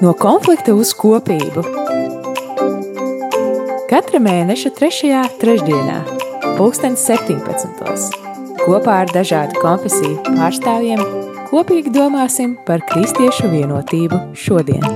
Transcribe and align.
No 0.00 0.14
konflikta 0.16 0.72
uz 0.72 0.94
kopību. 0.96 1.62
Katra 3.90 4.20
mēneša 4.22 4.70
3. 4.78 5.10
trešdienā, 5.42 5.98
2017. 6.56 8.20
kopā 8.62 9.00
ar 9.04 9.12
dažādu 9.12 9.60
konfesiju 9.60 10.20
pārstāvjiem 10.28 11.02
kopīgi 11.50 11.90
domāsim 11.94 12.54
par 12.66 12.84
kristiešu 12.86 13.50
vienotību 13.50 14.20
šodien. 14.38 14.86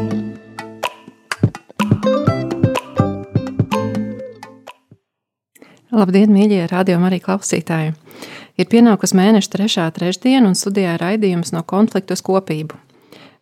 Labdien, 5.95 6.33
mīļie 6.35 6.65
radio 6.71 6.99
arī 7.07 7.21
klausītāji! 7.23 8.04
Ir 8.55 8.69
pienākusi 8.71 9.17
mēneša 9.19 9.51
trešā 9.51 9.85
trešdiena 9.97 10.47
un 10.47 10.55
studijā 10.55 10.95
raidījums 11.01 11.51
no 11.55 11.65
konfliktu 11.67 12.15
uz 12.15 12.23
kopību. 12.23 12.77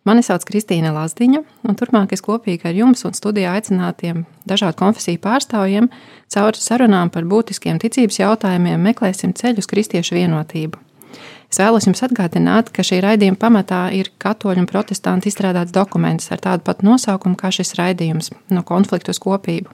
Mani 0.03 0.23
sauc 0.25 0.43
Kristīna 0.43 0.89
Lazdiņa, 0.91 1.43
un 1.63 1.77
turpmāk 1.79 2.11
es 2.15 2.23
kopīgi 2.25 2.65
ar 2.67 2.75
jums 2.75 3.05
un 3.07 3.13
studijā 3.15 3.53
aicinātiem 3.55 4.25
dažādu 4.49 4.75
konfesiju 4.81 5.21
pārstāvjiem 5.23 5.87
caur 6.33 6.59
sarunām 6.59 7.13
par 7.13 7.29
būtiskiem 7.29 7.79
ticības 7.79 8.19
jautājumiem 8.19 8.83
meklēsim 8.89 9.31
ceļu 9.37 9.63
uz 9.63 9.69
kristiešu 9.69 10.17
vienotību. 10.17 10.81
Es 11.47 11.61
vēlos 11.61 11.85
jums 11.85 12.01
atgādināt, 12.03 12.73
ka 12.73 12.81
šī 12.81 12.99
raidījuma 13.05 13.37
pamatā 13.39 13.85
ir 13.93 14.09
katoļu 14.19 14.65
un 14.65 14.67
protestantu 14.67 15.29
izstrādāts 15.29 15.71
dokuments 15.71 16.31
ar 16.33 16.41
tādu 16.41 16.65
pat 16.65 16.81
nosaukumu 16.81 17.37
kā 17.37 17.53
šis 17.53 17.77
raidījums- 17.77 18.33
no 18.55 18.63
konfliktu 18.65 19.13
uz 19.13 19.21
kopību. 19.21 19.69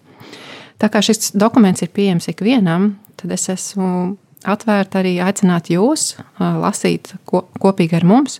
Tā 0.77 0.89
kā 0.91 0.99
šis 0.99 1.31
dokuments 1.31 1.81
ir 1.81 1.87
pieejams 1.87 2.27
ikvienam, 2.27 2.97
tad 3.15 3.31
es 3.31 3.47
esmu 3.47 4.17
atvērta 4.47 5.01
arī 5.01 5.17
aicināt 5.23 5.71
jūs 5.73 6.13
lasīt 6.39 7.13
kopīgi 7.27 7.99
ar 7.99 8.05
mums 8.07 8.39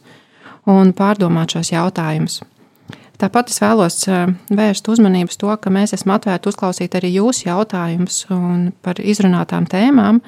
un 0.70 0.94
pārdomāt 0.96 1.56
šos 1.56 1.74
jautājumus. 1.74 2.42
Tāpat 3.20 3.52
es 3.52 3.60
vēlos 3.60 3.98
vērst 4.48 4.88
uzmanību 4.88 5.34
uz 5.34 5.40
to, 5.42 5.52
ka 5.60 5.72
mēs 5.74 5.94
esam 5.98 6.14
atvērti 6.16 6.54
uzklausīt 6.54 6.96
arī 6.96 7.12
jūsu 7.18 7.50
jautājumus 7.50 8.22
par 8.86 9.02
izrunātām 9.04 9.68
tēmām, 9.68 10.22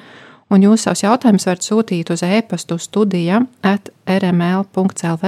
un 0.52 0.66
jūs 0.66 0.84
savus 0.84 1.06
jautājumus 1.06 1.48
varat 1.48 1.64
sūtīt 1.64 2.12
uz 2.12 2.24
e-pastu 2.26 2.76
studija 2.76 3.40
at 3.64 3.88
rml.lv 4.04 5.22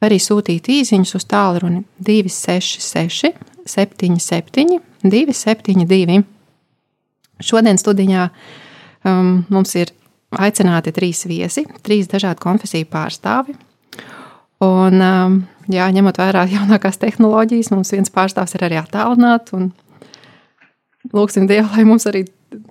vai 0.00 0.08
arī 0.08 0.18
sūtīt 0.20 0.68
īsiņus 0.72 1.14
uz 1.16 1.26
tālruni 1.28 1.84
266 2.04 3.32
77 3.68 4.80
272. 5.04 6.20
Šodien 7.40 7.80
studijā 7.80 8.28
um, 9.04 9.40
mums 9.48 9.74
ir 9.78 9.94
aicināti 10.30 10.92
trīs 10.94 11.24
viesi, 11.26 11.66
trīs 11.82 12.10
dažādu 12.10 12.42
konfesiju 12.42 12.88
pārstāvi– 12.92 13.56
Un, 14.60 15.00
um, 15.00 15.38
jā, 15.72 15.86
ņemot 15.88 16.18
vērā 16.20 16.44
jaunākās 16.50 17.00
tehnoloģijas, 17.00 17.70
mums 17.72 17.94
viens 17.94 18.12
pārstāvs 18.12 18.52
ir 18.58 18.66
arī 18.68 18.76
attālināts. 18.80 19.54
Lūksim 21.16 21.46
Dievu, 21.48 21.70
lai 21.72 21.86
mums 21.88 22.04
arī 22.10 22.26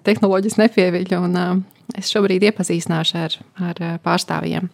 tehnoloģijas 0.06 0.60
nepieviļ. 0.62 1.16
Un, 1.18 1.38
um, 1.42 1.64
es 1.98 2.12
šobrīd 2.14 2.46
iepazīstināšu 2.52 3.18
ar, 3.18 3.38
ar 3.72 3.82
uh, 3.82 3.96
pārstāvjiem. 4.06 4.70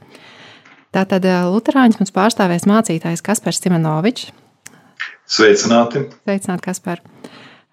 Tātad 0.95 1.27
uh, 1.27 1.47
Lutāņus 1.53 2.01
mums 2.01 2.11
pārstāvēs 2.15 2.67
mācītājs 2.67 3.23
Kaspars 3.23 3.63
Simonovičs. 3.63 4.33
Sveicināti! 5.25 6.03
Sveicināti, 6.25 6.67
Kaspar! 6.67 6.99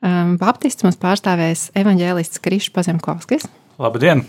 Um, 0.03 0.37
Baptists 0.39 0.87
mums 0.87 1.03
pārstāvēs 1.03 1.73
evaņģēlists 1.83 2.43
Krišs 2.43 2.71
Pazemkovskis. 2.75 3.51
Labdien! 3.83 4.23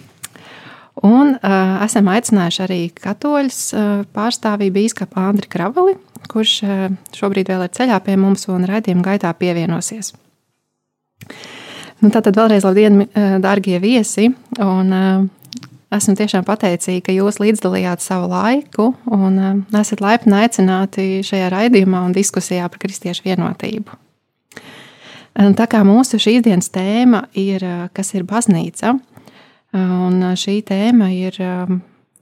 Un 1.06 1.36
uh, 1.36 1.84
esam 1.86 2.08
aicinājuši 2.10 2.62
arī 2.64 2.80
katoļus 2.98 3.60
uh, 3.74 3.92
pārstāvību 4.16 4.80
bīskapu 4.80 5.20
Andri 5.22 5.50
Kravali, 5.50 5.94
kurš 6.32 6.54
uh, 6.66 6.88
šobrīd 7.14 7.52
vēl 7.52 7.66
ir 7.68 7.74
ceļā 7.78 8.00
pie 8.06 8.16
mums 8.18 8.48
un 8.50 8.66
raidījuma 8.70 9.06
gaitā 9.06 9.34
pievienosies. 9.38 10.14
Nu, 12.02 12.10
tātad 12.10 12.34
vēlreiz 12.38 12.66
labdien, 12.66 13.04
uh, 13.06 13.38
dārgie 13.44 13.78
viesi! 13.84 14.32
Un, 14.58 14.90
uh, 14.90 15.62
esmu 15.94 16.18
tiešām 16.18 16.50
pateicīga, 16.50 17.08
ka 17.10 17.18
jūs 17.18 17.38
līdzdalījāt 17.44 18.02
savu 18.02 18.32
laiku 18.34 18.90
un 19.14 19.38
uh, 19.38 19.82
esat 19.82 20.02
laipni 20.02 20.40
aicināti 20.42 21.22
šajā 21.26 21.54
raidījumā 21.54 22.06
un 22.08 22.18
diskusijā 22.18 22.70
par 22.74 22.82
kristiešu 22.82 23.30
vienotību. 23.30 24.02
Tā 25.34 25.66
kā 25.66 25.80
mūsu 25.82 26.20
šīs 26.22 26.44
dienas 26.46 26.68
tēma 26.70 27.24
ir, 27.34 27.64
kas 27.98 28.12
ir 28.14 28.22
baznīca, 28.30 28.92
Un 29.74 30.22
šī 30.38 30.60
tēma 30.68 31.10
ir 31.16 31.40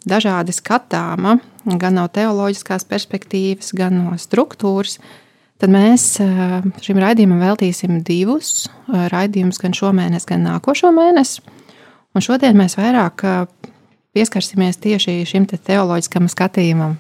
dažādi 0.08 0.54
skatāma, 0.56 1.36
gan 1.66 1.98
no 2.00 2.06
teoloģiskās 2.08 2.88
perspektīvas, 2.88 3.74
gan 3.76 3.98
no 4.00 4.16
struktūras. 4.20 4.98
Tad 5.62 5.70
mēs 5.70 6.16
šim 6.82 7.02
raidījumam 7.04 7.44
veltīsim 7.44 8.00
divus 8.08 8.70
raidījumus, 8.88 9.60
gan 9.62 9.76
šomēnes, 9.78 10.26
gan 10.30 10.48
nākošo 10.48 10.90
mēnesi. 10.96 11.44
Un 12.16 12.24
šodien 12.24 12.58
mēs 12.58 12.78
vairāk 12.80 13.24
pieskarsimies 14.16 14.80
tieši 14.82 15.20
šim 15.28 15.46
te 15.48 15.60
teoloģiskam 15.60 16.32
skatījumam. 16.32 16.98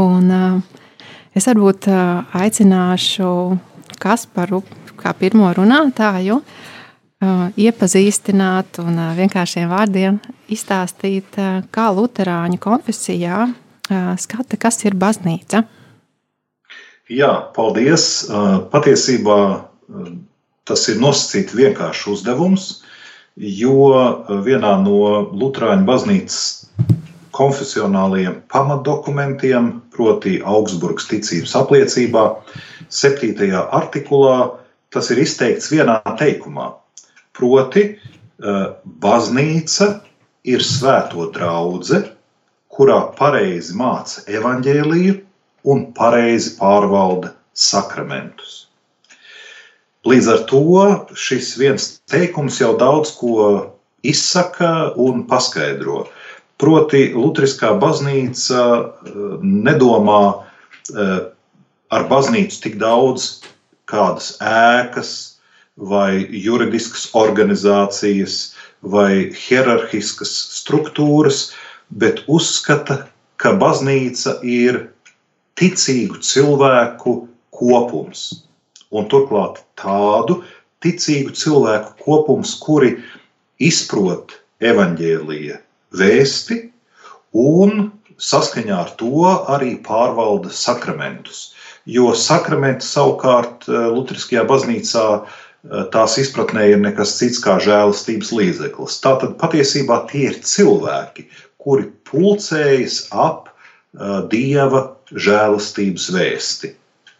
Un 0.00 0.32
es 1.36 1.50
varbūt 1.50 1.90
aicināšu 1.90 3.28
Kasparu 4.00 4.62
kā 4.96 5.12
pirmo 5.16 5.50
runātāju 5.54 6.40
iepazīstināt 7.22 8.80
un 8.82 8.98
vienkāršiem 9.16 9.70
vārdiem 9.70 10.18
izstāstīt, 10.52 11.38
kā 11.72 11.86
Lutāņu 11.96 12.60
konfesijā 12.60 13.46
skata, 14.20 14.58
kas 14.60 14.82
ir 14.84 14.96
baznīca. 14.98 15.64
Jā, 17.08 17.32
paldies. 17.54 18.26
Patiesībā 18.72 19.38
tas 20.66 20.88
ir 20.90 21.00
nosacīti 21.00 21.56
vienkāršs 21.62 22.06
uzdevums, 22.16 22.68
jo 23.36 23.94
vienā 24.44 24.76
no 24.82 25.00
Lutāņu 25.32 25.86
baznīcas 25.86 26.40
konfesionālajiem 27.36 28.40
pamatdokumentiem, 28.52 29.68
proti, 29.92 30.40
Augsburgas 30.40 31.08
ticības 31.10 31.52
apliecībā, 31.60 32.24
7. 32.88 33.36
artikulā, 33.76 34.38
tas 34.90 35.12
ir 35.12 35.20
izteikts 35.20 35.68
vienā 35.72 36.00
teikumā 36.16 36.72
Proti, 37.36 37.84
eh, 37.92 38.66
baznīca 39.04 39.88
ir 40.44 40.62
svēto 40.64 41.30
draudzene, 41.34 42.12
kurā 42.72 43.00
pareizi 43.16 43.74
māca 43.76 44.22
evaņģēliju 44.28 45.16
un 45.72 45.86
pareizi 45.96 46.54
pārvalda 46.58 47.32
sakramentus. 47.56 48.66
Līdz 50.06 50.28
ar 50.32 50.42
to 50.50 50.62
šis 51.18 51.54
viens 51.58 51.88
teikums 52.06 52.60
jau 52.60 52.76
daudz 52.78 53.10
ko 53.18 53.46
izsaka 54.06 54.92
un 55.02 55.24
paskaidro. 55.26 56.06
Proti, 56.62 57.10
Lutriskā 57.12 57.74
baznīca 57.80 58.60
eh, 58.80 59.16
nedomā 59.42 60.22
eh, 60.32 61.16
ar 61.92 62.06
baznīcu 62.10 62.62
tik 62.62 62.78
daudz 62.80 63.42
kādas 63.90 64.36
ēkas, 64.40 65.35
vai 65.76 66.26
juridiskas 66.30 67.10
organizācijas 67.14 68.54
vai 68.80 69.32
hierarhiskas 69.36 70.32
struktūras, 70.60 71.52
bet 71.90 72.22
uzskata, 72.26 73.06
ka 73.36 73.52
baznīca 73.60 74.38
ir 74.42 74.86
ticīgu 75.60 76.20
cilvēku 76.24 77.26
kopums. 77.52 78.46
Un 78.90 79.08
turklāt 79.12 79.60
tādu 79.76 80.40
ticīgu 80.84 81.34
cilvēku 81.36 81.92
kopums, 82.04 82.54
kuri 82.62 82.96
izprot 83.60 84.38
evaņģēlīja 84.64 85.60
vēsti 85.96 86.60
un 87.36 87.90
saskaņā 88.16 88.76
ar 88.78 88.92
to 89.00 89.26
arī 89.52 89.76
pārvalda 89.84 90.48
sakramentus. 90.48 91.52
Jo 91.86 92.14
sakramenti 92.16 92.82
savukārt 92.86 93.68
eh, 93.68 93.84
Lutriskajā 93.92 94.42
baznīcā 94.48 95.04
uh, 95.20 95.34
tās 95.94 96.16
izpratnē 96.20 96.68
ir 96.72 96.80
nekas 96.82 97.16
cits 97.18 97.40
kā 97.42 97.56
žēlastības 97.62 98.32
līdzeklis. 98.36 99.00
Tātad 99.04 99.36
patiesībā 99.40 100.02
tie 100.10 100.28
ir 100.30 100.38
cilvēki, 100.46 101.26
kuri 101.62 101.88
pulcējas 102.08 103.06
ap 103.14 103.50
uh, 103.50 104.22
dieva 104.30 104.86
žēlastības 105.12 106.10
vēsti. 106.14 106.72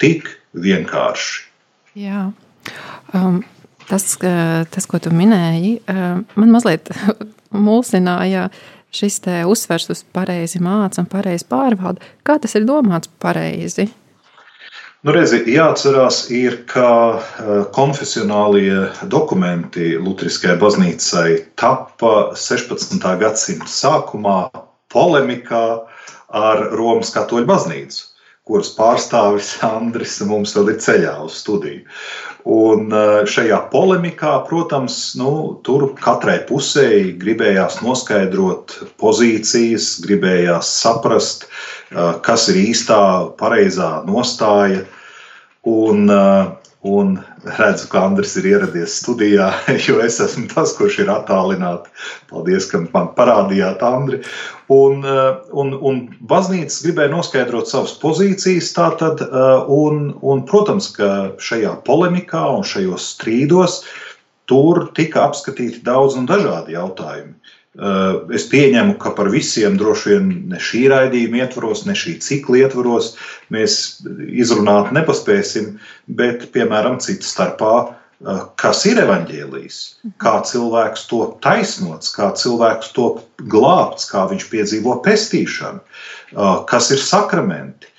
Tik 0.03 0.29
vienkārši. 0.61 1.45
Jā. 1.97 2.29
Um, 3.17 3.41
tas, 3.89 4.17
tas, 4.21 4.89
ko 4.91 5.01
tu 5.01 5.13
minēji, 5.15 5.79
um, 5.89 6.25
man 6.37 6.53
mazliet 6.53 6.91
mulsināja 7.69 8.51
šis 8.97 9.21
uzsvers 9.49 9.91
uz 9.93 10.03
pareizi 10.15 10.61
mācību 10.63 11.05
un 11.05 11.13
pareizi 11.13 11.47
pārvaldu. 11.49 12.05
Kā 12.27 12.39
tas 12.43 12.55
ir 12.57 12.69
domāts 12.69 13.11
pareizi? 13.23 13.89
Nu, 15.05 15.13
redzi, 15.13 15.43
jāatcerās, 15.53 16.23
ir, 16.35 16.63
ka 16.71 16.89
eh, 17.19 17.51
konfesionālie 17.77 18.87
dokumenti 19.13 19.93
Lutriskajai 20.01 20.57
baznīcai 20.63 21.29
tappa 21.61 22.15
16. 22.39 23.05
gadsimta 23.21 23.71
sākumā, 23.71 24.39
polemikā 24.93 25.65
ar 26.33 26.69
Romas 26.73 27.13
katoļu 27.15 27.49
baznīcu 27.51 28.07
kuras 28.47 28.71
pārstāvis 28.79 29.57
Andris 29.67 30.21
mums 30.23 30.55
vēl 30.57 30.73
ir 30.73 30.83
ceļā 30.83 31.17
uz 31.27 31.41
studiju. 31.43 31.83
Un 32.47 32.93
eh, 32.95 33.25
šajā 33.27 33.59
polemikā, 33.73 34.37
protams, 34.47 35.17
nu, 35.19 35.31
tur 35.67 35.89
katrai 35.99 36.39
pusē 36.47 36.87
gribējās 37.19 37.81
noskaidrot 37.83 38.77
pozīcijas, 39.03 39.97
gribējās 40.05 40.71
saprast, 40.85 41.49
eh, 41.49 42.13
kas 42.23 42.47
ir 42.53 42.61
īstā, 42.69 43.01
pareizā 43.41 43.91
nostāja. 44.07 44.85
Un, 45.67 46.07
uh, 46.07 46.55
Un 46.87 47.17
redzu, 47.47 47.89
ka 47.91 48.03
Andris 48.07 48.35
ir 48.41 48.49
ieradies 48.51 48.97
studijā, 49.01 49.49
jo 49.87 50.01
es 50.05 50.19
esmu 50.23 50.49
tas, 50.53 50.75
kurš 50.77 51.01
ir 51.05 51.13
attālināti. 51.13 51.93
Paldies, 52.31 52.69
ka 52.71 52.83
man 52.85 53.13
parādījāt, 53.17 53.85
Andri. 53.87 54.21
Un, 54.73 55.05
eh, 55.07 55.29
un, 55.55 55.75
un 55.79 56.01
baznīca 56.31 56.83
gribēja 56.87 57.13
noskaidrot 57.15 57.71
savas 57.71 57.95
pozīcijas. 58.03 58.73
Tātad, 58.77 59.23
eh, 59.27 59.71
un, 59.73 60.11
un, 60.23 60.43
protams, 60.49 60.91
ka 60.97 61.13
šajā 61.43 61.77
polemikā 61.87 62.43
un 62.57 62.67
šajos 62.67 63.13
strīdos 63.15 63.83
tur 64.51 64.89
tika 64.95 65.27
apskatīti 65.27 65.83
daudz 65.87 66.19
un 66.19 66.27
dažādi 66.31 66.77
jautājumi. 66.77 67.35
Eh, 67.77 68.15
es 68.33 68.47
pieņemu, 68.49 68.95
ka 68.97 69.11
par 69.13 69.29
visiem 69.29 69.75
droši 69.77 70.15
vien 70.15 70.29
ne 70.49 70.61
šī 70.63 70.87
raidījuma 70.89 71.43
ietvaros, 71.43 71.83
ne 71.85 71.93
šī 71.93 72.15
cikla 72.25 72.63
ietvaros 72.63 73.11
mēs 73.53 73.75
izrunāt 74.33 74.95
nepaspēsim, 74.97 75.75
bet, 76.09 76.47
piemēram, 76.55 76.97
citu 77.05 77.29
starpā, 77.29 77.75
eh, 78.25 78.39
kas 78.57 78.81
ir 78.89 79.03
evaņģēlijs, 79.03 79.81
kā 80.25 80.39
cilvēks 80.49 81.05
to 81.11 81.21
taisnots, 81.45 82.15
kā 82.17 82.31
cilvēks 82.33 82.95
to 82.97 83.11
glābts, 83.45 84.09
kā 84.09 84.25
viņš 84.31 84.49
piedzīvo 84.55 84.97
pestīšanu, 85.05 85.85
eh, 85.85 86.65
kas 86.73 86.91
ir 86.97 87.05
sakramenti, 87.05 87.93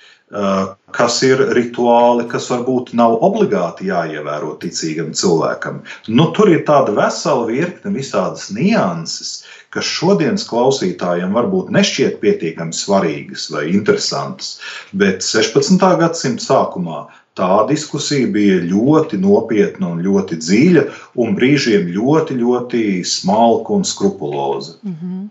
kas 0.92 1.22
ir 1.24 1.40
rituāli, 1.56 2.26
kas 2.28 2.50
varbūt 2.52 2.92
nav 2.92 3.14
obligāti 3.24 3.86
jāievēro 3.88 4.58
ticīgam 4.60 5.14
cilvēkam. 5.16 5.78
Nu, 6.08 6.26
tur 6.36 6.50
ir 6.52 6.66
tāda 6.68 6.92
vesela 6.92 7.46
virkne 7.48 7.94
visādas 7.94 8.50
nianses, 8.52 9.46
kas 9.74 9.84
šodienas 9.84 10.46
klausītājiem 10.48 11.34
varbūt 11.36 11.72
nešķiet 11.74 12.18
pietiekami 12.22 12.76
svarīgas 12.76 13.48
vai 13.52 13.68
interesantas, 13.72 14.58
bet 14.92 15.24
16. 15.26 15.82
gadsimta 16.00 16.44
sākumā 16.44 17.06
tā 17.38 17.66
diskusija 17.68 18.26
bija 18.34 18.58
ļoti 18.66 19.20
nopietna 19.22 19.92
un 19.92 20.02
ļoti 20.02 20.38
dziļa, 20.42 20.84
un 21.22 21.36
brīžiem 21.38 21.90
ļoti, 21.94 22.38
ļoti 22.40 22.84
smalka 23.06 23.76
un 23.76 23.84
skrupuloza. 23.84 24.78
Mm 24.82 24.96
-hmm. 25.02 25.28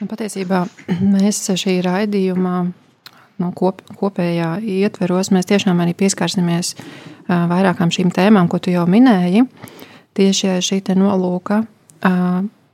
Un 0.00 0.08
patiesībā 0.08 0.66
mēs 1.14 1.42
šī 1.64 1.80
raidījumā 1.84 2.70
no 3.38 3.52
kop, 3.56 3.82
kopējā 4.00 4.60
ietveros 4.62 5.30
mēs 5.30 5.48
tiešām 5.48 5.80
arī 5.80 5.94
pieskarsimies 5.94 6.74
vairākām 7.28 7.90
šīm 7.90 8.12
tēmām, 8.12 8.48
ko 8.48 8.58
tu 8.58 8.70
jau 8.70 8.86
minēji. 8.86 9.44
Tieši 10.14 10.58
šī 10.60 10.80
nolūka 10.94 11.62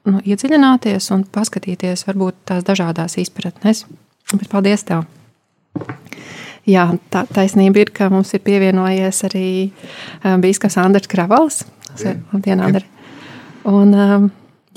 nu, 0.06 0.22
iedziļināties 0.24 1.10
un 1.14 1.24
paskatīties 1.32 2.06
varbūt 2.08 2.38
tās 2.48 2.66
dažādās 2.66 3.18
izpratnes. 3.22 3.84
Bet 4.32 4.48
paldies 4.50 4.86
tev! 4.86 5.06
Jā, 6.66 6.88
tā 7.14 7.22
taisnība 7.30 7.84
ir, 7.84 7.92
ka 7.94 8.08
mums 8.10 8.32
ir 8.34 8.42
pievienojies 8.42 9.22
arī 9.28 9.48
um, 10.24 10.40
Bīskaps 10.42 10.78
Andris 10.82 11.06
Kravals. 11.10 11.62
Labdien, 12.32 12.62
Andri! 12.64 12.82
Un, 13.66 13.94
um, 13.94 14.26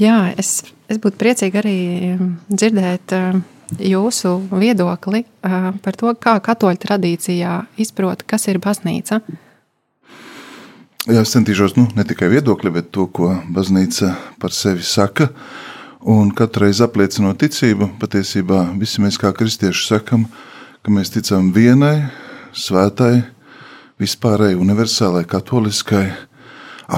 jā, 0.02 0.18
es, 0.38 0.60
es 0.90 1.02
būtu 1.02 1.18
priecīgi 1.22 1.62
arī 1.62 1.80
dzirdēt 2.50 3.16
um, 3.18 3.42
jūsu 3.82 4.36
viedokli 4.54 5.24
uh, 5.26 5.72
par 5.82 5.98
to, 5.98 6.14
kā 6.22 6.38
katoļu 6.46 6.82
tradīcijā 6.86 7.56
izprot, 7.82 8.22
kas 8.30 8.48
ir 8.54 8.62
baznīca. 8.62 9.22
Jā, 11.10 11.24
es 11.26 11.32
centīšos 11.34 11.74
nu, 11.74 11.88
ne 11.98 12.04
tikai 12.06 12.28
viedokli, 12.30 12.70
bet 12.70 12.92
to, 12.94 13.08
ko 13.10 13.32
baznīca 13.50 14.12
par 14.38 14.54
sevi 14.54 14.84
saka. 14.86 15.32
Un 16.06 16.28
katru 16.38 16.68
reizi 16.68 16.84
apliecinot 16.86 17.40
ticību, 17.42 17.88
patiesībā 17.98 18.60
visi 18.78 19.02
mēs 19.02 19.18
kā 19.18 19.32
kristieši 19.34 19.88
sakam, 19.88 20.28
ka 20.86 20.94
mēs 20.94 21.10
ticam 21.16 21.48
vienai, 21.56 22.12
svētai, 22.54 23.24
vispārēji, 23.98 24.60
universālai, 24.62 25.24
katoliskai, 25.32 26.04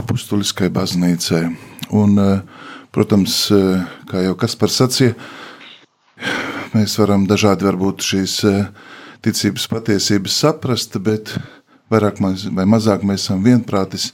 apustuliskai 0.02 0.68
baznīcai. 0.76 1.46
Un, 1.96 2.20
protams, 2.92 3.38
kā 4.12 4.26
jau 4.26 4.36
kas 4.44 4.58
par 4.60 4.76
sacīja, 4.76 5.16
mēs 6.76 7.00
varam 7.00 7.24
dažādi 7.32 7.70
varbūt 7.70 8.04
šīs 8.12 8.38
ticības 9.24 9.72
patiesības 9.72 10.44
saprast, 10.44 11.00
bet 11.00 11.38
vairāk 11.92 12.22
vai 12.56 12.66
mazāk 12.70 13.04
mēs 13.08 13.26
esam 13.26 13.44
vienprātis, 13.44 14.12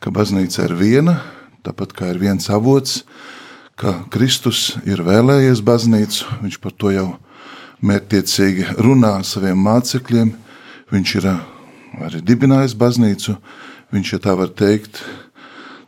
ka 0.00 0.12
baznīca 0.14 0.68
ir 0.68 0.74
viena, 0.78 1.18
tāpat 1.66 1.92
kā 1.92 2.12
ir 2.12 2.20
viens 2.22 2.48
avots, 2.50 3.02
ka 3.78 3.94
Kristus 4.10 4.76
ir 4.86 5.02
vēlējies 5.06 5.62
baznīcu, 5.62 6.40
viņš 6.42 6.58
par 6.62 6.74
to 6.74 6.92
jau 6.94 7.08
mērķtiecīgi 7.82 8.78
runā 8.82 9.18
saviem 9.26 9.58
mācekļiem, 9.62 10.34
viņš 10.90 11.14
ir 11.20 11.30
arī 12.08 12.22
dibinājis 12.26 12.74
baznīcu, 12.78 13.36
viņš, 13.94 14.12
ja 14.14 14.22
tā 14.22 14.34
var 14.38 14.50
teikt, 14.54 15.02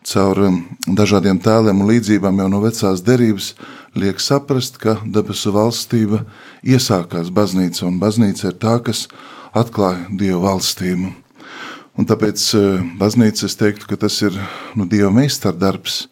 caur 0.06 0.38
dažādiem 0.86 1.38
tēliem 1.42 1.82
un 1.82 1.90
līdzībām 1.90 2.38
jau 2.40 2.48
no 2.50 2.62
vecās 2.62 3.02
derības 3.04 3.52
liek 3.98 4.20
saprast, 4.22 4.78
ka 4.80 4.96
debesu 5.04 5.52
valstība 5.54 6.24
iesākās 6.62 7.30
baznīca, 7.34 7.84
un 7.88 7.98
baznīca 8.00 8.50
ir 8.50 8.56
tā, 8.62 8.78
kas 8.84 9.06
atklāja 9.56 10.06
Dieva 10.14 10.40
valstību. 10.50 11.10
Un 11.98 12.06
tāpēc 12.08 12.42
eh, 12.56 12.82
baznīca 13.00 13.46
es 13.48 13.56
teiktu, 13.58 13.88
ka 13.90 13.98
tas 14.00 14.20
ir 14.24 14.36
nu, 14.78 14.86
Dieva 14.88 15.10
meistardarbs, 15.14 16.06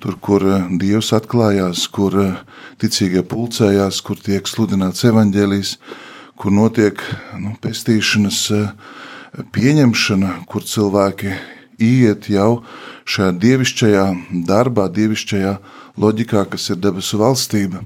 tur, 0.00 0.16
kur 0.22 0.44
eh, 0.46 0.68
Dievs 0.80 1.12
atklājās, 1.16 1.86
kur 1.92 2.16
eh, 2.22 2.36
ticīgie 2.80 3.24
pulcējās, 3.26 4.00
kur 4.06 4.20
tiek 4.22 4.48
sludināts 4.48 5.04
evaņģēlijs, 5.10 5.76
kur 6.40 6.54
notiek 6.54 7.02
nu, 7.40 7.56
pestīšanas 7.60 8.40
pieņemšana, 9.52 10.32
kur 10.48 10.64
cilvēki 10.64 11.34
iet 11.82 12.30
jau 12.32 12.62
šajā 13.08 13.34
dievišķajā 13.40 14.04
darbā, 14.48 14.86
dievišķajā 14.92 15.52
loģikā, 16.00 16.46
kas 16.52 16.70
ir 16.72 16.80
debesu 16.80 17.20
valstība. 17.20 17.82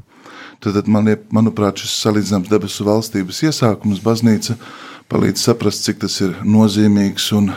Tad, 0.61 0.85
man, 0.93 1.09
manuprāt, 1.33 1.81
šis 1.81 1.97
salīdzināms 2.05 2.51
debesu 2.51 2.85
valstības 2.85 3.39
iesākums 3.49 4.03
baznīca 4.05 4.59
palīdz 5.11 5.43
saprast, 5.43 5.85
cik 5.87 6.01
tas 6.05 6.21
ir 6.23 6.37
nozīmīgs 6.47 7.31
un 7.37 7.51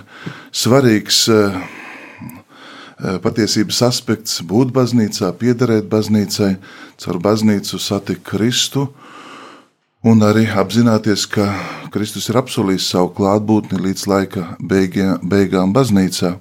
svarīgs 0.53 1.23
eh, 1.31 1.57
eh, 1.59 3.17
patiesības 3.23 3.81
aspekts 3.89 4.41
būt 4.49 4.73
baznīcā, 4.75 5.29
piederēt 5.39 5.89
baznīcai, 5.91 6.55
caur 7.03 7.19
baznīcu 7.23 7.79
satikt 7.79 8.25
Kristu 8.27 8.87
un 10.03 10.25
arī 10.25 10.47
apzināties, 10.49 11.27
ka 11.29 11.47
Kristus 11.93 12.29
ir 12.31 12.41
apsolījis 12.41 12.89
savu 12.95 13.13
klātbūtni 13.19 13.79
līdz 13.85 14.07
laika 14.09 14.47
beigiem, 14.59 15.19
beigām 15.21 15.75
baznīcā. 15.75 16.35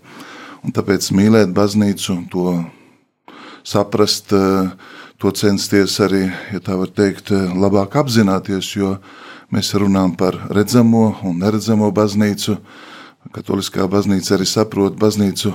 Un 0.63 0.75
tāpēc 0.75 1.11
mīlēt 1.15 1.53
baznīcu, 1.55 2.17
to 2.31 2.57
saprast, 3.67 4.33
uh, 4.35 4.71
to 5.23 5.31
censties 5.31 6.01
arī, 6.03 6.25
ja 6.51 6.59
tā 6.63 6.75
var 6.79 6.91
teikt, 6.91 7.31
labāk 7.31 7.95
apzināties, 8.01 8.73
jo 8.75 8.97
mēs 9.53 9.75
runājam 9.77 10.17
par 10.17 10.39
redzamo 10.51 11.05
un 11.29 11.39
neredzamo 11.43 11.91
baznīcu. 11.95 12.57
Katoliskā 13.33 13.87
baznīca 13.89 14.35
arī 14.37 14.47
saprot 14.49 14.97
baznīcu 14.99 15.53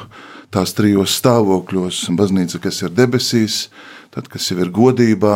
tās 0.54 0.74
trijos 0.78 1.18
stāvokļos. 1.20 2.06
Baznīca, 2.18 2.62
kas 2.64 2.84
ir 2.86 2.94
debesīs, 2.96 3.68
tad, 4.14 4.30
kas 4.32 4.52
jau 4.52 4.60
ir 4.64 4.72
godībā, 4.74 5.36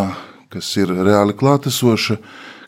kas 0.54 0.70
ir 0.80 0.94
reāli 0.94 1.36
klātesoša, 1.38 2.18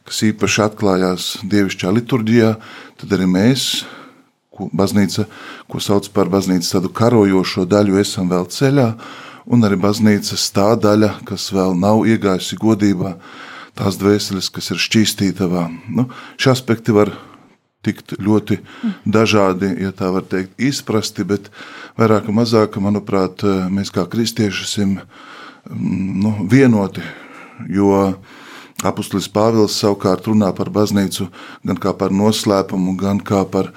kas 0.03 0.23
īpaši 0.27 0.63
atklājās 0.65 1.27
dievišķā 1.47 1.93
liturģijā, 1.95 2.55
tad 2.99 3.15
arī 3.15 3.29
mēs, 3.29 3.85
ko 4.53 4.67
baznīca, 4.75 5.27
ko 5.71 5.79
sauc 5.81 6.09
par 6.15 6.29
baznīcas 6.33 6.73
tādu 6.75 6.91
karojošo 6.93 7.65
daļu, 7.69 8.01
esam 8.01 8.29
vēl 8.33 8.49
ceļā, 8.51 8.89
un 9.45 9.65
arī 9.67 9.79
baznīcas 9.79 10.49
tā 10.55 10.73
daļa, 10.79 11.15
kas 11.27 11.49
vēl 11.55 11.75
nav 11.79 12.03
iegājusi 12.09 12.59
godībā, 12.59 13.15
tās 13.77 13.97
dvēseles, 14.01 14.49
kas 14.53 14.71
ir 14.73 14.81
šķīstītavā. 14.81 15.67
Nu, 15.93 16.07
šie 16.37 16.53
aspekti 16.53 16.95
var 16.95 17.13
tikt 17.83 18.15
ļoti 18.23 18.59
dažādi, 19.03 19.73
ja 19.83 19.91
tā 19.95 20.11
var 20.13 20.25
teikt, 20.29 20.55
izprasti, 20.61 21.25
bet 21.27 21.49
vairāk 21.99 22.29
vai 22.29 22.37
mazāk, 22.41 22.79
manuprāt, 22.79 23.43
mēs 23.43 23.91
kā 23.93 24.05
kristieši 24.09 24.67
esam 24.67 24.95
mm, 24.95 26.21
nu, 26.23 26.35
vienoti, 26.51 27.03
jo 27.69 28.13
Apostolis 28.83 29.29
Pāvils 29.31 29.75
savukārt 29.79 30.27
runā 30.27 30.49
par 30.55 30.71
baznīcu 30.73 31.29
gan 31.63 31.79
kā 31.79 31.93
par 31.95 32.11
noslēpumu, 32.15 32.97
gan 32.99 33.21
kā 33.23 33.43
par 33.47 33.71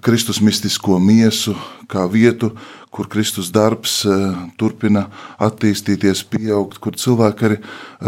Kristus 0.00 0.40
mistisko 0.40 0.98
miesu, 1.02 1.56
kā 1.90 2.04
vietu, 2.10 2.52
kur 2.92 3.08
Kristus 3.08 3.50
darbs 3.50 4.02
eh, 4.04 4.34
turpina 4.60 5.06
attīstīties, 5.42 6.24
pieaugt, 6.30 6.78
kur 6.82 6.96
cilvēki 6.98 7.48
arī 7.48 7.58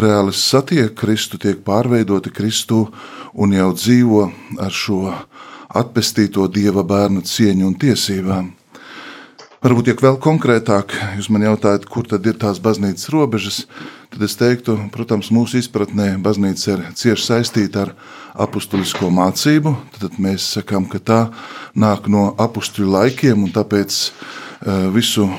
reāli 0.04 0.34
satiek 0.36 0.94
Kristu, 0.94 1.40
tiek 1.40 1.64
pārveidoti 1.66 2.32
Kristu 2.34 2.86
un 3.34 3.56
jau 3.56 3.72
dzīvo 3.74 4.26
ar 4.60 4.74
šo 4.74 5.00
atpestīto 5.74 6.46
Dieva 6.52 6.84
bērnu 6.86 7.24
cieņu 7.26 7.66
un 7.66 7.78
tiesībām. 7.80 8.52
Varbūt, 9.64 9.86
ja 9.88 9.94
vēl 9.96 10.18
konkrētāk, 10.20 10.92
jūs 11.16 11.30
man 11.32 11.46
jautājat, 11.46 11.86
kur 11.88 12.04
tad 12.04 12.26
ir 12.28 12.34
tās 12.36 12.58
baznīcas 12.60 13.08
robežas, 13.08 13.62
tad 14.12 14.24
es 14.26 14.34
teiktu, 14.36 14.74
protams, 14.92 15.30
mūsu 15.32 15.56
izpratnē 15.56 16.18
baznīca 16.20 16.66
ir 16.74 16.82
cieši 17.00 17.24
saistīta 17.24 17.86
ar 17.86 17.92
apustulisko 18.44 19.08
mācību. 19.08 19.72
Tad 20.02 20.18
mēs 20.20 20.50
sakām, 20.58 20.84
ka 20.84 21.00
tā 21.00 21.20
nāk 21.80 22.10
no 22.12 22.26
apstuļu 22.44 22.90
laikiem, 22.92 23.46
un 23.46 23.54
tāpēc 23.56 23.96
eh, 24.04 24.84
visu 24.92 25.30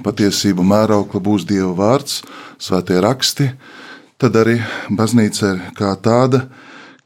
patiesību 0.00 0.64
mēraukla 0.64 1.20
būs 1.28 1.44
Dieva 1.52 1.74
vārds, 1.76 2.22
svētie 2.56 2.96
raksti. 3.04 3.50
Tad 4.16 4.40
arī 4.40 4.62
baznīca 4.88 5.52
ir 5.52 5.62
kā 5.76 5.92
tāda, 6.00 6.46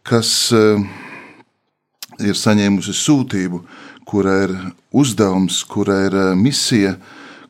kas 0.07 0.31
eh, 0.55 0.87
ir 2.23 2.39
saņēmusi 2.39 2.95
sūtību 3.03 3.65
kura 4.09 4.35
ir 4.47 4.55
uzdevums, 4.93 5.63
kura 5.69 6.01
ir 6.07 6.17
eh, 6.17 6.35
misija, 6.37 6.95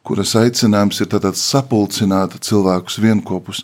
kuras 0.03 0.35
aicinājums 0.39 0.99
ir 1.05 1.11
tāds 1.13 1.43
sapulcināt 1.45 2.39
cilvēkus 2.43 2.99
vienopus, 3.03 3.63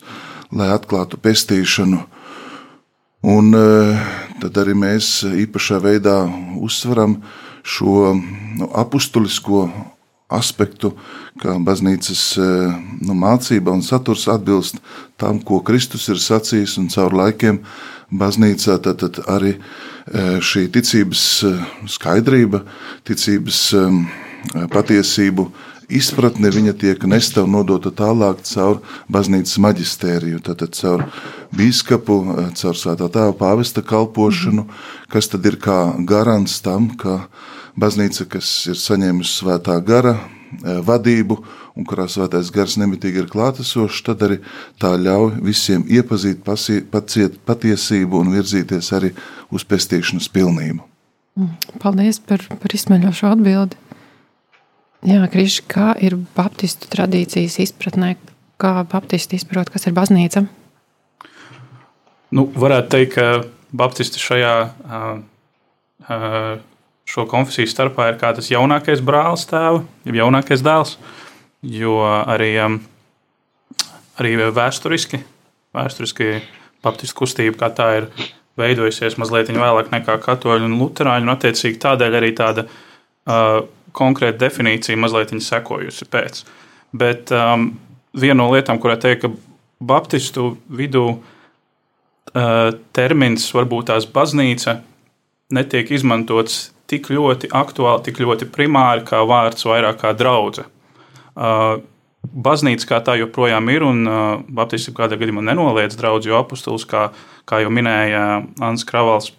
lai 0.54 0.70
atklātu 0.74 1.18
pestīšanu. 1.18 2.04
Un 3.34 3.56
eh, 3.58 4.04
tad 4.42 4.60
arī 4.62 4.76
mēs 4.78 5.24
īpašā 5.26 5.80
veidā 5.82 6.20
uzsveram 6.60 7.18
šo 7.64 8.12
nu, 8.14 8.68
apustulisko 8.76 9.66
aspektu, 10.34 10.92
kā 11.42 11.56
baznīcas 11.66 12.22
eh, 12.38 12.78
nu, 13.02 13.16
mācība 13.18 13.74
un 13.74 13.82
saturs 13.82 14.28
atbilst 14.30 14.78
tam, 15.20 15.40
ko 15.42 15.62
Kristus 15.66 16.06
ir 16.12 16.22
sacījis, 16.22 16.78
un 16.78 16.92
caur 16.94 17.16
laikiem 17.16 17.64
baznīcā 18.12 18.78
tad, 18.82 19.02
tad 19.02 19.20
arī 19.30 19.54
e, 19.54 19.60
šī 20.44 20.66
ticības 20.74 21.22
e, 21.44 21.52
skaidrība, 21.90 22.64
ticības 23.08 23.60
e, 23.78 23.84
patiesību 24.72 25.48
izpratne 25.94 26.50
viņa 26.52 26.74
tiek 26.80 27.04
nesta 27.08 27.44
un 27.44 27.54
nodota 27.56 27.92
tālāk 27.92 28.42
caur 28.48 28.80
baznīcas 29.12 29.58
maģistēriju, 29.60 30.40
tātad 30.44 30.76
caur 30.78 31.04
biskupu, 31.54 32.20
caur 32.56 32.78
svētā 32.80 33.08
tēva 33.12 33.34
pāvesta 33.36 33.84
kalpošanu, 33.84 34.66
kas 35.12 35.28
tad 35.32 35.44
ir 35.46 35.60
kā 35.60 35.94
garants 36.08 36.60
tam, 36.64 36.88
ka 36.96 37.26
baznīca, 37.80 38.26
kas 38.36 38.50
ir 38.70 38.78
saņēmusi 38.78 39.38
svētā 39.40 39.76
gara 39.84 40.16
vadību 40.62 41.38
un 41.74 41.86
kurā 41.88 42.06
svētais 42.10 42.50
gars 42.54 42.76
nemitīgi 42.78 43.24
ir 43.24 43.30
klātesošs, 43.30 44.04
tad 44.06 44.22
arī 44.22 44.38
tā 44.82 44.94
ļauj 45.00 45.40
visiem 45.42 45.84
iepazīt 45.90 46.44
pasie, 46.46 46.80
paciet, 46.90 47.40
patiesību 47.46 48.20
un 48.22 48.34
virzīties 48.36 48.92
arī 48.94 49.10
uz 49.50 49.66
pestīšanas 49.66 50.30
pilnību. 50.34 50.84
Mm, 51.34 51.78
paldies 51.82 52.20
par, 52.22 52.44
par 52.60 52.76
izsmeļošo 52.76 53.32
atbildi. 53.34 53.80
Jā, 55.04 55.24
Kriši, 55.28 55.64
kā 55.68 55.90
ir 56.00 56.14
baptistu 56.36 56.88
tradīcijas 56.92 57.58
izpratnē, 57.66 58.14
kā 58.62 58.76
baptisti 58.88 59.36
izprot, 59.36 59.68
kas 59.74 59.84
ir 59.90 59.96
baznīca? 59.96 60.46
Nu, 62.34 62.46
varētu 62.48 62.94
teikt, 62.94 63.18
ka 63.18 63.26
baptisti 63.74 64.22
šajā 64.22 64.54
uh, 64.62 65.10
uh, 66.06 66.54
šo 67.08 67.26
konfesiju 67.30 67.68
starpā 67.70 68.10
ir 68.12 68.18
kā 68.20 68.32
tas 68.36 68.50
jaunākais 68.52 69.02
brālis 69.04 69.46
tēva, 69.50 69.84
jau 70.06 70.16
jaunākais 70.16 70.64
dēls. 70.64 70.96
Jo 71.64 72.00
arī, 72.04 72.50
um, 72.60 72.78
arī 74.20 74.34
vēsturiski, 74.52 75.22
vēsturiski 75.76 76.42
baptistu 76.84 77.22
kustība 77.22 77.62
kā 77.62 77.70
tā 77.72 77.88
ir 78.00 78.08
veidojusies 78.60 79.16
mazliet 79.18 79.48
vēlāk 79.54 79.90
nekā 79.92 80.18
katoļu 80.22 80.68
un 80.68 80.76
luterāņu, 80.78 81.26
un 81.26 81.34
attiecīgi 81.34 81.80
tādēļ 81.82 82.18
arī 82.20 82.34
tāda 82.36 82.66
uh, 82.66 83.64
konkrēta 83.96 84.44
definīcija 84.44 84.98
mazliet 85.00 85.32
sekojusi 85.42 86.08
pēc. 86.10 86.44
Bet 86.94 87.32
um, 87.34 87.72
viena 88.14 88.42
no 88.42 88.50
lietām, 88.52 88.78
kurā 88.82 88.98
teikt, 89.00 89.24
ka 89.24 89.32
baptistu 89.84 90.54
vidū 90.68 91.06
uh, 91.14 92.70
termins, 92.94 93.48
varbūt 93.54 93.90
tās 93.90 94.06
baznīca, 94.06 94.78
netiek 95.54 95.90
izmantots 95.90 96.73
tik 96.90 97.10
ļoti 97.12 97.50
aktuāli, 97.54 98.04
tik 98.06 98.20
ļoti 98.22 98.48
primāri 98.52 99.04
kā 99.08 99.22
vārds 99.28 99.66
vairāk 99.68 100.00
kā 100.02 100.12
draudzene. 100.16 100.68
Uh, 101.34 101.80
baznīca 102.24 102.88
kā 102.90 103.00
tā 103.04 103.16
joprojām 103.18 103.70
ir, 103.72 103.84
un 103.86 104.04
uh, 104.06 104.18
Baptisti 104.46 104.94
kādā 104.94 105.18
gadījumā 105.20 105.42
nenoliedz 105.44 105.96
draugu, 105.98 106.28
jo 106.30 106.38
apustulis, 106.38 106.86
kā, 106.88 107.08
kā 107.48 107.62
jau 107.64 107.72
minēja 107.74 108.44
Ants 108.62 108.86
Kravals, 108.88 109.32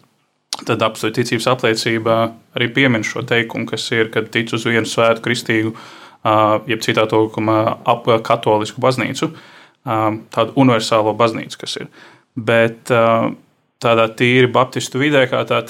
tad 0.66 0.84
apstākļu 0.84 1.16
ticības 1.20 1.50
apliecība 1.52 2.18
arī 2.56 2.70
piemin 2.76 3.04
šo 3.08 3.26
teikumu, 3.28 3.68
kas 3.70 3.88
ir, 3.96 4.12
kad 4.14 4.32
tic 4.34 4.54
uz 4.56 4.68
vienu 4.68 4.88
svētu 4.90 5.24
kristīgu, 5.26 5.76
uh, 5.76 5.96
jeb 6.70 6.84
citā 6.86 7.06
tulkumā, 7.10 7.60
ap 7.86 8.10
katolisku 8.26 8.82
baznīcu, 8.84 9.32
tādu 9.86 10.56
universālo 10.58 11.14
baznīcu, 11.14 11.60
kas 11.62 11.76
ir. 11.78 11.90
Bet 12.36 12.90
tādā 13.84 14.08
tīri 14.08 14.48
baptistu 14.52 15.02
vidē, 15.02 15.26
kā 15.30 15.44
tā, 15.48 15.62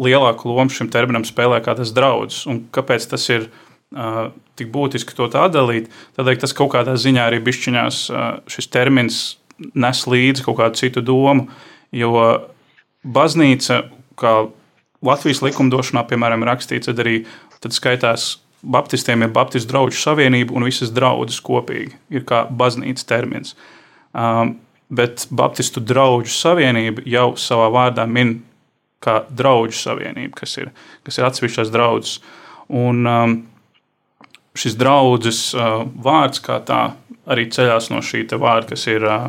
lielāku 0.00 0.48
lomu 0.50 0.72
šim 0.72 0.88
terminam 0.92 1.24
spēlē 1.26 1.60
kā 1.64 1.76
tas 1.78 1.92
draugs. 1.96 2.44
Un 2.50 2.66
kāpēc 2.74 3.08
tas 3.12 3.28
ir? 3.32 3.50
uh, 3.94 4.30
tik 4.58 4.70
būtiski 4.74 5.14
to 5.16 5.28
tā 5.32 5.46
atdalīt, 5.46 5.90
tad 6.16 6.30
tas 6.40 6.54
kaut 6.56 6.72
kādā 6.74 6.96
ziņā 6.98 7.26
arī 7.28 7.40
bišķiņās 7.44 8.00
uh, 8.10 8.24
šis 8.50 8.70
termins 8.72 9.20
nes 9.56 10.02
līdzi 10.10 10.44
kaut 10.44 10.58
kādu 10.60 10.80
citu 10.80 11.02
domu. 11.04 11.48
Jo 11.94 12.12
baznīca, 13.06 13.86
kā 14.18 14.34
Latvijas 15.06 15.42
likumdošanā, 15.44 16.02
piemēram, 16.08 16.44
rakstīts, 16.48 16.90
tad 16.90 17.00
arī 17.04 17.22
tad 17.62 17.76
skaitās 17.76 18.36
Baptistiem 18.66 19.22
ir 19.22 19.30
Baptistu 19.30 19.70
draugu 19.70 19.94
savienība 19.94 20.56
un 20.56 20.64
visas 20.66 20.90
draudzes 20.90 21.38
kopīgi. 21.44 21.92
Ir 22.10 22.24
kā 22.26 22.46
baznīcas 22.50 23.06
termins. 23.06 23.52
Um, 24.16 24.56
bet 24.88 25.26
Baptistu 25.30 25.80
draugu 25.82 26.30
savienība 26.30 27.02
jau 27.08 27.32
savā 27.40 27.70
vārdā 27.74 28.06
min 28.06 28.38
kā 29.02 29.20
draugu 29.30 29.74
savienība, 29.74 30.34
kas 30.40 30.56
ir, 30.60 30.70
kas 31.06 31.18
ir 31.18 31.26
atsevišķas 31.28 31.72
draudzes. 31.74 32.20
Un, 32.66 33.02
um, 33.06 33.36
šis 34.58 34.76
draudzes 34.78 35.40
uh, 35.54 35.82
vārds 36.02 36.40
kā 36.42 36.60
tā 36.66 36.80
arī 37.28 37.48
ceļās 37.52 37.90
no 37.92 38.00
šī 38.04 38.24
vārda, 38.32 38.70
kas 38.72 38.86
ir, 38.90 39.04
uh, 39.04 39.28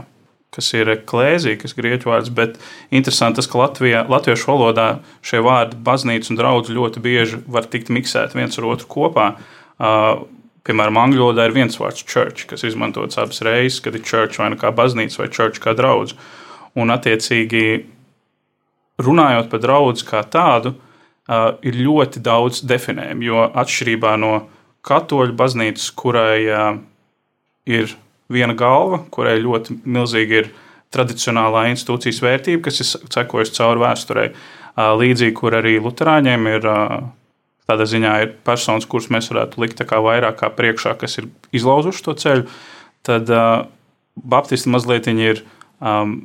kas 0.56 0.72
ir 0.78 0.94
klēzija, 1.10 1.60
kas 1.62 1.76
ir 1.76 1.82
grieķu 1.82 2.12
vārds. 2.12 2.32
Bet 2.34 2.58
interesanti 2.90 3.42
tas, 3.42 3.50
ka 3.52 3.62
Latvijā, 3.62 4.06
latviešu 4.10 4.50
valodā 4.54 4.88
šie 5.26 5.44
vārdi 5.46 5.78
baznīca 5.84 6.34
un 6.34 6.40
draudz 6.40 6.74
ļoti 6.74 7.04
bieži 7.04 7.42
var 7.46 7.68
tikt 7.70 7.92
miksēti 7.94 8.40
viens 8.40 8.58
ar 8.58 8.70
otru 8.72 8.90
kopā. 8.94 9.30
Uh, 9.78 10.26
piemēram, 10.68 11.00
angļu 11.00 11.24
valodā 11.24 11.48
ir 11.48 11.56
viens 11.56 11.80
vārds 11.80 12.04
church, 12.04 12.48
kas 12.50 12.66
izmantots 12.68 13.20
abas 13.22 13.40
reizes, 13.46 13.80
kad 13.84 13.96
ir 13.96 14.04
church 14.04 14.42
vai 14.42 14.52
nu 14.54 14.60
kā 14.60 14.74
baznīca 14.76 15.24
vai 15.24 15.30
church 15.32 15.64
kā 15.64 15.74
draudz. 15.78 16.14
Un 16.78 16.92
attiecīgi 16.94 17.64
runājot 19.02 19.50
par 19.50 19.64
draugu 19.64 20.06
kā 20.08 20.22
tādu, 20.28 20.76
ir 21.28 21.80
ļoti 21.84 22.22
daudz 22.24 22.62
definējumu, 22.68 23.26
jo 23.28 23.48
atšķirībā 23.52 24.14
no 24.22 24.34
katoļu 24.88 25.36
baznīcas, 25.38 25.90
kurai 25.98 26.40
ir 27.68 27.96
viena 28.32 28.56
galva, 28.58 29.02
kurai 29.12 29.36
ļoti 29.44 29.82
milzīgi 29.84 30.42
ir 30.42 30.50
tradicionālā 30.94 31.66
institūcijas 31.74 32.22
vērtība, 32.24 32.64
kas 32.68 32.80
ir 32.84 33.10
sekojusi 33.12 33.58
cauri 33.58 33.84
vēsturei. 33.84 34.30
Līdzīgi, 34.78 35.36
kur 35.36 35.58
arī 35.58 35.76
Lutāņiem 35.84 36.48
ir 36.54 36.68
tādā 37.68 37.88
ziņā 37.90 38.14
ir 38.24 38.34
personas, 38.48 38.88
kuras 38.90 39.10
mēs 39.14 39.30
varētu 39.32 39.62
likt 39.62 39.84
kā 39.88 40.00
vairāk 40.04 40.40
kā 40.42 40.52
priekšā, 40.56 40.96
kas 41.00 41.20
ir 41.20 41.30
izlauzuši 41.56 42.06
to 42.06 42.16
ceļu, 42.24 42.48
tad 43.08 43.32
uh, 43.34 43.68
Baptisti 44.18 44.72
mazliet 44.74 45.06
ir 45.12 45.44
um, 45.78 46.24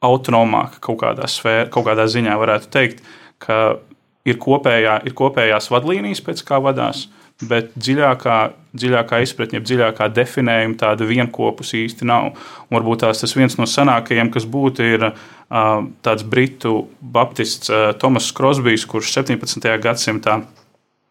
autonomāka 0.00 0.80
kaut 0.80 1.02
kādā 1.02 1.28
sfērā, 1.28 1.68
kaut 1.72 1.84
kādā 1.90 2.06
ziņā 2.08 2.36
varētu 2.40 2.70
teikt, 2.72 3.02
ka 3.42 3.80
ir, 4.24 4.38
kopējā, 4.40 5.00
ir 5.04 5.16
kopējās 5.16 5.68
vadlīnijas, 5.72 6.22
pēc 6.24 6.44
kā 6.48 6.60
vadās. 6.64 7.08
Bet 7.40 7.72
dziļākā, 7.76 8.38
dziļākā 8.76 9.20
izpratne, 9.24 9.62
dziļākā 9.64 10.10
definējuma 10.12 10.76
tāda 10.80 11.06
vienopus 11.08 11.72
īsti 11.76 12.08
nav. 12.08 12.34
Un 12.68 12.76
varbūt 12.76 13.04
tās 13.04 13.20
tas 13.20 13.36
viens 13.36 13.56
no 13.56 13.68
senākajiem, 13.68 14.32
kas 14.32 14.44
būtu, 14.48 14.84
ir 14.96 15.06
uh, 15.08 15.20
tāds 16.04 16.24
britu 16.24 16.86
baptists 17.00 17.72
uh, 17.72 17.90
Tomas 18.00 18.28
Krosbijs, 18.36 18.84
kurš 18.88 19.14
17. 19.16 19.72
gadsimtā 19.80 20.36
uh, 20.40 20.59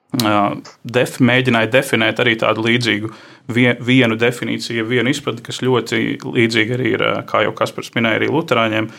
def, 0.09 1.19
mēģināja 1.21 1.69
definēt 1.69 2.19
arī 2.19 2.35
tādu 2.41 2.65
līdzīgu 2.65 3.11
vien, 3.53 3.77
vienu 3.85 4.17
definīciju, 4.17 4.87
vienu 4.89 5.13
izpratni, 5.13 5.43
kas 5.45 5.61
ļoti 5.61 6.19
līdzīga 6.25 6.77
arī 6.77 6.93
ir, 6.95 7.05
kā 7.29 7.43
jau 7.45 7.53
Kaspars 7.57 7.93
minēja, 7.95 8.21
arī 8.21 8.31
Lutāņiem. 8.33 8.89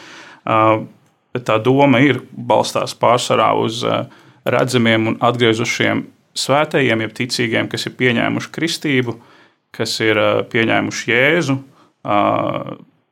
Tā 1.40 1.58
doma 1.62 2.00
ir 2.02 2.22
balstās 2.30 2.94
pārsvarā 2.98 3.50
uz 3.58 3.82
redzamiem 4.46 5.12
un 5.12 5.18
atgriezušiem 5.22 6.04
svētajiem, 6.38 7.02
jeb 7.04 7.14
ticīgiem, 7.18 7.68
kas 7.70 7.86
ir 7.86 7.96
pieņēmuši 7.98 8.54
kristību, 8.54 9.16
kas 9.74 9.98
ir 10.02 10.18
pieņēmuši 10.50 11.10
Jēzu 11.10 11.58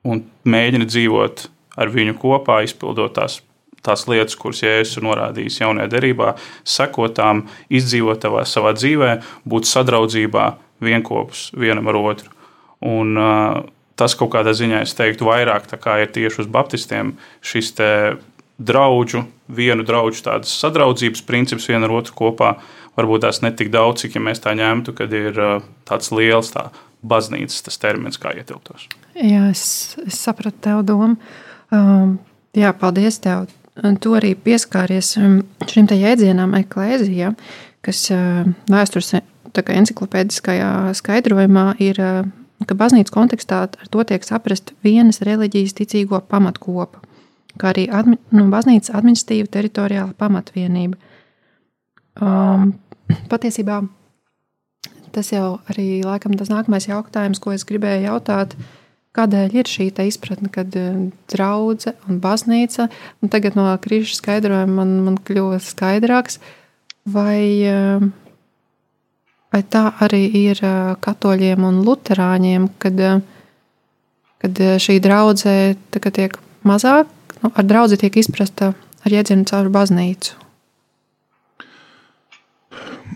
un 0.09 0.25
mēģina 0.49 0.87
dzīvot 0.89 1.47
ar 1.79 1.93
viņu 1.95 2.17
kopā, 2.19 2.63
izpildot 2.67 3.15
tās, 3.19 3.41
tās 3.87 4.07
lietas, 4.11 4.37
kuras 4.39 4.63
Jēzus 4.65 4.99
ir 4.99 5.07
norādījis 5.07 5.61
jaunajā 5.63 5.91
derībā, 5.95 6.35
sekotām, 6.67 7.47
izdzīvot 7.71 8.27
savā 8.49 8.75
dzīvē, 8.77 9.13
būt 9.49 9.69
sadraudzībā, 9.71 10.47
vienopus 10.85 11.49
vienam 11.59 11.91
ar 11.91 12.01
otru. 12.01 12.33
Un, 12.87 13.17
uh, 13.19 13.63
tas 13.99 14.15
kaut 14.19 14.33
kādā 14.37 14.55
ziņā, 14.55 14.83
es 14.87 14.95
teiktu, 14.95 15.27
vairāk 15.29 15.67
ir 15.69 16.11
tieši 16.15 16.45
uz 16.45 16.51
Baptistiem 16.51 17.17
šis 17.43 17.75
draugu, 18.59 19.25
vienu 19.49 19.85
draugu 19.87 20.19
tādas 20.23 20.53
sadraudzības 20.59 21.23
princips 21.27 21.69
viena 21.69 21.87
ar 21.87 21.97
otru 22.01 22.15
kopā. 22.15 22.57
Varbūt 22.99 23.23
tās 23.23 23.43
ne 23.43 23.53
tik 23.55 23.71
daudz, 23.71 24.03
cik 24.03 24.17
ja 24.19 24.23
mēs 24.23 24.43
tā 24.43 24.55
ņemtu, 24.59 24.95
kad 24.99 25.13
ir 25.15 25.37
tāds 25.87 26.11
liels 26.11 26.51
tā 26.51 26.69
baznīcas 27.07 27.63
tas 27.63 27.79
termins, 27.79 28.19
kā 28.19 28.33
ietilptos. 28.35 28.89
Jā, 29.15 29.47
es, 29.53 29.95
es 30.03 30.19
sapratu 30.19 30.59
tev 30.67 30.83
domu. 30.87 31.15
Um, 31.71 32.17
jā, 32.59 32.73
paldies 32.75 33.21
tev. 33.23 33.47
Tu 33.79 34.15
arī 34.19 34.33
pieskāries 34.35 35.13
um, 35.21 35.41
šim 35.71 35.87
te 35.87 35.95
jēdzienam 35.99 36.57
eklēzija, 36.59 37.33
kas 37.87 38.09
uh, 38.11 38.49
vēstures 38.71 39.15
enciklopēdiskajā 39.59 40.71
skaidrojumā 40.99 41.67
ir 41.83 42.01
uh, 42.03 42.27
ka 42.67 42.77
baznīcas 42.79 43.15
kontekstā 43.15 43.61
ar 43.69 43.91
to 43.93 44.03
tiek 44.07 44.25
saprast 44.27 44.73
vienas 44.85 45.23
reliģijas 45.27 45.77
ticīgo 45.79 46.21
pamatkopa, 46.31 47.03
kā 47.61 47.73
arī 47.73 47.87
admi, 47.93 48.19
nu, 48.35 48.49
baznīcas 48.53 48.95
administratīva 48.97 49.53
teritoriāla 49.59 50.17
pamatvienība. 50.19 50.99
Um, 52.19 52.73
patiesībā 53.31 53.83
tas 55.15 55.31
jau 55.33 55.59
arī 55.71 56.03
laikam 56.05 56.35
tas 56.39 56.51
nākamais 56.53 56.89
jautājums, 56.91 57.41
ko 57.43 57.55
es 57.55 57.67
gribēju 57.69 58.09
jautāt. 58.09 58.57
Kādēļ 59.19 59.59
ir 59.59 59.67
šī 59.67 59.91
izpratne, 60.07 60.53
kad 60.55 60.79
uh, 60.79 61.09
draudzene 61.33 61.99
un 62.07 62.23
baznīca, 62.23 62.87
un 63.23 63.35
tagad 63.35 63.59
no 63.59 63.67
krīža 63.83 64.21
skaidrojuma 64.21 64.79
man, 64.81 64.97
man 65.09 65.21
kļuva 65.27 65.59
skaidrāks, 65.65 66.39
vai 67.09 67.43
uh, 67.67 68.09
Vai 69.49 69.63
tā 69.65 69.87
arī 70.05 70.27
ir 70.37 70.61
katoļiem 71.01 71.65
un 71.65 71.81
luterāņiem, 71.87 72.67
kad, 72.83 72.99
kad 74.45 74.61
šī 74.85 74.99
draudzene 75.01 76.03
tiek 76.05 76.37
mazāk, 76.69 77.09
nu, 77.41 77.53
ar 77.55 77.65
draugu 77.65 77.97
tiek 78.01 78.21
izprasta 78.21 78.75
ar 78.77 79.17
jēdzienu 79.17 79.49
caur 79.49 79.73
baznīcu? 79.73 80.48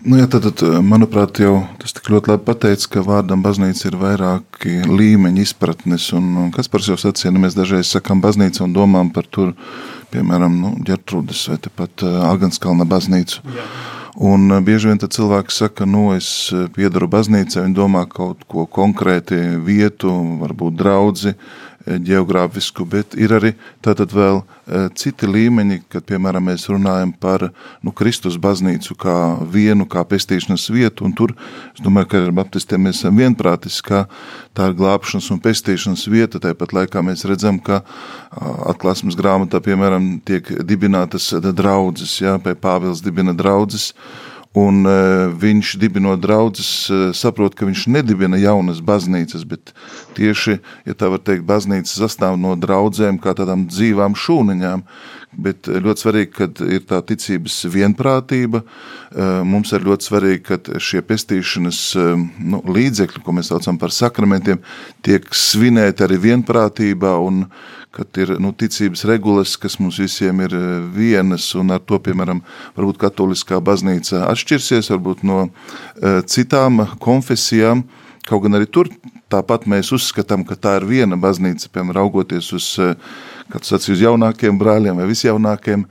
Nu, 0.03 0.17
jā, 0.17 0.25
tad, 0.27 0.49
tad, 0.49 0.63
manuprāt, 0.83 1.39
jau 1.39 1.61
tas 1.79 1.93
tik 1.95 2.09
ļoti 2.11 2.33
labi 2.33 2.43
pateicis, 2.47 2.89
ka 2.91 3.03
vārdam 3.05 3.43
baznīca 3.45 3.85
ir 3.87 3.97
vairāki 4.01 4.79
līmeņi 4.89 5.45
izpratnes. 5.45 6.09
Un, 6.17 6.31
un 6.41 6.51
kas 6.55 6.67
par 6.71 6.83
sevi 6.83 6.99
sacīja, 6.99 7.31
nu, 7.31 7.43
mēs 7.45 7.55
dažreiz 7.55 7.93
sakām 7.93 8.23
baznīca 8.23 8.65
un 8.65 8.75
domām 8.75 9.13
par 9.15 9.29
tur, 9.29 9.53
piemēram, 10.11 10.57
nu, 10.59 10.73
ģertrūdas 10.89 11.45
vai 11.53 11.59
pat 11.69 12.03
uh, 12.03 12.23
Aganskalna 12.33 12.89
baznīcu. 12.89 13.45
Jā. 13.45 13.67
Un 14.15 14.51
eh, 14.51 14.61
bieži 14.61 14.91
vien 14.91 14.99
cilvēki 15.01 15.53
saka, 15.53 15.87
nu, 15.89 16.11
es 16.13 16.27
eh, 16.53 16.67
piedaru 16.73 17.07
baznīcai, 17.09 17.63
viņi 17.65 17.77
domā 17.77 18.05
kaut 18.09 18.43
ko 18.49 18.67
konkrēti, 18.69 19.39
vietu, 19.65 20.11
varbūt 20.43 20.77
draugu, 20.77 21.33
eh, 21.33 21.37
geogrāfisku, 21.85 22.85
bet 22.87 23.15
ir 23.19 23.33
arī 23.35 23.53
tātad 23.83 24.13
vēl 24.15 24.41
citi 24.95 25.27
līmeņi, 25.27 25.81
kad, 25.91 26.05
piemēram, 26.07 26.45
mēs 26.47 26.69
runājam 26.71 27.11
par 27.19 27.49
nu, 27.83 27.91
Kristus 27.91 28.37
baznīcu 28.39 28.95
kā 28.99 29.17
vienu, 29.51 29.87
kā 29.89 30.05
pestīšanas 30.07 30.69
vietu, 30.71 31.07
un 31.07 31.15
tur, 31.17 31.35
es 31.73 31.83
domāju, 31.83 32.09
ka 32.13 32.23
ar 32.23 32.35
baptistiem 32.39 32.87
mēs 32.87 33.01
esam 33.01 33.19
vienprātis, 33.19 33.81
ka 33.83 34.05
tā 34.55 34.69
ir 34.71 34.77
glābšanas 34.79 35.29
un 35.35 35.41
pestīšanas 35.43 36.07
vieta, 36.11 36.41
tāpat 36.43 36.75
laikā 36.79 37.03
mēs 37.03 37.25
redzam, 37.27 37.59
ka 37.59 37.81
atklāsmes 38.71 39.19
grāmatā, 39.19 39.59
piemēram, 39.63 40.13
tiek 40.25 40.47
dibinātas 40.63 41.33
draudzes, 41.51 42.21
jā, 42.23 42.37
pie 42.43 42.55
Pāvils 42.55 43.03
dibina 43.03 43.35
draudzes, 43.35 43.91
Un 44.53 44.83
uh, 44.85 45.31
viņš 45.33 45.71
dibinot 45.81 46.21
draugus, 46.21 46.67
uh, 46.93 47.07
saprot, 47.17 47.55
ka 47.57 47.65
viņš 47.65 47.87
nedibina 47.89 48.37
jaunas 48.37 48.83
baznīcas, 48.85 49.47
bet 49.49 49.71
tieši, 50.13 50.59
ja 50.85 50.93
tā 50.93 51.09
var 51.09 51.23
teikt, 51.25 51.47
baznīca 51.49 51.89
sastāv 51.89 52.37
no 52.37 52.53
draudzēm, 52.53 53.17
kā 53.23 53.33
tādām 53.33 53.65
dzīvām 53.71 54.13
šūniņām. 54.13 54.85
Bet 55.33 55.65
ļoti 55.65 56.03
svarīgi, 56.03 56.31
ka 56.35 56.47
ir 56.69 56.83
tā 56.89 56.99
ticības 57.09 57.55
vienprātība. 57.73 58.61
Uh, 58.63 59.41
mums 59.47 59.71
ir 59.73 59.85
ļoti 59.85 60.07
svarīgi, 60.07 60.41
ka 60.45 60.81
šie 60.81 61.01
pestīšanas 61.05 61.79
uh, 61.97 62.11
nu, 62.37 62.59
līdzekļi, 62.69 63.23
ko 63.25 63.33
mēs 63.33 63.49
saucam 63.49 63.79
par 63.81 63.93
sakramentiem, 63.93 64.61
tiek 65.05 65.25
svinēti 65.33 66.05
arī 66.05 66.19
vienprātībā 66.27 67.15
un 67.21 67.47
kad 67.93 68.17
ir 68.17 68.35
nu, 68.41 68.49
ticības 68.57 69.05
regulas, 69.05 69.55
kas 69.61 69.77
mums 69.77 69.99
visiem 70.01 70.39
ir 70.41 70.55
eh, 70.57 70.63
vienas, 70.95 71.51
un 71.53 71.75
ar 71.75 71.81
to, 71.85 71.99
piemēram, 72.01 72.39
varbūt 72.73 72.97
katoliskā 73.03 73.59
baznīca 73.61 74.23
atšķirsies 74.31 74.89
varbūt 74.95 75.21
no 75.29 75.43
citām 76.25 76.87
konfesijām, 76.97 77.83
kaut 78.25 78.47
gan 78.47 78.57
arī 78.57 78.65
tur 78.65 78.89
tāpat 79.33 79.67
mēs 79.69 79.93
uzskatām, 79.95 80.41
ka 80.47 80.57
tā 80.57 80.77
ir 80.79 80.87
viena 80.89 81.17
baznīca, 81.21 81.69
piemēram, 81.69 81.97
raugoties 81.99 82.49
uz, 82.57 82.71
uh, 82.81 82.97
kad 83.53 83.67
sacīju, 83.67 83.93
uz 83.93 84.01
jaunākiem 84.01 84.57
brāļiem 84.57 84.97
vai 84.97 85.05
visjaunākiem, 85.11 85.83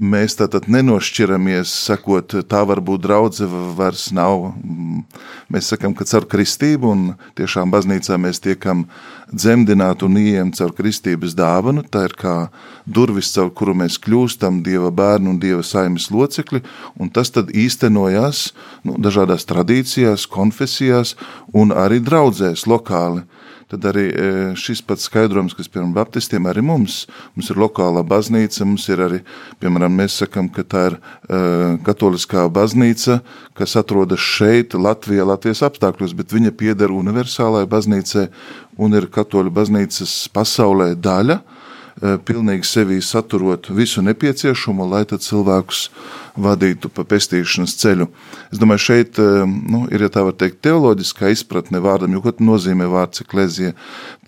mēs 0.00 0.38
tātad 0.38 0.70
nenošķiramies, 0.72 1.72
sakot, 1.90 2.32
tā 2.48 2.60
varbūt 2.64 3.02
draudze 3.04 3.48
vairs 3.76 4.06
nav. 4.16 4.54
Mēs 5.52 5.68
sakam, 5.74 5.92
ka 5.96 6.06
caur 6.08 6.24
kristību 6.30 6.92
un 6.94 7.02
tiešām 7.36 7.72
baznīcā 7.74 8.16
mēs 8.20 8.40
tiekam 8.40 8.86
dzemdināti 9.28 10.06
un 10.08 10.16
ieejam 10.16 10.52
caur 10.56 10.72
kristības 10.78 11.36
dāvanu. 11.36 11.84
Tā 11.84 12.06
ir 12.08 12.16
kā 12.16 12.36
durvis, 12.88 13.34
caur 13.34 13.52
kuru 13.52 13.76
mēs 13.82 14.00
kļūstam 14.00 14.62
Dieva 14.64 14.88
bērnu 14.88 15.34
un 15.34 15.42
Dieva 15.42 15.66
saimes 15.66 16.08
locekļi, 16.14 16.62
un 16.96 17.12
tas 17.12 17.34
tad 17.36 17.52
īstenojās 17.52 18.46
nu, 18.88 18.96
dažādās 18.96 19.44
tradīcijās, 19.50 20.24
konfesijās 20.30 21.18
un 21.52 21.76
arī 21.76 22.00
draudzēs 22.00 22.64
lokāli 22.70 23.26
tad 23.70 23.86
arī 23.90 24.06
e, 24.10 24.24
šis 24.58 24.82
pats 24.86 25.06
skaidrojums, 25.08 25.54
kas 25.58 25.70
piemēram 25.70 25.94
baptistiem 25.96 26.48
arī 26.50 26.64
mums, 26.66 27.04
mums 27.36 27.50
ir 27.52 27.60
lokālā 27.60 28.02
baznīca, 28.06 28.66
mums 28.66 28.88
ir 28.90 29.04
arī, 29.06 29.20
piemēram, 29.62 29.94
mēs 30.02 30.18
sakam, 30.22 30.48
ka 30.52 30.64
tā 30.66 30.82
ir 30.90 30.98
uh, 30.98 31.78
katoliskā 31.86 32.46
baznīca, 32.52 33.20
kas 33.58 33.76
atrodas 33.78 34.22
šeit, 34.24 34.74
Latvijā, 34.74 35.26
Latvijas 35.28 35.62
apstākļos, 35.68 36.16
bet 36.18 36.34
viņa 36.34 36.52
pieder 36.58 36.92
universālajai 36.94 37.70
baznīcai 37.70 38.26
un 38.80 38.98
ir 38.98 39.08
katoļu 39.12 39.54
baznīcas 39.54 40.16
pasaulē 40.34 40.92
daļa, 40.98 41.38
uh, 41.40 41.59
pilnīgi 42.00 42.64
sevī 42.64 42.98
saturot 43.04 43.68
visu 43.76 44.02
nepieciešamo, 44.04 44.86
lai 44.88 45.02
tad 45.08 45.20
cilvēkus 45.24 45.88
vadītu 46.40 46.88
pa 46.94 47.04
pestīšanas 47.04 47.74
ceļu. 47.80 48.06
Es 48.52 48.60
domāju, 48.60 48.84
šeit 48.86 49.20
eh, 49.20 49.42
nu, 49.44 49.84
ir, 49.92 50.06
ja 50.06 50.12
tā 50.12 50.24
var 50.24 50.36
teikt, 50.40 50.62
teoloģiskā 50.64 51.32
izpratne 51.34 51.82
vārdam, 51.82 52.14
jo 52.16 52.22
ko 52.24 52.32
nozīmē 52.40 52.88
vārds 52.90 53.24
eklezija. 53.24 53.74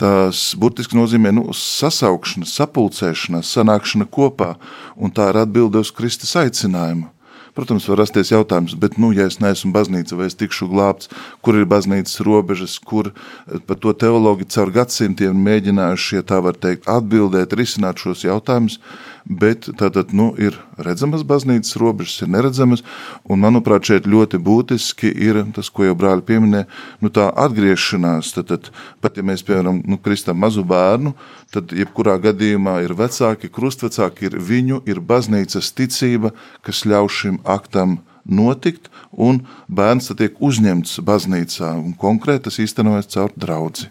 Tas 0.00 0.52
burtiski 0.58 0.98
nozīmē 0.98 1.32
nu, 1.34 1.48
sasaukšana, 1.56 2.48
sapulcēšanās, 2.48 3.54
sanākšana 3.56 4.08
kopā, 4.12 4.54
un 4.96 5.14
tā 5.14 5.30
ir 5.32 5.42
atbilde 5.46 5.80
uz 5.82 5.94
Kristus 5.94 6.36
aicinājumu. 6.38 7.08
Protams, 7.52 7.84
var 7.90 7.98
rasties 8.00 8.30
jautājums, 8.32 8.72
bet, 8.80 8.94
nu, 8.96 9.10
ja 9.12 9.26
es 9.28 9.36
neesmu 9.42 9.74
baznīca, 9.74 10.16
vai 10.16 10.30
es 10.30 10.36
tikšu 10.40 10.70
glābts, 10.72 11.10
kur 11.44 11.58
ir 11.60 11.66
baznīcas 11.68 12.22
robežas, 12.24 12.78
kur 12.80 13.10
eh, 13.12 13.58
par 13.66 13.76
to 13.82 13.92
teologi 13.92 14.48
caur 14.54 14.72
gadsimtiem 14.72 15.36
mēģinājuši, 15.36 16.16
ja 16.16 16.26
tā 16.32 16.40
var 16.44 16.56
teikt, 16.56 16.88
atbildēt, 16.88 17.52
risināt 17.58 18.00
šos 18.00 18.24
jautājumus, 18.24 18.78
bet 19.24 19.68
tātad 19.78 20.12
nu, 20.16 20.30
ir 20.40 20.56
redzamas 20.80 21.24
baznīcas 21.26 21.76
robežas, 21.80 22.22
ir 22.24 22.32
neredzamas. 22.32 22.82
Un, 23.24 23.42
manuprāt, 23.44 23.86
šeit 23.88 24.08
ļoti 24.10 24.40
būtiski 24.42 25.10
ir 25.28 25.42
tas, 25.56 25.70
ko 25.70 25.86
jau 25.86 25.96
brāļi 25.98 26.26
pieminēja, 26.28 26.68
nu, 27.02 27.12
tā 27.14 27.28
atgriešanās. 27.44 28.32
Tad, 28.36 28.50
tad, 28.50 28.70
pat 29.04 29.18
ja 29.18 29.26
mēs, 29.26 29.44
piemēram, 29.46 29.82
nu, 29.88 29.98
kristam 30.02 30.40
mazu 30.42 30.64
bērnu, 30.66 31.14
tad 31.54 31.74
jebkurā 31.76 32.18
gadījumā 32.22 32.80
ir 32.86 32.96
vecāki, 32.98 33.52
krustvecāki, 33.52 34.30
ir 34.30 34.38
viņu, 34.42 34.82
ir 34.90 35.02
baznīcas 35.02 35.72
ticība, 35.76 36.32
kas 36.66 36.84
ļauj 36.88 37.12
šim 37.20 37.42
aktam 37.44 38.00
notikt, 38.22 38.88
un 39.10 39.42
bērns 39.68 40.12
tiek 40.18 40.36
uzņemts 40.38 41.00
baznīcā. 41.06 41.74
Un 41.78 41.96
konkrēti 41.98 42.48
tas 42.48 42.60
īstenojas 42.62 43.10
caur 43.14 43.34
draugu. 43.36 43.90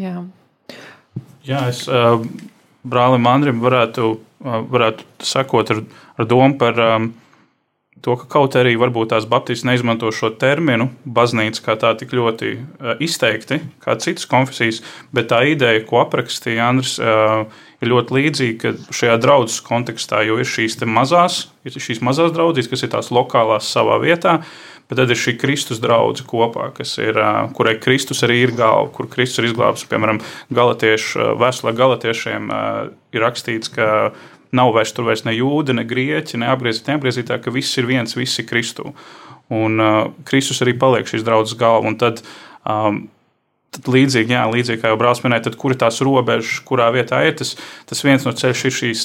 Jā. 0.00 0.22
Jā, 1.42 1.64
es 1.72 1.84
uh, 1.90 2.22
brālim 2.86 3.26
Andrim 3.26 3.58
varētu 3.62 4.14
varētu 4.42 5.06
sakot 5.26 5.70
ar, 5.74 5.82
ar 6.18 6.28
domu 6.28 6.56
par 6.58 6.78
um, 6.82 7.10
to, 8.02 8.16
ka 8.18 8.26
kaut 8.30 8.56
arī 8.58 8.74
varbūt 8.80 9.12
tās 9.12 9.26
Baptisti 9.30 9.68
neizmanto 9.68 10.10
šo 10.14 10.32
terminu 10.38 10.88
baznīca 11.04 11.66
kā 11.66 11.76
tā 11.78 11.92
tik 11.98 12.14
ļoti 12.16 12.54
uh, 12.56 12.94
izteikti, 13.02 13.60
kā 13.84 13.96
citas 14.02 14.26
konfesijas, 14.30 14.82
bet 15.14 15.30
tā 15.32 15.42
ideja, 15.52 15.84
ko 15.86 16.02
aprakstīja 16.02 16.70
Andris, 16.72 16.96
uh, 17.02 17.46
ir 17.82 17.90
ļoti 17.90 18.18
līdzīga 18.18 18.74
šajā 18.94 19.16
draudzes 19.22 19.62
kontekstā, 19.66 20.22
jo 20.26 20.38
ir 20.42 20.48
šīs 20.48 20.78
mazās, 20.86 21.46
ir 21.66 21.78
šīs 21.78 22.02
mazās 22.04 22.34
draudzes, 22.34 22.70
kas 22.70 22.86
ir 22.86 22.92
tās 22.94 23.10
lokālās 23.14 23.70
savā 23.70 23.98
vietā, 24.02 24.40
bet 24.92 25.00
tad 25.00 25.08
ir 25.08 25.16
šī 25.16 25.38
Kristus 25.40 25.80
draudzene 25.80 26.28
kopā, 26.28 26.68
ir, 27.00 27.16
kurai 27.56 27.78
Kristus 27.80 28.20
arī 28.26 28.42
ir 28.44 28.50
galva, 28.58 28.90
kur 28.92 29.08
Kristus 29.08 29.40
ir 29.40 29.48
izglābs. 29.48 29.86
Piemēram, 29.88 30.20
Galatiešu, 30.52 31.32
vēstulē 31.40 31.72
Galotiešiem 31.78 32.52
ir 33.16 33.24
rakstīts, 33.24 33.72
ka 33.72 34.12
nav 34.52 34.74
vairs 34.76 34.92
tur 34.92 35.08
vairs 35.08 35.24
ne 35.24 35.32
jūdi, 35.32 35.72
ne 35.78 35.86
grieķi, 35.88 36.42
ne 36.42 36.50
apgriezīti, 36.52 36.92
neapgriezītā, 36.92 37.40
ka 37.40 37.54
viss 37.54 37.80
ir 37.80 37.88
viens, 37.88 38.12
viss 38.18 38.42
ir 38.42 38.48
Kristu. 38.50 38.92
Un 39.52 39.80
uh, 39.80 40.10
Kristus 40.28 40.60
arī 40.64 40.76
paliek 40.76 41.08
šīs 41.08 41.24
draudzes 41.24 41.56
galva. 41.60 41.88
Un 41.88 41.96
tad, 42.00 42.20
um, 42.68 43.06
līdzīgi, 43.80 44.34
jā, 44.34 44.42
līdzīgi 44.52 44.82
kā 44.82 44.90
jau 44.92 44.98
brālis 45.00 45.22
minēja, 45.24 45.46
tad 45.46 45.56
kur 45.60 45.72
ir 45.72 45.78
tās 45.80 46.00
robežas, 46.04 46.58
kurā 46.68 46.90
vietā 46.92 47.22
ir 47.24 47.36
tas, 47.38 47.54
tas 47.88 48.02
viens 48.04 48.26
no 48.26 48.34
ceļš 48.36 48.64
ir 48.68 48.74
šīs 48.76 49.04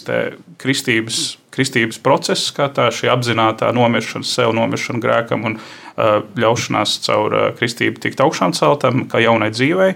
kristības, 0.60 1.22
kristības 1.56 2.02
process, 2.04 2.52
kā 2.56 2.68
tā 2.74 2.90
apzināta 3.14 3.72
nomiršana 3.76 4.28
sev, 4.28 4.52
nomiršana 4.58 5.04
grēkam 5.04 5.48
un 5.48 5.58
uh, 5.60 6.20
ļaušanās 6.36 6.98
caur 7.08 7.38
uh, 7.38 7.48
kristību 7.58 8.04
tikt 8.04 8.24
augšām 8.24 8.56
celtam, 8.58 9.06
kā 9.12 9.24
jaunai 9.24 9.54
dzīvei. 9.56 9.94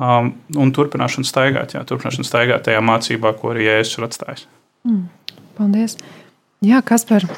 Um, 0.00 0.32
un 0.56 0.72
turpināšana 0.72 1.28
staigāt, 1.28 1.76
jā, 1.76 1.84
turpināšana 1.86 2.26
staigāt 2.26 2.64
tajā 2.66 2.80
mācībā, 2.80 3.34
ko 3.36 3.52
arī 3.52 3.68
Jēzus 3.68 4.00
ir 4.00 4.08
atstājis. 4.08 4.46
Mm, 4.88 5.06
paldies! 5.58 5.98
Jā, 6.64 6.80
kas 6.84 7.04
par? 7.08 7.28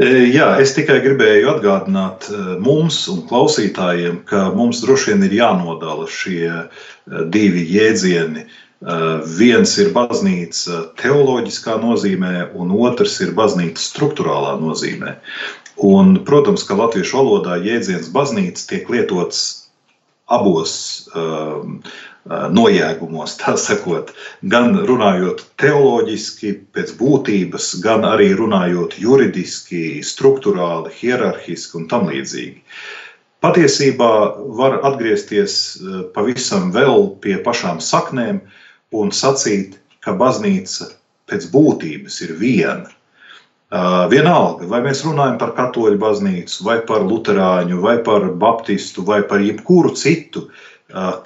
Jā, 0.00 0.54
es 0.62 0.72
tikai 0.76 1.00
gribēju 1.04 1.50
atgādināt 1.50 2.30
mums 2.62 3.02
un 3.12 3.24
klausītājiem, 3.28 4.22
ka 4.28 4.48
mums 4.56 4.80
droši 4.84 5.12
vien 5.12 5.26
ir 5.26 5.36
jānodala 5.36 6.06
šie 6.08 6.48
divi 7.34 7.66
jēdzieni. 7.74 8.46
Viens 9.36 9.74
ir 9.82 9.90
baznīca 9.92 10.86
teoloģiskā 11.02 11.76
nozīmē, 11.82 12.46
un 12.56 12.72
otrs 12.80 13.18
ir 13.20 13.34
baznīca 13.36 13.82
struktūrālā 13.82 14.54
nozīmē. 14.62 15.18
Un, 15.84 16.14
protams, 16.24 16.64
ka 16.64 16.78
latviešu 16.80 17.20
valodā 17.20 17.58
jēdziens 17.60 18.08
baznīca 18.14 18.66
tiek 18.72 18.88
lietots 18.92 19.44
abos 20.30 20.72
um, 21.16 21.80
nojēgumos, 22.28 23.38
tā 23.40 23.56
sakot, 23.56 24.12
gan 24.52 24.74
runājot 24.86 25.42
teoloģiski, 25.60 26.52
pēc 26.76 26.92
būtības, 27.00 27.72
gan 27.84 28.04
arī 28.04 28.30
runājot 28.36 28.98
juridiski, 29.00 30.02
struktūrāli, 30.04 30.92
hierarhiski 31.00 31.80
un 31.80 31.88
tam 31.88 32.08
līdzīgi. 32.12 32.60
Patiesībā 33.40 34.12
var 34.58 34.82
atgriezties 34.84 35.80
pavisam 36.12 36.68
vēl 36.74 37.08
pie 37.24 37.38
pašām 37.40 37.80
saknēm 37.80 38.42
un 38.92 39.12
sacīt, 39.16 39.78
ka 40.04 40.12
baznīca 40.12 40.90
pēc 41.30 41.48
būtības 41.52 42.20
ir 42.26 42.34
viena. 42.36 42.90
Vienalga, 44.10 44.66
vai 44.66 44.80
mēs 44.82 45.04
runājam 45.06 45.36
par 45.38 45.54
katoļu 45.54 45.96
baznīcu, 46.02 46.64
vai 46.66 46.80
par 46.84 47.04
luterāņu, 47.06 47.78
vai 47.80 48.00
par 48.02 48.26
baptistu, 48.34 49.04
vai 49.06 49.22
par 49.22 49.40
jebkuru 49.46 49.94
citu 49.94 50.48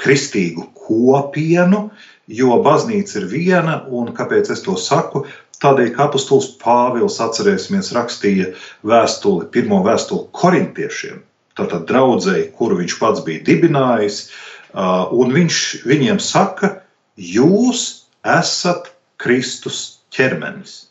kristīgu 0.00 0.68
kopienu, 0.86 1.88
jo 2.28 2.58
baznīca 2.64 3.20
ir 3.20 3.26
viena, 3.30 3.80
un 3.88 4.12
kāpēc 4.16 4.50
es 4.54 4.64
to 4.64 4.76
saku? 4.80 5.24
Tādēļ, 5.64 5.90
ka 5.96 6.08
apustulis 6.08 6.50
Pāvils, 6.60 7.20
atcerēsimies, 7.22 7.92
rakstīja 7.96 8.50
vēstuli, 8.84 9.46
pirmo 9.54 9.80
vēstuli 9.86 10.28
korintiešiem, 10.36 11.22
tātad 11.56 11.86
draudzēji, 11.88 12.50
kuru 12.58 12.80
viņš 12.82 12.96
pats 13.00 13.22
bija 13.24 13.44
dibinājis, 13.46 14.26
un 14.74 15.32
viņš 15.32 15.60
viņiem 15.88 16.20
saka, 16.20 16.74
jūs 17.16 18.04
esat 18.26 18.90
Kristus 19.22 20.00
ķermenis, 20.12 20.90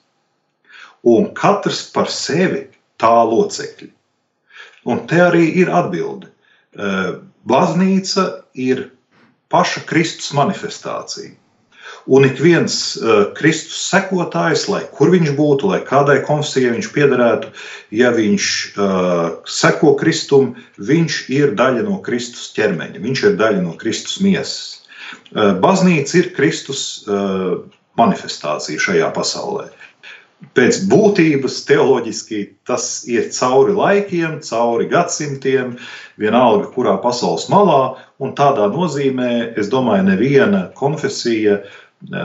un 1.04 1.30
katrs 1.38 1.84
par 1.94 2.10
sevi 2.10 2.66
tā 2.98 3.14
locekļi. 3.28 3.92
Un 4.90 5.04
te 5.08 5.20
arī 5.24 5.46
ir 5.62 5.70
atbilde. 5.72 6.32
Baznīca 7.48 8.43
ir 8.54 8.90
paša 9.54 9.86
Kristus 9.90 10.34
manifestācija. 10.34 11.34
Un 12.06 12.26
ik 12.28 12.40
viens 12.42 12.74
uh, 13.00 13.30
Kristus 13.38 13.78
sekotājs, 13.88 14.66
lai 14.68 14.82
kur 14.92 15.12
viņš 15.14 15.36
būtu, 15.38 15.70
lai 15.72 15.80
kādai 15.88 16.18
konfesijai 16.26 16.74
viņš 16.74 16.90
piederētu, 16.96 17.52
ja 17.96 18.12
viņš 18.16 18.48
uh, 18.76 19.22
seko 19.48 19.94
Kristum, 20.00 20.54
viņš 20.80 21.20
ir 21.32 21.54
daļa 21.60 21.86
no 21.88 22.02
Kristus 22.04 22.50
ķermeņa, 22.58 23.04
viņš 23.04 23.24
ir 23.30 23.38
daļa 23.40 23.62
no 23.64 23.78
Kristus 23.80 24.20
miesas. 24.24 24.84
Uh, 25.32 25.54
baznīca 25.64 26.20
ir 26.20 26.34
Kristus 26.36 27.06
uh, 27.08 27.62
manifestācija 28.00 28.82
šajā 28.82 29.14
pasaulē. 29.16 29.70
Pēc 30.54 30.84
būtības 30.92 31.62
teoloģiski 31.68 32.40
tas 32.68 33.04
ir 33.10 33.30
cauri 33.34 33.74
laikiem, 33.78 34.40
cauri 34.46 34.90
gadsimtiem, 34.92 35.78
vienalga 36.20 36.68
kurā 36.76 36.98
pasaules 37.02 37.48
malā, 37.54 37.96
tādā 38.38 38.68
nozīmē, 38.72 39.54
es 39.60 39.72
domāju, 39.72 40.06
neviena 40.08 40.68
konfesija 40.78 41.58
e, 41.60 41.66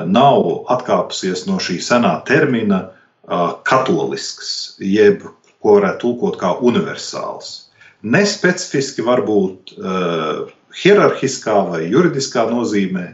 nav 0.06 0.68
atkāpusies 0.74 1.46
no 1.48 1.56
šī 1.62 1.78
senā 1.84 2.18
termina 2.28 2.82
e, 2.84 3.40
katolisks, 3.68 4.52
jeb 4.78 5.24
ko 5.62 5.78
varētu 5.78 6.04
tulkot 6.04 6.38
kā 6.42 6.52
universāls. 6.62 7.70
Nespecifiski 7.98 9.02
varbūt 9.02 9.72
uh, 9.74 10.44
hierarhiskā 10.78 11.56
vai 11.66 11.80
juridiskā 11.90 12.44
nozīmē, 12.46 13.08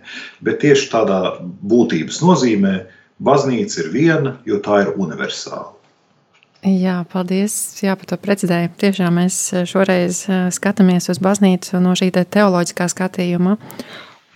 bet 0.44 0.58
tieši 0.60 0.90
tādā 0.92 1.20
būtības 1.40 2.18
nozīmē, 2.20 2.74
uh, 2.82 3.03
Baznīca 3.22 3.84
ir 3.84 3.90
viena, 3.94 4.36
jo 4.46 4.58
tā 4.62 4.82
ir 4.82 4.94
universāla. 4.98 5.70
Jā, 6.64 7.02
paldies 7.12 7.52
jā, 7.84 7.92
par 7.92 8.08
to 8.08 8.16
precizējumu. 8.18 8.72
Tiešām 8.80 9.18
mēs 9.20 9.36
šoreiz 9.68 10.22
skatāmies 10.56 11.10
uz 11.12 11.20
baznīcu 11.22 11.76
no 11.84 11.92
šī 11.98 12.08
te 12.14 12.24
teoloģiskā 12.24 12.88
skatījuma. 12.88 13.58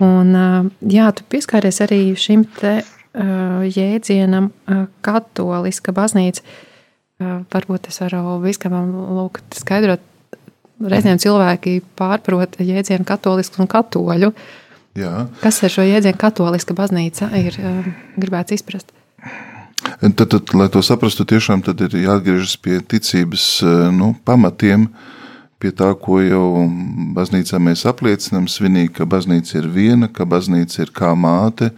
Un, 0.05 0.37
jā, 0.85 1.09
tu 1.17 1.25
pieskāries 1.33 1.81
arī 1.83 2.03
šim 2.21 2.45
te 2.59 2.83
jēdzienam, 3.17 4.51
katoliska 5.03 5.97
baznīca. 5.97 6.45
Varbūt 7.51 7.89
es 7.91 7.99
varu 8.05 8.37
viskam 8.45 8.77
lūgt 9.17 9.59
skaidrot. 9.65 10.05
Reizēm 10.79 11.19
cilvēki 11.19 11.81
pārprot 11.99 12.61
jēdzienu 12.63 13.09
katolisku 13.09 13.65
un 13.65 13.73
katoļu. 13.73 14.29
Uh, 14.31 14.68
Jā. 14.99 15.27
Kas 15.43 15.61
ar 15.63 15.73
šo 15.73 15.85
jēdzienu 15.87 16.19
katoliska 16.19 16.75
baznīca 16.77 17.29
ir 17.39 17.59
um, 17.63 17.93
gribēts 18.19 18.57
izprast? 18.57 18.95
Tad, 20.01 20.25
tad, 20.25 20.55
lai 20.59 20.69
to 20.73 20.83
saprastu, 20.83 21.27
tiešām 21.29 21.63
ir 21.71 21.95
jāatgriežas 22.03 22.57
pie 22.63 22.81
ticības 22.81 23.45
uh, 23.63 23.89
nu, 23.95 24.13
pamatiem, 24.27 24.89
pie 25.63 25.71
tā, 25.75 25.93
ko 25.99 26.21
jau 26.23 26.67
baznīcā 27.17 27.61
mēs 27.63 27.85
apliecinām. 27.89 28.49
Svinīgi, 28.51 28.95
ka 28.99 29.07
baznīca 29.07 29.59
ir 29.61 29.71
viena, 29.75 30.11
ka 30.11 30.27
baznīca 30.27 30.83
ir 30.85 30.93
kā 30.95 31.15
māte. 31.19 31.71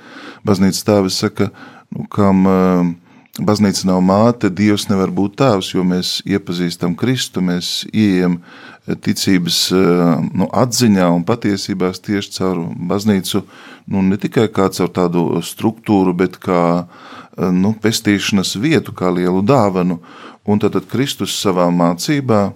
Baznīcas 0.46 0.86
tēvis 0.88 1.20
saka, 1.24 1.50
nu, 1.92 2.06
kam 2.12 2.44
uh, 2.48 2.90
baznīca 3.38 3.86
nav 3.88 4.00
māte, 4.04 4.50
Dievs 4.50 4.88
nevar 4.90 5.12
būt 5.14 5.38
tēvs, 5.40 5.72
jo 5.74 5.84
mēs 5.86 6.18
iepazīstam 6.28 6.96
Kristu, 6.98 7.42
mēs 7.44 7.84
ieejam 7.92 8.40
ticības 8.86 9.58
eh, 9.74 10.00
nu, 10.34 10.48
atziņā 10.52 11.08
un 11.14 11.24
patiesībā 11.26 11.92
tieši 11.92 12.32
caur 12.38 12.62
baznīcu, 12.90 13.44
nu, 13.90 14.02
ne 14.06 14.18
tikai 14.20 14.48
kā 14.52 14.70
caur 14.72 14.90
tādu 14.94 15.24
struktūru, 15.44 16.14
bet 16.16 16.38
kā 16.42 16.62
eh, 16.80 17.50
nu, 17.52 17.74
pestīšanas 17.82 18.56
vietu, 18.60 18.96
kā 18.96 19.12
lielu 19.14 19.42
dāvanu. 19.42 20.00
Un 20.48 20.58
tad, 20.58 20.74
tad 20.74 20.88
Kristus 20.90 21.36
savā 21.36 21.68
mācībā 21.70 22.50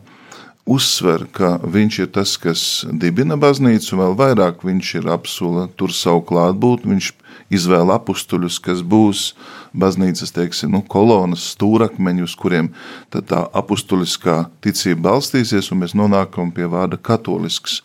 uzsver, 0.65 1.27
ka 1.33 1.59
viņš 1.61 1.99
ir 2.01 2.09
tas, 2.15 2.39
kas 2.41 2.63
dibina 2.89 3.37
baznīcu, 3.37 3.99
vēl 4.01 4.17
vairāk 4.17 4.65
viņš 4.65 4.95
ir 5.03 5.11
apsula 5.13 5.69
tur 5.77 5.93
savu 5.93 6.25
klātbūtni, 6.31 6.95
viņš 6.97 7.11
izvēla 7.55 7.99
apstuļus, 8.01 8.59
kas 8.65 8.83
būs 8.83 9.31
baznīcas 9.75 10.35
teiksim, 10.35 10.75
nu, 10.75 10.83
kolonas, 10.87 11.47
stūrakmeņi, 11.55 12.27
uz 12.27 12.37
kuriem 12.39 12.71
tā 13.11 13.45
apustuliskā 13.55 14.45
ticība 14.65 15.11
balstīsies, 15.11 15.73
un 15.73 15.83
mēs 15.83 15.97
nonākam 15.99 16.53
pie 16.55 16.69
vārda 16.71 17.01
katolisks. 17.01 17.81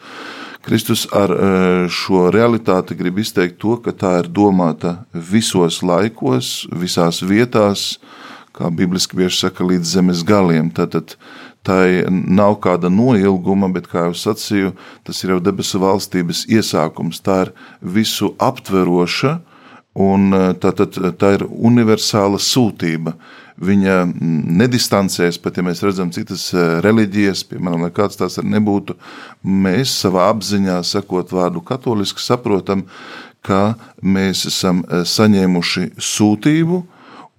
Kristus 0.65 1.05
ar 1.15 1.31
e, 1.31 1.43
šo 1.89 2.27
realitāti 2.35 2.97
grib 2.99 3.21
izteikt 3.23 3.61
to, 3.61 3.77
ka 3.81 3.93
tā 3.95 4.17
ir 4.19 4.27
domāta 4.27 4.99
visos 5.13 5.79
laikos, 5.81 6.67
visās 6.75 7.23
vietās, 7.23 7.93
kā 8.53 8.67
bibliski 8.67 9.17
bieži 9.17 9.45
saka, 9.45 9.63
līdz 9.63 9.93
zemes 9.95 10.25
galiem. 10.27 10.67
Tātad 10.75 11.15
tai 11.63 12.03
nav 12.09 12.57
kāda 12.63 12.91
noilguma, 12.91 13.69
bet, 13.71 13.87
kā 13.87 14.09
jau 14.09 14.15
sacīju, 14.17 14.73
tas 15.07 15.23
ir 15.23 15.35
jau 15.35 15.39
debesu 15.43 15.79
valstības 15.81 16.45
iesākums. 16.51 17.23
Tā 17.23 17.39
ir 17.45 17.53
visu 17.97 18.33
aptveroša, 18.39 19.37
Un 19.99 20.33
eh, 20.35 20.47
tā, 20.61 20.71
tā, 20.75 20.87
tā 21.19 21.35
ir 21.37 21.45
universāla 21.49 22.39
sūtība. 22.41 23.17
viņa 23.59 23.95
nedistancēs, 24.55 25.35
pat 25.43 25.57
ja 25.59 25.63
mēs 25.67 25.81
redzam 25.83 26.13
citas 26.15 26.45
reliģijas, 26.85 27.41
piemēram, 27.49 27.89
kāds 27.91 28.15
tās 28.15 28.37
arī 28.39 28.53
nebūtu, 28.53 28.95
mēs 29.43 29.97
savā 29.99 30.29
apziņā, 30.31 30.77
sakot 30.87 31.33
vārdu 31.35 31.59
katoliski, 31.59 32.23
saprotam, 32.23 32.85
ka 33.43 33.75
mēs 33.99 34.45
esam 34.47 34.79
saņēmuši 34.87 35.89
sūtību, 35.99 36.79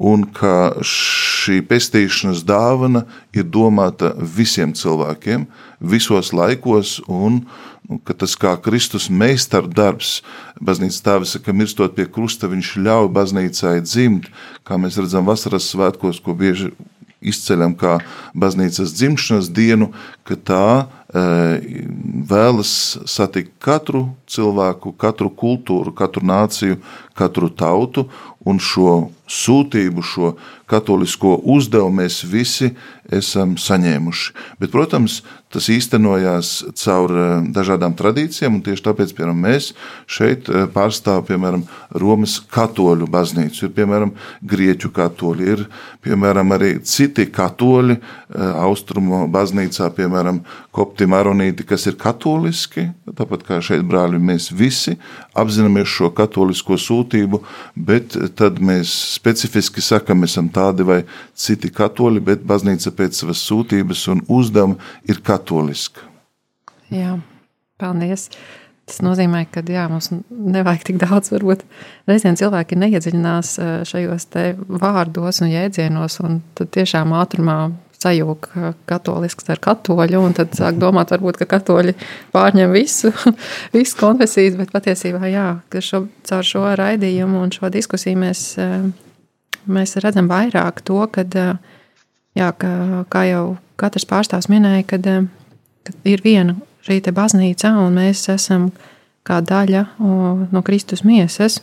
un 0.01 0.25
ka 0.37 0.81
šī 0.85 1.61
pestīšanas 1.69 2.45
dāvana 2.49 3.07
ir 3.37 3.49
domāta 3.49 4.13
visiem 4.21 4.73
cilvēkiem, 4.77 5.45
visos 5.81 6.35
laikos, 6.37 6.99
un 7.09 7.41
nu, 7.41 7.69
ka 8.05 8.15
tas 8.15 8.37
kā 8.39 8.55
Kristus 8.63 9.09
meistara 9.11 9.67
darbs, 9.67 10.21
baznīcas 10.63 11.03
tēvs, 11.07 11.35
ka 11.45 11.55
mirstot 11.57 11.97
pie 11.97 12.07
krusta, 12.07 12.51
viņš 12.51 12.77
ļauj 12.87 13.11
baznīcai 13.17 13.81
dzimt, 13.83 14.31
kā 14.67 14.79
mēs 14.79 15.01
redzam 15.01 15.27
vasaras 15.27 15.71
svētkos, 15.73 16.23
ko 16.23 16.37
bieži 16.39 16.71
izceļam 17.21 17.75
kā 17.77 17.99
baznīcas 18.39 18.95
dzimšanas 18.97 19.51
dienu, 19.53 19.91
ka 20.25 20.37
tā 20.37 20.67
e, 20.81 21.25
vēlas 22.31 22.73
satikt 23.09 23.53
katru 23.63 24.07
cilvēku, 24.31 24.95
katru 24.97 25.31
kultūru, 25.43 25.93
katru 25.97 26.25
nāciju, 26.27 26.81
katru 27.19 27.51
tautu 27.53 28.07
un 28.49 28.61
šo 28.63 29.11
sūtību, 29.31 30.03
šo 30.03 30.35
katolisko 30.71 31.37
uzdevumu 31.51 32.03
mēs 32.03 32.23
visi 32.27 32.71
esam 33.11 33.57
saņēmuši. 33.59 34.35
Bet, 34.63 34.71
protams, 34.75 35.21
tas 35.51 35.67
īstenojās 35.73 36.51
caur 36.79 37.15
eh, 37.15 37.31
dažādām 37.55 37.97
tradīcijām, 37.99 38.59
un 38.59 38.65
tieši 38.67 38.85
tāpēc 38.87 39.15
piemēram, 39.17 39.41
mēs 39.47 39.73
šeit 40.11 40.51
eh, 40.51 40.67
pārstāvam 40.71 41.27
piemēram, 41.27 41.65
Romas 41.99 42.37
katoļu 42.55 43.09
baznīcu. 43.11 43.65
Ir 43.67 43.75
piemēram 43.75 44.15
Grieķu 44.47 44.93
katoļi, 44.95 45.49
ir 45.57 45.65
piemēram, 46.07 46.55
arī 46.55 46.77
citi 46.87 47.27
katoļi 47.35 47.97
eh, 47.97 48.05
austrumu 48.63 49.25
baznīcā, 49.35 49.91
piemēram, 49.99 50.43
kopti 50.75 51.11
maronīti, 51.11 51.67
kas 51.67 51.89
ir 51.91 51.99
katoliski. 51.99 52.87
Tāpat 53.11 53.43
kā 53.49 53.59
šeit 53.65 53.83
brāļi, 53.91 54.23
mēs 54.23 54.53
visi 54.55 54.95
apzināmies 55.35 55.91
šo 55.91 56.13
katolisko 56.15 56.79
sūtību, 56.79 57.43
bet 57.75 58.15
tad 58.37 58.61
mēs 58.63 58.93
specifiski 59.17 59.83
sakam, 59.85 60.25
esam 60.27 60.49
tādi 60.53 60.87
vai 60.87 61.01
citi 61.35 61.71
katoļi, 61.75 62.23
bet 62.31 62.47
baznīca 62.47 62.93
pēc 62.97 63.23
savas 63.23 63.43
sūtības 63.49 64.07
un 64.15 64.25
uzdevuma 64.29 64.79
ir 65.09 65.23
katoliska. 65.27 66.07
Jā, 66.91 67.19
paldies! 67.81 68.31
Tas 68.91 68.99
nozīmē, 69.07 69.45
ka 69.55 69.63
jā, 69.71 69.85
mums 69.87 70.09
nevajag 70.31 70.83
tik 70.89 70.97
daudz. 70.99 71.31
Varbūt 71.31 71.61
reizēm 72.11 72.35
cilvēki 72.41 72.79
neiedziļinās 72.81 73.53
šajos 73.87 74.27
vārdos 74.83 75.39
un 75.45 75.53
jēdzienos, 75.53 76.19
un 76.27 76.41
tad 76.59 76.73
tiešām 76.75 77.15
ātrumā 77.15 77.61
sajūg 78.01 78.49
katolisks 78.89 79.51
ar 79.53 79.61
katoļu, 79.63 80.21
un 80.25 80.37
tad 80.37 80.55
sāk 80.57 80.79
domāt, 80.81 81.13
varbūt, 81.13 81.41
ka 81.41 81.49
katoļi 81.57 81.95
pārņem 82.33 82.73
visu, 82.73 83.13
visu 83.77 83.99
konfesijas, 84.01 84.57
bet 84.61 84.73
patiesībā 84.73 85.29
jā, 85.31 85.49
ka 85.73 85.83
šo, 85.85 86.07
caur 86.29 86.47
šo 86.47 86.65
raidījumu 86.81 87.43
un 87.45 87.53
šo 87.55 87.71
diskusiju 87.73 88.21
mēs, 88.23 88.45
mēs 89.69 89.99
redzam 90.01 90.31
vairāk 90.31 90.81
to, 90.87 91.03
kad, 91.13 91.37
jā, 92.39 92.51
ka, 92.63 92.73
kā 93.13 93.27
jau 93.29 93.45
katrs 93.81 94.09
pārstāvs 94.09 94.49
minēja, 94.53 94.87
kad, 94.95 95.09
kad 95.89 96.09
ir 96.09 96.25
viena 96.25 96.57
šī 96.87 97.03
te 97.05 97.13
baznīca, 97.13 97.75
un 97.83 98.01
mēs 98.01 98.25
esam 98.33 98.71
kā 99.29 99.43
daļa 99.45 99.85
no 100.01 100.63
Kristus 100.65 101.05
miesas. 101.05 101.61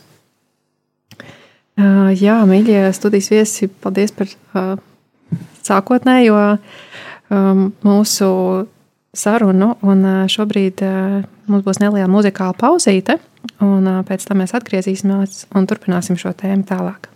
Jā, 1.78 2.36
mīļie 2.46 2.88
studijas 2.94 3.30
viesi, 3.30 3.68
paldies 3.82 4.14
par 4.14 4.30
sākotnējo 5.68 6.40
um, 7.30 7.68
mūsu 7.84 8.30
sarunu. 9.16 9.74
Un 9.82 10.04
uh, 10.06 10.24
šobrīd 10.30 10.82
uh, 10.86 11.20
mums 11.50 11.66
būs 11.66 11.82
neliela 11.82 12.08
muzikāla 12.10 12.56
pauzīte, 12.58 13.18
un 13.64 13.86
uh, 13.86 14.00
pēc 14.08 14.26
tam 14.28 14.42
mēs 14.42 14.56
atgriezīsimies 14.58 15.46
un 15.56 15.68
turpināsim 15.70 16.18
šo 16.20 16.34
tēmu 16.36 16.66
tālāk. 16.68 17.10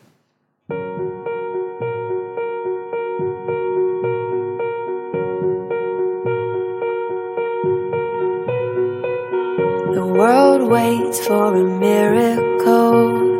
The 9.93 10.07
world 10.07 10.71
waits 10.71 11.27
for 11.27 11.55
a 11.57 11.65
miracle. 11.65 13.32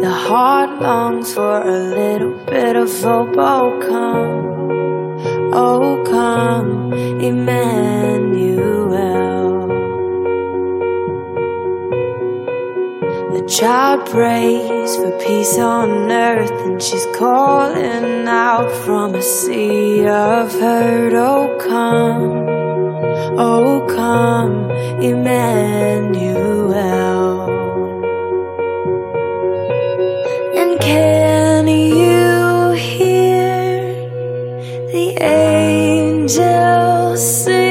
The 0.00 0.10
heart 0.12 0.80
longs 0.80 1.34
for 1.34 1.60
a 1.60 1.76
little 1.76 2.34
bit 2.44 2.76
of 2.76 2.88
hope. 3.02 3.34
Oh, 3.36 3.80
come, 3.82 5.50
oh, 5.52 6.04
come, 6.08 6.92
Emmanuel. 7.20 8.78
The 13.32 13.42
child 13.48 14.06
prays 14.08 14.94
for 14.94 15.10
peace 15.18 15.58
on 15.58 16.12
earth, 16.12 16.52
and 16.66 16.80
she's 16.80 17.06
calling 17.16 18.28
out 18.28 18.70
from 18.84 19.16
a 19.16 19.22
sea 19.22 20.06
of 20.06 20.52
hurt. 20.52 21.12
Oh, 21.12 21.56
come, 21.58 22.46
oh, 23.36 23.84
come, 23.88 24.70
Emmanuel. 25.02 26.38
Can 30.88 31.68
you 31.68 32.72
hear 32.72 33.92
the 34.90 35.18
angels 35.20 36.40
singing? 37.44 37.67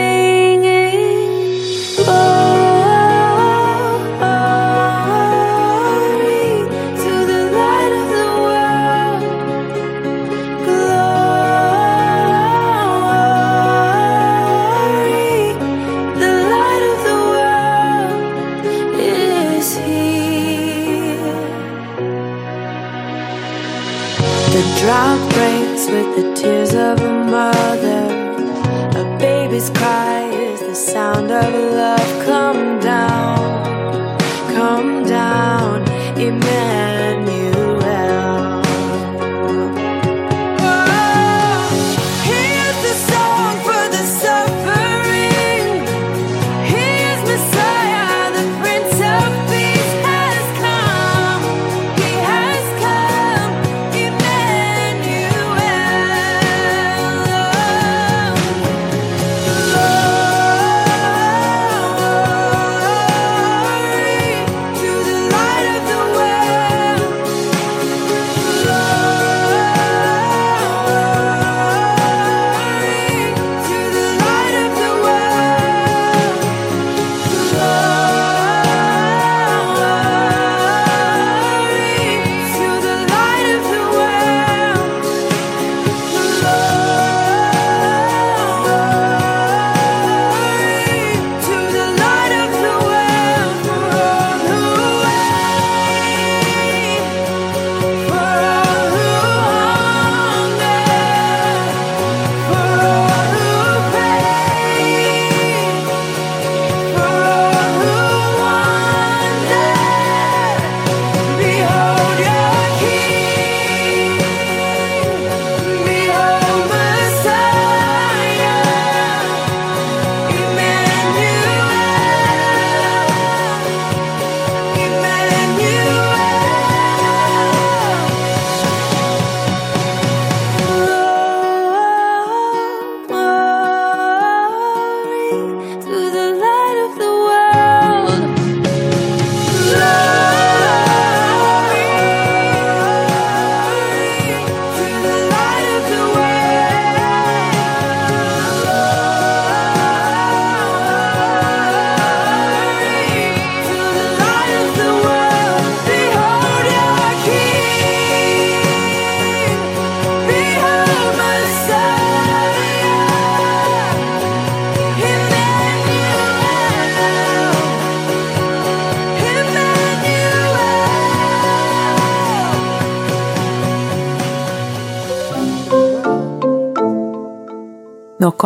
Cry 29.71 30.29
is 30.29 30.59
the 30.59 30.75
sound 30.75 31.31
of 31.31 31.53
love. 31.53 32.25
Come 32.25 32.66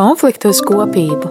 no 0.02 0.08
konflikta 0.08 0.50
uz 0.50 0.58
kopību. 0.66 1.28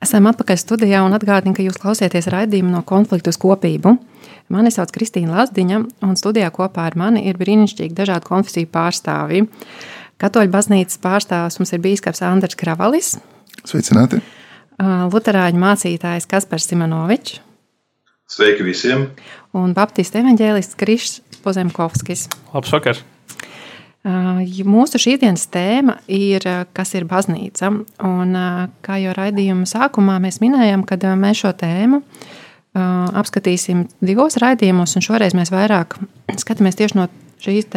Esam 0.00 0.30
atpakaļ 0.30 0.56
studijā 0.56 1.02
un 1.04 1.12
atgādinu, 1.12 1.52
ka 1.52 1.60
jūs 1.60 1.76
klausieties 1.82 2.30
raidījumu 2.32 2.72
no 2.72 2.80
konfliktu 2.88 3.34
uz 3.34 3.40
kopību. 3.42 3.98
Mani 4.48 4.72
sauc 4.72 4.88
Kristīna 4.96 5.36
Lazdiņa, 5.36 5.84
un 6.08 6.16
studijā 6.16 6.48
kopā 6.56 6.88
ar 6.88 6.96
mani 6.96 7.26
ir 7.28 7.36
brīnišķīgi 7.36 8.00
dažādu 8.00 8.32
konfesiju 8.32 8.72
pārstāvji. 8.72 9.44
Katoļu 10.20 10.56
baznīcas 10.56 11.04
pārstāvs 11.04 11.60
mums 11.60 11.76
ir 11.76 11.84
bīskaps 11.84 12.24
Andris 12.24 12.56
Kravalis. 12.56 13.18
Sveicināti! 13.60 14.24
Luterāņu 14.80 15.60
mācītājs 15.60 16.28
Kaspars 16.30 16.68
Simonovičs. 16.70 17.40
Sveiki 18.30 18.64
visiem! 18.64 19.08
Un 19.56 19.72
Baptistu 19.74 20.20
evaņģēlists 20.20 20.76
Krišs 20.78 21.16
Pozemkovskis. 21.44 22.28
Labs 22.54 22.70
vakars! 22.72 23.02
Mūsu 24.00 24.96
šīsdienas 25.02 25.42
tēma 25.52 25.98
ir, 26.08 26.46
kas 26.72 26.94
ir 26.96 27.04
baznīca. 27.10 27.68
Un, 28.06 28.38
kā 28.80 28.96
jau 29.02 29.12
raidījuma 29.18 29.68
sākumā 29.68 30.16
mēs 30.24 30.40
minējām, 30.40 30.86
kad 30.88 31.04
mēs 31.20 31.42
šo 31.42 31.52
tēmu 31.60 32.00
apskatīsim 33.20 33.84
divos 34.00 34.38
raidījumos, 34.40 34.94
un 34.96 35.04
šoreiz 35.04 35.34
mēs 35.36 35.52
vairāk 35.52 35.98
skatāmies 36.40 36.78
tieši 36.78 36.96
no 36.96 37.08
šīs 37.42 37.68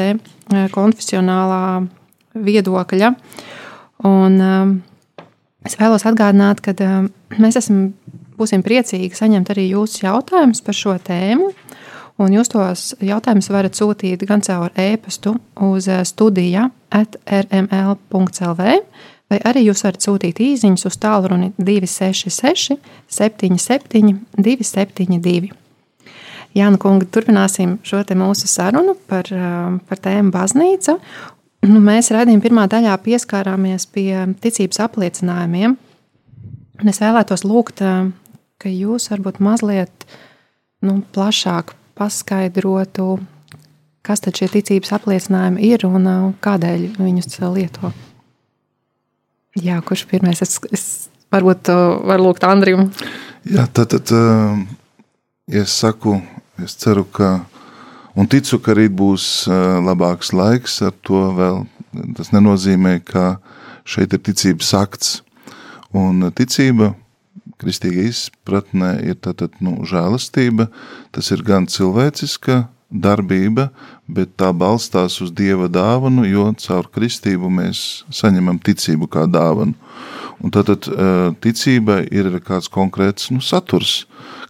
konfesionālā 0.72 1.66
viedokļa. 2.48 3.14
Un 4.08 4.40
es 5.68 5.78
vēlos 5.80 6.06
atgādināt, 6.08 6.62
ka 6.64 6.74
mēs 7.40 7.58
esam, 7.60 7.94
būsim 8.38 8.64
priecīgi 8.66 9.16
saņemt 9.18 9.54
arī 9.54 9.70
jūsu 9.72 10.06
jautājumus 10.06 10.64
par 10.66 10.78
šo 10.78 10.98
tēmu. 11.10 11.52
Un 12.22 12.30
jūs 12.36 12.52
tos 12.54 12.92
jautājumus 13.02 13.50
varat 13.50 13.78
sūtīt 13.78 14.22
gan 14.30 14.44
caur 14.46 14.70
e-pastu 14.78 15.34
uz 15.66 15.88
eh, 15.90 16.04
studija 16.06 16.68
atrml.clv, 16.94 18.68
vai 19.34 19.40
arī 19.50 19.64
jūs 19.66 19.82
varat 19.88 20.06
sūtīt 20.06 20.42
īsiņas 20.46 20.86
uz 20.92 21.00
tālruni 21.02 21.50
266, 21.58 22.78
77, 23.10 24.14
272. 24.38 25.50
Jāna 26.54 26.78
Kunga, 26.78 27.08
turpināsim 27.10 27.80
šo 27.82 28.04
mūsu 28.14 28.46
sarunu 28.46 28.94
par, 29.10 29.26
eh, 29.34 29.80
par 29.90 29.98
tēmu 29.98 30.30
baznīca. 30.32 31.00
Nu, 31.64 31.80
mēs 31.80 32.12
redzējām, 32.12 32.42
pirmā 32.44 32.66
daļā 32.68 32.94
pieskārāmies 33.06 33.86
pie 33.96 34.26
ticības 34.44 34.82
apliecinājumiem. 34.84 35.78
Un 36.84 36.92
es 36.92 37.00
vēlētos 37.00 37.46
lūgt, 37.48 37.80
ka 38.60 38.72
jūs 38.72 39.08
varbūt 39.14 39.40
mazliet 39.44 40.08
nu, 40.84 40.98
plašāk 41.16 41.72
paskaidrotu, 41.96 43.16
kas 44.04 44.24
tad 44.26 44.36
šie 44.36 44.50
ticības 44.58 44.92
apliecinājumi 44.98 45.70
ir 45.70 45.86
un 45.88 46.10
kādēļ 46.44 46.88
viņus 47.00 47.40
lieto. 47.56 47.94
Jā, 49.64 49.80
kurš 49.86 50.08
pirmais? 50.10 50.42
Es, 50.44 50.58
es 50.74 50.86
varbūt 51.32 51.72
varu 52.10 52.28
lūgt 52.28 52.44
Andriju. 52.48 52.90
Jā, 53.48 53.70
tad, 53.72 53.94
tad 53.94 54.12
uh, 54.18 54.60
es 55.48 55.72
saku, 55.80 56.18
es 56.60 56.76
ceru, 56.82 57.06
ka 57.06 57.38
un 58.16 58.30
ticu, 58.30 58.60
ka 58.64 58.76
rīt 58.78 58.94
būs 58.98 59.46
labāks 59.84 60.34
laiks 60.36 60.82
ar 60.86 60.94
to 61.06 61.22
vēl. 61.38 61.64
Tas 62.18 62.32
nenozīmē, 62.34 62.98
ka 63.06 63.38
šeit 63.86 64.14
ir 64.16 64.22
ticības 64.26 64.74
akts. 64.78 65.16
Un 65.94 66.32
ticība 66.34 66.94
kristīga 67.62 68.08
izpratnē 68.10 68.96
ir 69.06 69.20
tātad, 69.22 69.54
nu, 69.64 69.82
žēlastība, 69.88 70.68
tas 71.14 71.30
ir 71.32 71.44
gan 71.46 71.68
cilvēciska 71.70 72.64
darbība, 72.94 73.70
bet 74.06 74.36
tā 74.38 74.52
balstās 74.54 75.18
uz 75.24 75.32
Dieva 75.34 75.70
dāvanu, 75.72 76.26
jo 76.30 76.46
caur 76.62 76.90
kristību 76.94 77.50
mēs 77.50 78.04
saņemam 78.14 78.60
ticību 78.62 79.10
kā 79.10 79.26
dāvanu. 79.30 79.74
Un 80.44 80.52
tātad 80.54 80.90
ticība 81.42 82.02
ir 82.12 82.30
kāds 82.46 82.70
konkrēts 82.72 83.32
nu, 83.32 83.42
saturs, 83.42 84.04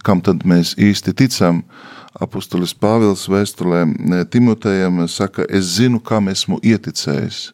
kam 0.04 0.20
tad 0.24 0.44
mēs 0.48 0.74
īsti 0.80 1.14
ticam. 1.16 1.62
Apostolis 2.22 2.74
Pāvils 2.78 3.24
vēstulē 3.30 3.84
Timotejam 4.30 5.02
saka, 5.10 5.46
es 5.48 5.76
zinu, 5.78 5.98
kam 5.98 6.30
esmu 6.30 6.60
ieticējis. 6.62 7.48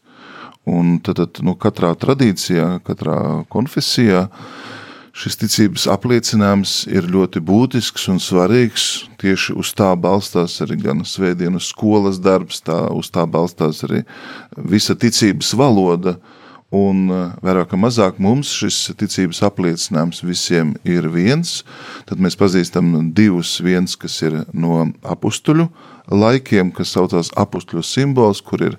Un 0.68 0.98
tad, 1.00 1.16
tad 1.22 1.40
nu, 1.46 1.56
katrā 1.56 1.94
tradīcijā, 1.96 2.82
katrā 2.84 3.16
konfesijā 3.50 4.26
uh, 4.26 4.50
Šis 5.10 5.34
ticības 5.40 5.88
apliecinājums 5.90 6.84
ir 6.88 7.08
ļoti 7.10 7.42
būtisks 7.42 8.06
un 8.12 8.20
svarīgs. 8.22 8.84
Tieši 9.18 9.56
uz 9.58 9.72
tā 9.74 9.90
balstās 9.98 10.54
arī 10.62 10.78
gan 10.84 11.02
svētdienas 11.04 11.66
skolas 11.72 12.20
darbs, 12.22 12.62
tā, 12.62 12.78
uz 12.94 13.10
tā 13.10 13.26
balstās 13.26 13.82
arī 13.88 14.04
visa 14.70 14.94
ticības 14.94 15.50
valoda. 15.58 16.14
Un 16.70 17.08
eh, 17.10 17.30
vairāk 17.42 17.72
vai 17.74 17.80
mazāk 17.82 18.20
mums 18.22 18.52
šis 18.60 18.92
ticības 18.98 19.42
apliecinājums 19.48 20.22
visiem 20.22 20.76
ir 20.86 21.08
viens. 21.10 21.64
Tad 22.06 22.22
mēs 22.22 22.38
pazīstam 22.38 23.10
divus, 23.14 23.56
viens, 23.64 23.96
kas 23.98 24.20
ir 24.22 24.44
no 24.54 24.84
apstuļu 25.02 25.66
laikiem, 26.14 26.70
kas 26.74 26.94
saucās 26.94 27.32
apstuļu 27.38 27.82
simbols, 27.86 28.42
kur 28.46 28.62
ir 28.68 28.78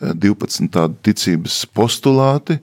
12 0.00 0.64
eh, 0.64 0.72
tādi 0.72 0.96
ticības 1.10 1.60
postulāti, 1.76 2.56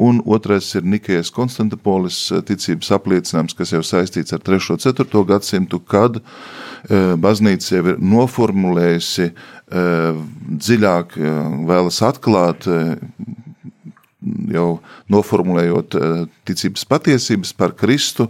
un 0.00 0.22
otrais 0.22 0.68
ir 0.78 0.86
Nikejas 0.86 1.34
Konstantipolis 1.34 2.22
eh, 2.30 2.46
ticības 2.46 2.94
apliecinājums, 3.00 3.58
kas 3.58 3.74
jau 3.74 3.82
saistīts 3.82 4.38
ar 4.38 4.46
3. 4.46 4.62
un 4.76 4.86
4. 4.86 5.26
gadsimtu, 5.34 5.82
kad 5.82 6.22
baznīca 7.20 7.74
jau 7.74 7.82
ir 7.92 7.98
noformulējusi 8.00 9.26
dziļāk, 9.68 11.18
vēlas 11.68 11.98
atklāt 12.08 12.64
jau 14.52 14.80
noformulējot 15.12 15.96
ticības 16.48 16.84
patiesības 16.90 17.54
par 17.56 17.74
Kristu, 17.78 18.28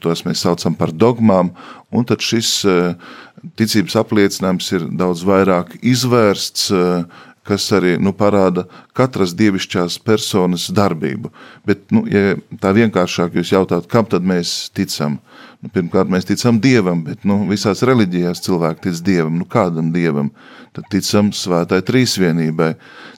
tos 0.00 0.24
mēs 0.26 0.44
saucam 0.46 0.76
par 0.78 0.94
dogmām, 0.94 1.52
un 1.92 2.08
tad 2.08 2.24
šis 2.24 2.62
ticības 3.60 3.98
apliecinājums 4.00 4.72
ir 4.78 4.86
daudz 4.96 5.24
vairāk 5.28 5.76
izvērsts 5.84 6.70
kas 7.46 7.66
arī 7.76 7.94
nu, 8.02 8.12
parāda 8.16 8.66
katras 8.96 9.34
dievišķās 9.38 10.00
personas 10.06 10.66
darbību. 10.74 11.30
Bet, 11.66 11.86
nu, 11.94 12.04
ja 12.10 12.36
tā 12.62 12.72
vienkāršāk 12.76 13.38
jūs 13.38 13.54
jautājat, 13.54 13.88
kam 13.90 14.08
tad 14.10 14.26
mēs 14.26 14.68
ticam? 14.76 15.20
Nu, 15.62 15.70
pirmkārt, 15.72 16.10
mēs 16.12 16.28
ticam 16.28 16.60
Dievam, 16.62 17.00
bet 17.06 17.24
nu, 17.26 17.40
visās 17.48 17.84
reliģijās 17.86 18.42
cilvēki 18.44 18.88
tic 18.88 19.02
Dievam. 19.06 19.38
Nu, 19.40 19.48
kādam 19.48 19.92
Dievam? 19.94 20.30
Tad 20.76 20.90
ticam 20.92 21.32
svētai 21.32 21.80
trīsvienībai, 21.86 22.74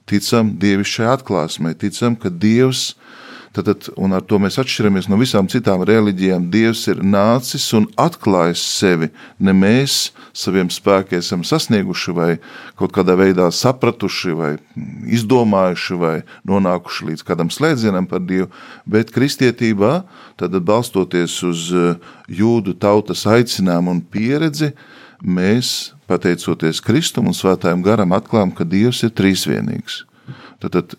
ticam 0.09 0.55
dievišķai 0.63 1.09
atklāsmai, 1.17 1.75
ticam, 1.81 2.15
ka 2.15 2.31
Dievs 2.31 2.93
ir 2.93 3.08
Tad, 3.57 3.89
un 3.97 4.13
ar 4.13 4.25
to 4.29 4.37
mēs 4.43 4.59
atšķiramies 4.61 5.09
no 5.09 5.17
visām 5.21 5.49
citām 5.49 5.81
reliģijām. 5.89 6.51
Dievs 6.53 6.85
ir 6.93 7.01
nācis 7.01 7.65
un 7.77 7.87
atklājis 7.99 8.61
sevi. 8.61 9.09
Ne 9.41 9.55
mēs 9.57 10.11
saviem 10.37 10.69
spēkiem 10.73 11.23
esam 11.23 11.45
sasnieguši, 11.47 12.15
vai 12.15 12.29
kaut 12.79 12.93
kādā 12.97 13.17
veidā 13.19 13.49
sapratuši, 13.55 14.35
vai 14.37 14.53
izdomājuši, 15.09 15.99
vai 15.99 16.15
nonākuši 16.49 17.11
līdz 17.11 17.25
kādam 17.27 17.53
slēdzienam 17.53 18.09
par 18.11 18.23
Dievu, 18.29 18.51
bet 18.87 19.13
kristietībā, 19.15 20.03
tad 20.39 20.55
balstoties 20.69 21.41
uz 21.49 21.69
eh, 21.73 22.11
jūdu 22.29 22.77
tautas 22.79 23.25
aicinājumu 23.29 23.97
un 23.97 24.05
pieredzi, 24.05 24.75
mēs, 25.25 25.95
pateicoties 26.09 26.83
Kristum 26.85 27.33
un 27.33 27.37
Svētājiem 27.37 27.83
garam, 27.85 28.13
atklājam, 28.17 28.53
ka 28.55 28.69
Dievs 28.69 29.03
ir 29.09 29.17
trīsvienīgs. 29.17 30.05
Tad 30.59 30.95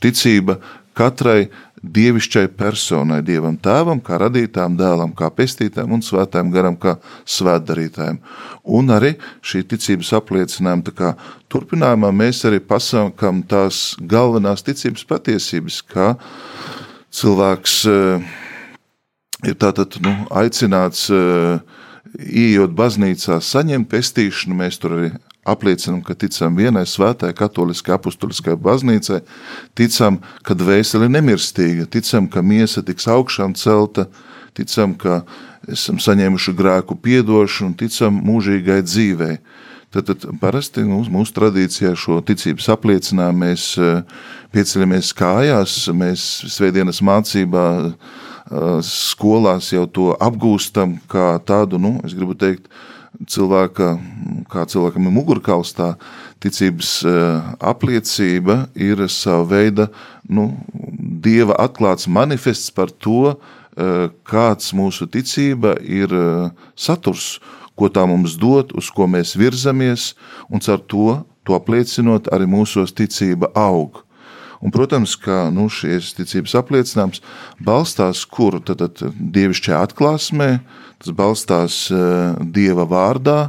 ticība 0.00 0.60
katrai 1.00 1.48
dievišķai 1.80 2.50
personai, 2.60 3.22
dievam 3.24 3.56
tēvam, 3.56 4.02
kā 4.04 4.18
radītājam, 4.20 4.76
dēlam, 4.76 5.14
kā 5.16 5.30
pestītājam 5.32 5.94
un 5.96 6.02
svētājam 6.04 6.50
garam, 6.52 6.76
kā 6.76 6.98
svētdarītājam. 7.24 8.18
Un 8.68 8.92
arī 8.92 9.14
šī 9.40 9.62
ticības 9.70 10.12
apliecinājuma 10.20 10.94
kā, 10.96 11.14
turpinājumā 11.52 12.12
mēs 12.16 12.44
arī 12.48 12.60
pasakām 12.60 13.40
tās 13.48 13.94
galvenās 14.12 14.64
ticības 14.66 15.06
patiesības, 15.08 15.80
kā 15.88 16.12
cilvēks 17.16 17.80
uh, 17.88 18.28
ir 19.48 19.56
tātad 19.64 19.96
nu, 20.04 20.14
aicināts 20.42 21.08
uh, 21.14 21.62
ieejot 22.20 22.76
baznīcā, 22.76 23.40
saņemt 23.40 23.88
pestīšanu, 23.88 24.60
mēs 24.60 24.80
tur 24.82 24.98
arī 24.98 25.12
apliecinam, 25.44 26.02
ka 26.04 26.14
ticam 26.14 26.56
vienai 26.58 26.84
svētai 26.88 27.32
katoliskai 27.36 27.94
apustuliskai 27.96 28.56
baznīcai, 28.60 29.22
ticam, 29.78 30.20
ka 30.46 30.56
dvēsele 30.58 31.08
ir 31.08 31.14
nemirstīga, 31.16 31.88
ticam, 31.90 32.28
ka 32.28 32.42
miesa 32.44 32.84
tiks 32.84 33.08
augšām 33.10 33.56
celta, 33.58 34.06
ticam, 34.56 34.94
ka 35.00 35.22
esam 35.70 36.00
saņēmuši 36.00 36.54
grēku 36.56 36.96
piedošanu, 37.00 37.76
ticam 37.80 38.20
mūžīgai 38.26 38.80
dzīvei. 38.84 39.40
Tad, 39.90 40.06
tad 40.06 40.22
parasti 40.38 40.84
nu, 40.86 41.00
mūsu 41.10 41.34
tradīcijā 41.34 41.96
šo 41.98 42.20
ticības 42.22 42.68
apliecinājumu 42.76 43.42
mēs 43.42 43.64
eh, 43.82 44.04
pieceļamies 44.54 45.10
kājās, 45.18 45.80
mēs 45.90 46.26
svētdienas 46.54 47.02
mācībā 47.02 47.64
skolās 48.82 49.70
jau 49.72 49.86
to 49.86 50.10
apgūstam 50.18 50.98
kā 51.10 51.38
tādu, 51.46 51.78
nu, 51.78 52.00
es 52.04 52.14
gribu 52.16 52.34
teikt, 52.34 52.66
cilvēka, 53.30 53.94
kā 54.50 54.64
cilvēkam 54.70 55.06
ir 55.08 55.14
mugurkaustā, 55.14 55.94
ticības 56.40 56.92
apliecība 57.58 58.64
ir 58.74 59.04
sava 59.12 59.44
veida 59.50 59.88
nu, 60.28 60.50
dieva 61.22 61.58
atklāts 61.60 62.08
manifests 62.08 62.70
par 62.72 62.90
to, 62.90 63.36
kāds 64.26 64.74
mūsu 64.76 65.08
ticība 65.10 65.76
ir 65.80 66.12
saturs, 66.76 67.38
ko 67.78 67.88
tā 67.88 68.04
mums 68.08 68.36
dod, 68.36 68.74
uz 68.76 68.90
ko 68.92 69.06
mēs 69.08 69.36
virzamies, 69.40 70.14
un 70.50 70.60
ar 70.68 70.80
to, 70.84 71.20
to 71.46 71.56
apliecinot, 71.56 72.28
arī 72.34 72.48
mūsos 72.50 72.92
ticība 72.92 73.52
aug. 73.56 74.02
Un, 74.60 74.72
protams, 74.74 75.14
ka 75.16 75.46
nu, 75.54 75.70
šīs 75.72 76.12
ticības 76.18 76.56
apliecinājums 76.60 77.22
balstās 77.64 78.26
kur 78.28 78.58
tad, 78.60 78.84
tad 78.84 79.16
dievišķajā 79.16 79.80
atklāsmē, 79.86 80.50
tas 81.00 81.16
balstās 81.16 81.86
uh, 81.94 82.36
dieva 82.44 82.84
vārdā, 82.88 83.40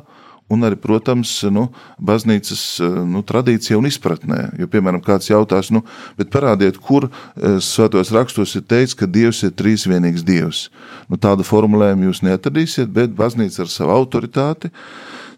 un 0.51 0.66
arī, 0.68 0.76
protams, 0.80 1.32
nu, 1.53 1.68
baznīcas 2.03 2.64
nu, 3.07 3.24
tradīcija 3.28 3.78
un 3.80 3.88
izpratnē. 3.88 4.41
Jo, 4.59 4.68
piemēram, 4.72 5.01
kāds 5.03 5.32
jautās, 5.32 5.72
nu, 5.74 5.84
parādiet, 6.34 6.80
kur 6.84 7.07
svētos 7.64 8.12
rakstos 8.16 8.57
ir 8.59 8.66
teikts, 8.68 8.97
ka 8.97 9.07
Dievs 9.07 9.43
ir 9.47 9.55
trīsvienīgs 9.55 10.26
Dievs. 10.28 10.66
Nu, 11.12 11.20
tādu 11.22 11.47
formulējumu 11.47 12.09
jūs 12.09 12.24
neatradīsiet, 12.28 12.91
bet 12.91 13.16
baznīca 13.16 13.64
ar 13.64 13.72
savu 13.72 13.95
autoritāti 13.95 14.74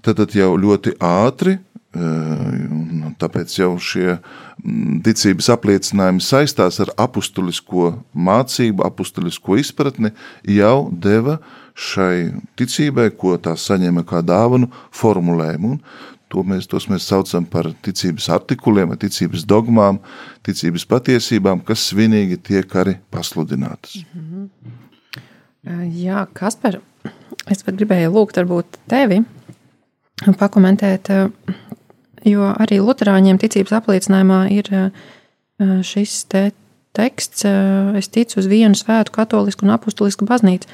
tad, 0.04 0.18
tad 0.18 0.34
jau 0.38 0.54
ļoti 0.60 0.98
ātri 1.04 1.60
Tāpēc 1.94 3.54
jau 3.60 3.74
šie 3.78 4.16
ticības 5.06 5.50
apliecinājumi 5.54 6.24
saistās 6.26 6.80
ar 6.82 6.90
apustulisko 6.98 7.92
mācību, 8.14 8.82
apustulisko 8.88 9.60
izpratni, 9.62 10.14
jau 10.50 10.90
deva 10.90 11.38
šai 11.78 12.34
ticībai, 12.58 13.12
ko 13.18 13.36
tā 13.42 13.54
saņēma 13.58 14.06
kā 14.10 14.24
dāvanu, 14.26 14.72
formulējumu. 14.94 15.76
Un 15.76 15.82
to 16.34 16.42
mēs, 16.48 16.66
tos 16.70 16.88
mēs 16.90 17.06
saucam 17.06 17.46
par 17.46 17.70
ticības 17.86 18.30
artikuliem, 18.34 18.96
ticības 18.98 19.46
dogmām, 19.50 20.00
ticības 20.46 20.88
patiesībām, 20.90 21.62
kas 21.68 21.86
svinīgi 21.92 22.40
tiek 22.42 22.74
arī 22.82 22.98
pasludinātas. 23.14 24.02
Mm 24.14 24.26
-hmm. 24.32 24.80
Jā, 25.96 26.26
Kasper, 26.34 26.82
es 27.48 27.64
pat 27.64 27.76
gribēju 27.76 28.10
lūgt 28.12 28.36
varbūt 28.42 28.66
tevi 28.88 29.22
pakomentēt 30.40 31.10
Jo 32.24 32.54
arī 32.56 32.80
Lutāņiem 32.80 33.40
ticības 33.42 33.74
apliecinājumā 33.82 34.40
ir 34.56 34.70
šis 35.84 36.24
te 36.32 36.44
teksts, 36.96 37.44
es 38.00 38.08
ticu 38.14 38.40
uz 38.40 38.48
vienu 38.48 38.78
svētu, 38.78 39.12
katolisku 39.12 39.66
un 39.68 39.74
apustulisku 39.76 40.28
baznīcu. 40.30 40.70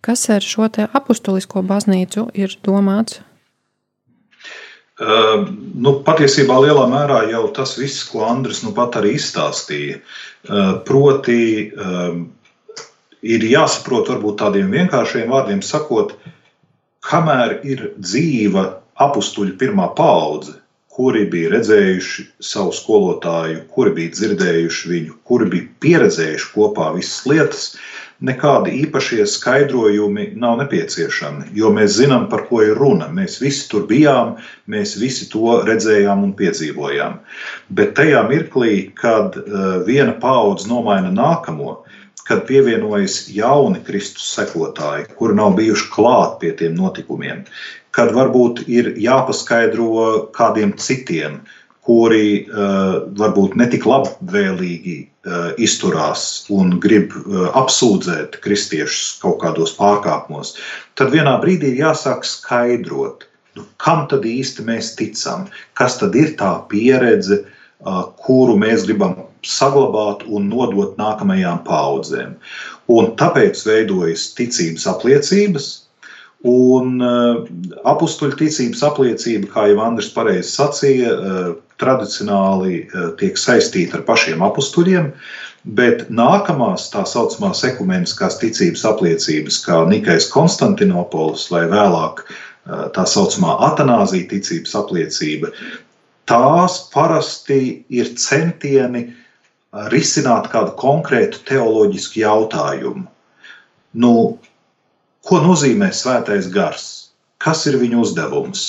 Kas 0.00 0.28
ar 0.30 0.44
šo 0.44 0.68
te 0.72 0.86
apustulisko 0.94 1.62
baznīcu 1.66 2.28
ir 2.38 2.54
domāts? 2.64 3.20
Uh, 4.96 5.42
nu, 5.76 5.98
patiesībā 6.06 6.54
lielā 6.64 6.86
mērā 6.88 7.18
jau 7.28 7.42
tas 7.52 7.74
viss, 7.76 8.04
ko 8.08 8.22
Andris 8.24 8.62
nu 8.64 8.70
pat 8.72 8.96
arī 8.96 9.18
izstāstīja. 9.18 9.98
Uh, 10.48 10.78
proti, 10.88 11.68
uh, 11.68 12.86
ir 13.20 13.44
jāsaprot, 13.44 14.08
varbūt 14.14 14.38
tādiem 14.40 14.70
vienkāršiem 14.72 15.28
vārdiem 15.28 15.60
sakot, 15.60 16.14
kamēr 17.04 17.58
ir 17.68 17.90
dzīva 17.98 18.64
apstuļu 19.04 19.58
pirmā 19.60 19.90
paudze, 19.98 20.56
kuri 20.96 21.26
bija 21.28 21.52
redzējuši 21.52 22.24
savu 22.40 22.72
skolotāju, 22.72 23.66
kuri 23.74 23.92
bija 23.98 24.14
dzirdējuši 24.16 24.92
viņu, 24.92 25.16
kuri 25.28 25.48
bija 25.52 25.68
pieredzējuši 25.84 26.52
kopā 26.54 26.88
visas 26.94 27.26
lietas, 27.28 27.66
nekādi 28.24 28.72
īpašie 28.80 29.26
skaidrojumi 29.28 30.30
nav 30.40 30.56
nepieciešami, 30.62 31.50
jo 31.58 31.68
mēs 31.76 31.98
zinām, 31.98 32.30
par 32.32 32.46
ko 32.48 32.62
ir 32.64 32.78
runa. 32.80 33.10
Mēs 33.12 33.36
visi 33.42 33.66
tur 33.68 33.84
bijām, 33.90 34.36
mēs 34.72 34.96
visi 35.00 35.28
to 35.32 35.58
redzējām 35.68 36.24
un 36.24 36.32
piedzīvojām. 36.38 37.18
Bet 37.76 37.92
tajā 38.00 38.24
mirklī, 38.30 38.88
kad 38.96 39.36
uh, 39.42 39.66
viena 39.84 40.16
paudze 40.22 40.70
nomaina 40.70 41.12
nākamo, 41.12 41.82
kad 42.26 42.46
pievienojas 42.46 43.26
jauni 43.30 43.80
Kristus 43.86 44.26
sekotāji, 44.34 45.06
kuri 45.18 45.36
nav 45.38 45.54
bijuši 45.58 45.90
klāt 45.92 46.40
pie 46.42 46.50
tiem 46.58 46.74
notikumiem, 46.78 47.44
kad 47.94 48.10
varbūt 48.16 48.64
ir 48.66 48.94
jāpaskaidro 49.00 50.32
kādiem 50.36 50.74
citiem, 50.80 51.38
kuri 51.86 52.48
uh, 52.50 53.06
varbūt 53.14 53.54
netik 53.60 53.86
labvēlīgi 53.86 54.96
uh, 54.98 55.52
izturās 55.62 56.24
un 56.50 56.80
grib 56.82 57.14
uh, 57.20 57.46
apsūdzēt 57.60 58.40
kristiešus 58.42 59.20
kaut 59.22 59.38
kādos 59.44 59.76
pārkāpumos, 59.78 60.56
tad 60.98 61.14
vienā 61.14 61.36
brīdī 61.44 61.76
ir 61.76 61.84
jāsāk 61.84 62.26
skaidrot, 62.26 63.28
nu, 63.54 63.68
kam 63.78 64.08
tad 64.10 64.26
īsti 64.26 64.66
mēs 64.66 64.96
ticam, 64.98 65.46
kas 65.78 66.00
tad 66.02 66.18
ir 66.18 66.34
tā 66.40 66.56
pieredze, 66.72 67.44
kuru 68.24 68.54
mēs 68.58 68.86
gribam 68.88 69.25
saglabāt 69.50 70.26
un 70.26 70.50
nodot 70.52 70.98
nākamajām 71.00 71.62
paudzēm. 71.66 72.36
Un 72.92 73.12
tāpēc 73.18 73.64
veidojas 73.66 74.30
ticības 74.38 74.86
apliecības, 74.92 75.72
Un 76.46 77.00
uh, 77.00 77.46
apakstuļu 77.88 78.36
ticības 78.38 78.82
apliecība, 78.86 79.48
kā 79.54 79.64
jau 79.70 79.80
Andris 79.82 80.12
pareizi 80.12 80.52
sacīja, 80.52 81.14
uh, 81.16 81.48
tradicionāli 81.80 82.84
uh, 82.84 83.08
tiek 83.20 83.40
saistīta 83.40 83.98
ar 83.98 84.04
pašiem 84.06 84.44
apakstuļiem, 84.44 85.08
bet 85.78 86.06
nākamās 86.12 86.90
tā 86.92 87.02
saucamās 87.08 87.64
ekumeniskās 87.66 88.38
ticības 88.42 88.84
apliecības, 88.92 89.58
kā 89.64 89.80
Nikais 89.88 90.28
Konstantinopolis 90.30 91.48
vai 91.50 91.64
vēlāk 91.72 92.22
uh, 92.28 92.86
tā 92.94 93.08
saucamā 93.08 93.56
atanāzija 93.72 94.28
ticības 94.36 94.76
apliecība, 94.78 95.50
tās 96.30 96.82
parasti 96.92 97.80
ir 97.88 98.12
centieni 98.20 99.08
risināt 99.92 100.50
kādu 100.52 100.74
konkrētu 100.80 101.44
teoloģisku 101.48 102.22
jautājumu. 102.22 103.06
Nu, 103.96 104.12
Ko 105.26 105.40
nozīmē 105.42 105.88
svētais 105.90 106.46
gars? 106.54 106.82
Kas 107.42 107.64
ir 107.66 107.80
viņa 107.80 107.98
uzdevums? 107.98 108.60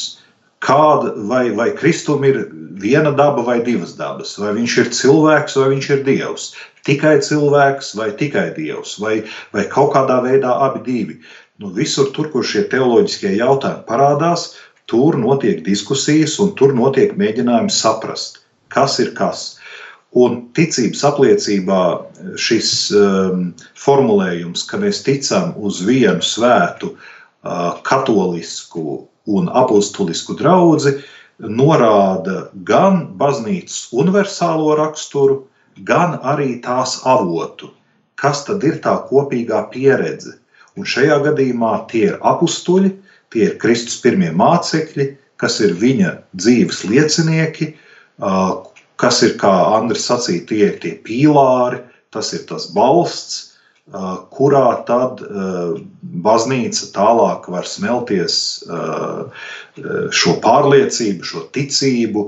Kāda, 0.65 1.11
vai, 1.29 1.51
vai 1.53 1.67
Kristum 1.77 2.23
ir 2.25 2.39
viena 2.81 3.11
daba 3.13 3.43
vai 3.45 3.59
divas 3.61 3.91
dabas? 3.99 4.31
Vai 4.41 4.55
viņš 4.55 4.77
ir 4.81 4.89
cilvēks 4.99 5.57
vai 5.59 5.67
viņš 5.75 5.89
ir 5.93 6.01
dievs? 6.07 6.47
Tikai 6.89 7.19
cilvēks 7.27 7.91
vai 7.99 8.09
tikai 8.17 8.47
dievs? 8.55 8.95
Vai, 9.03 9.19
vai 9.53 9.67
kaut 9.69 9.93
kādā 9.93 10.17
veidā 10.25 10.55
abi 10.65 10.81
divi? 10.87 11.19
Nu, 11.61 11.69
visur, 11.77 12.09
tur, 12.17 12.31
kur 12.33 12.41
šie 12.41 12.65
teoloģiskie 12.73 13.35
jautājumi 13.37 13.85
parādās, 13.85 14.49
tur 14.89 15.13
notiek 15.21 15.61
diskusijas 15.65 16.39
un 16.41 16.55
tur 16.57 16.73
notiek 16.73 17.13
mēģinājumi 17.21 17.73
saprast, 17.73 18.41
kas 18.73 18.97
ir 19.03 19.13
kas. 19.17 19.56
Un 20.17 20.37
ticības 20.57 21.03
apliecībā 21.05 21.81
šis 22.41 22.71
um, 22.95 23.51
formulējums, 23.77 24.63
ka 24.69 24.79
mēs 24.81 25.03
ticam 25.05 25.51
uz 25.61 25.81
vienu 25.85 26.23
svētu, 26.23 26.93
uh, 26.95 27.75
katolisku 27.87 29.03
un 29.27 29.49
apustulisku 29.61 30.37
draugu, 30.39 30.95
norāda 31.37 32.47
gan 32.65 33.03
baznīcas 33.19 33.91
universālo 33.93 34.73
raksturu, 34.79 35.43
gan 35.85 36.17
arī 36.23 36.57
tās 36.63 36.97
avotu, 37.05 37.69
kas 38.17 38.45
tad 38.47 38.63
ir 38.65 38.79
tā 38.81 38.95
kopīgā 39.09 39.67
pieredze. 39.73 40.37
Un 40.77 40.85
šajā 40.85 41.19
gadījumā 41.25 41.73
tie 41.91 42.07
ir 42.11 42.17
apstuļi, 42.25 42.93
tie 43.33 43.49
ir 43.49 43.57
Kristus 43.61 43.99
pirmie 44.01 44.31
mācekļi, 44.33 45.11
kas 45.37 45.59
ir 45.61 45.75
viņa 45.77 46.15
dzīves 46.33 46.83
liecinieki, 46.89 47.73
uh, 48.17 48.63
kas 49.01 49.21
ir, 49.25 49.35
kā 49.41 49.51
Andris 49.77 50.07
sacīja, 50.09 50.45
tie 50.49 50.63
ir 50.71 50.79
tie 50.83 50.95
pīlāri, 51.05 51.83
tas 52.13 52.33
ir 52.33 52.47
tas 52.49 52.69
balsts, 52.73 53.43
kurā 54.35 54.83
tad 54.87 55.21
baznīca 56.27 56.89
tālāk 56.95 57.47
var 57.53 57.67
smelties 57.69 58.65
šo 60.11 60.33
pārliecību, 60.43 61.23
šo 61.23 61.45
ticību 61.55 62.25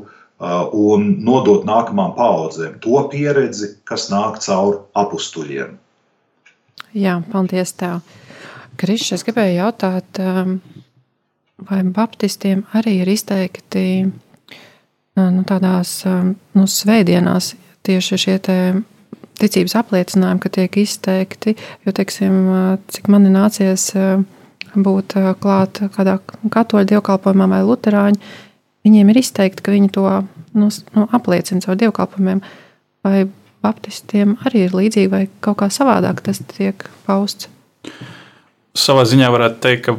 un 0.79 1.09
nodot 1.25 1.65
nākamām 1.67 2.13
paudzēm 2.15 2.77
to 2.79 3.01
pieredzi, 3.11 3.73
kas 3.83 4.07
nāk 4.13 4.39
cauri 4.45 4.79
apstuļiem. 4.95 5.75
Jā, 6.95 7.19
paldies 7.31 7.75
tev. 7.75 7.99
Krišs, 8.79 9.11
es 9.17 9.25
gribēju 9.27 9.59
jautāt, 9.59 10.21
vai 11.67 11.81
baptistiem 11.83 12.63
arī 12.79 13.01
ir 13.01 13.11
izteikti 13.11 13.83
nu, 15.33 15.43
tādās 15.47 16.01
nu, 16.05 16.65
svētdienās 16.69 17.53
tieši 17.87 18.19
šie 18.19 18.37
ticības 19.39 19.75
apliecinājumi, 19.79 20.41
ka 20.43 20.51
tiek 20.53 20.77
izteikti, 20.81 21.55
jo, 21.85 21.93
teiksim, 21.95 22.35
cik 22.91 23.09
man 23.11 23.27
ir 23.27 23.35
nācies 23.35 23.89
būt 24.75 25.15
klāt 25.41 25.81
kādā 25.95 26.19
katoļu 26.53 26.91
dievkalpojumā 26.93 27.49
vai 27.53 27.61
luterāņu, 27.65 28.19
viņiem 28.87 29.11
ir 29.11 29.21
izteikti, 29.21 29.65
ka 29.65 29.73
viņi 29.73 29.91
to 29.95 30.05
nu, 30.59 30.69
nu, 30.95 31.07
apliecina 31.15 31.63
caur 31.63 31.79
dievkalpojumiem. 31.79 32.43
Vai 33.05 33.29
baptistiem 33.63 34.35
arī 34.47 34.65
ir 34.67 34.75
līdzīga 34.75 35.11
vai 35.11 35.23
kaut 35.43 35.61
kā 35.61 35.69
savādāk 35.71 36.21
tas 36.23 36.41
tiek 36.51 36.83
pausts? 37.07 37.47
Savā 38.77 39.05
ziņā 39.07 39.29
varētu 39.31 39.61
teikt, 39.63 39.87
ka, 39.87 39.95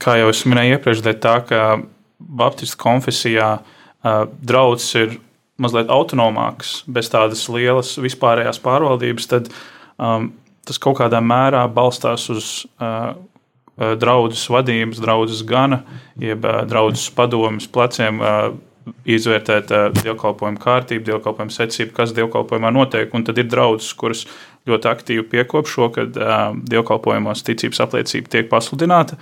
kā 0.00 0.18
jau 0.20 0.28
es 0.32 0.44
minēju 0.48 0.76
iepriekš, 0.76 1.04
tā, 1.20 1.38
ka 1.48 1.62
Baptistu 2.16 2.78
konfesijā 2.80 3.48
uh, 3.58 3.75
draugs 4.46 4.88
ir 4.98 5.16
mazliet 5.60 5.90
autonomāks, 5.92 6.82
bez 6.86 7.08
tādas 7.12 7.46
lielas 7.52 7.94
vispārējās 8.00 8.60
pārvaldības, 8.64 9.30
tad 9.30 9.48
um, 9.96 10.30
tas 10.68 10.80
kaut 10.82 10.98
kādā 11.00 11.22
mērā 11.24 11.64
balstās 11.72 12.28
uz 12.32 12.50
uh, 12.76 13.14
draudzes 13.76 14.44
vadības, 14.52 15.00
draudzes 15.02 15.42
gana, 15.48 15.82
jeb 16.20 16.44
uh, 16.44 16.62
draudzes 16.68 17.08
padomus 17.16 17.68
pleciem. 17.72 18.22
Uh, 18.22 18.62
izvērtēt 18.86 19.72
uh, 19.74 19.88
dievkalpojumu 19.96 20.60
kārtību, 20.62 21.08
dievkalpojumu 21.08 21.50
secību, 21.50 21.90
kas 21.96 22.12
dievkalpojumā 22.14 22.70
notiek. 22.70 23.10
Un 23.18 23.24
tad 23.26 23.40
ir 23.42 23.48
draudzes, 23.50 23.90
kuras 23.98 24.20
ļoti 24.70 24.90
aktīvi 24.90 25.24
piekopšo, 25.32 25.88
kad 25.96 26.18
uh, 26.20 26.52
dievkalpojumos 26.70 27.42
ticības 27.46 27.82
apliecība 27.82 28.30
tiek 28.36 28.50
pasludināta. 28.52 29.18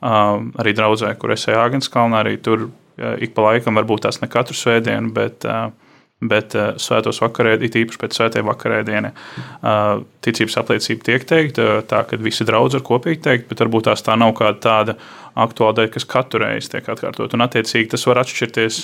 Uh, 0.00 0.48
arī 0.58 0.72
draudzē, 0.78 1.12
kur 1.20 1.34
es 1.36 1.44
eju 1.44 1.60
Āgānskalnā, 1.60 2.22
arī 2.24 2.38
tur 2.40 2.70
ik 2.96 3.36
pa 3.36 3.48
laikam, 3.48 3.78
varbūt 3.80 4.06
tās 4.06 4.20
ne 4.22 4.30
katru 4.32 4.56
svētdienu, 4.58 5.12
bet 5.16 5.46
bet 6.22 6.54
svētos 6.78 7.18
vakarēdienā, 7.22 7.66
it 7.66 7.76
īpaši 7.80 7.98
pēc 7.98 8.16
svētiem 8.18 8.46
vakarēdieniem, 8.46 9.16
ticības 10.22 10.58
apliecība 10.60 11.06
tiek 11.08 11.26
teikta 11.26 11.66
tā, 11.88 12.04
ka 12.06 12.18
visi 12.22 12.46
draugi 12.46 12.78
ir 12.78 12.84
kopīgi 12.86 13.22
teikt, 13.24 13.48
bet 13.50 13.62
varbūt 13.64 13.88
tās 13.88 14.04
tā 14.06 14.14
nav 14.18 14.34
kāda 14.38 14.62
tāda 14.62 14.96
aktuāla 15.42 15.80
dēļ, 15.80 15.90
kas 15.94 16.06
katru 16.06 16.42
reizi 16.44 16.70
tiek 16.74 16.88
atkārtot. 16.92 17.34
Un, 17.34 17.42
attiecīgi, 17.46 17.90
tas 17.94 18.06
var 18.06 18.22
atšķirties 18.22 18.80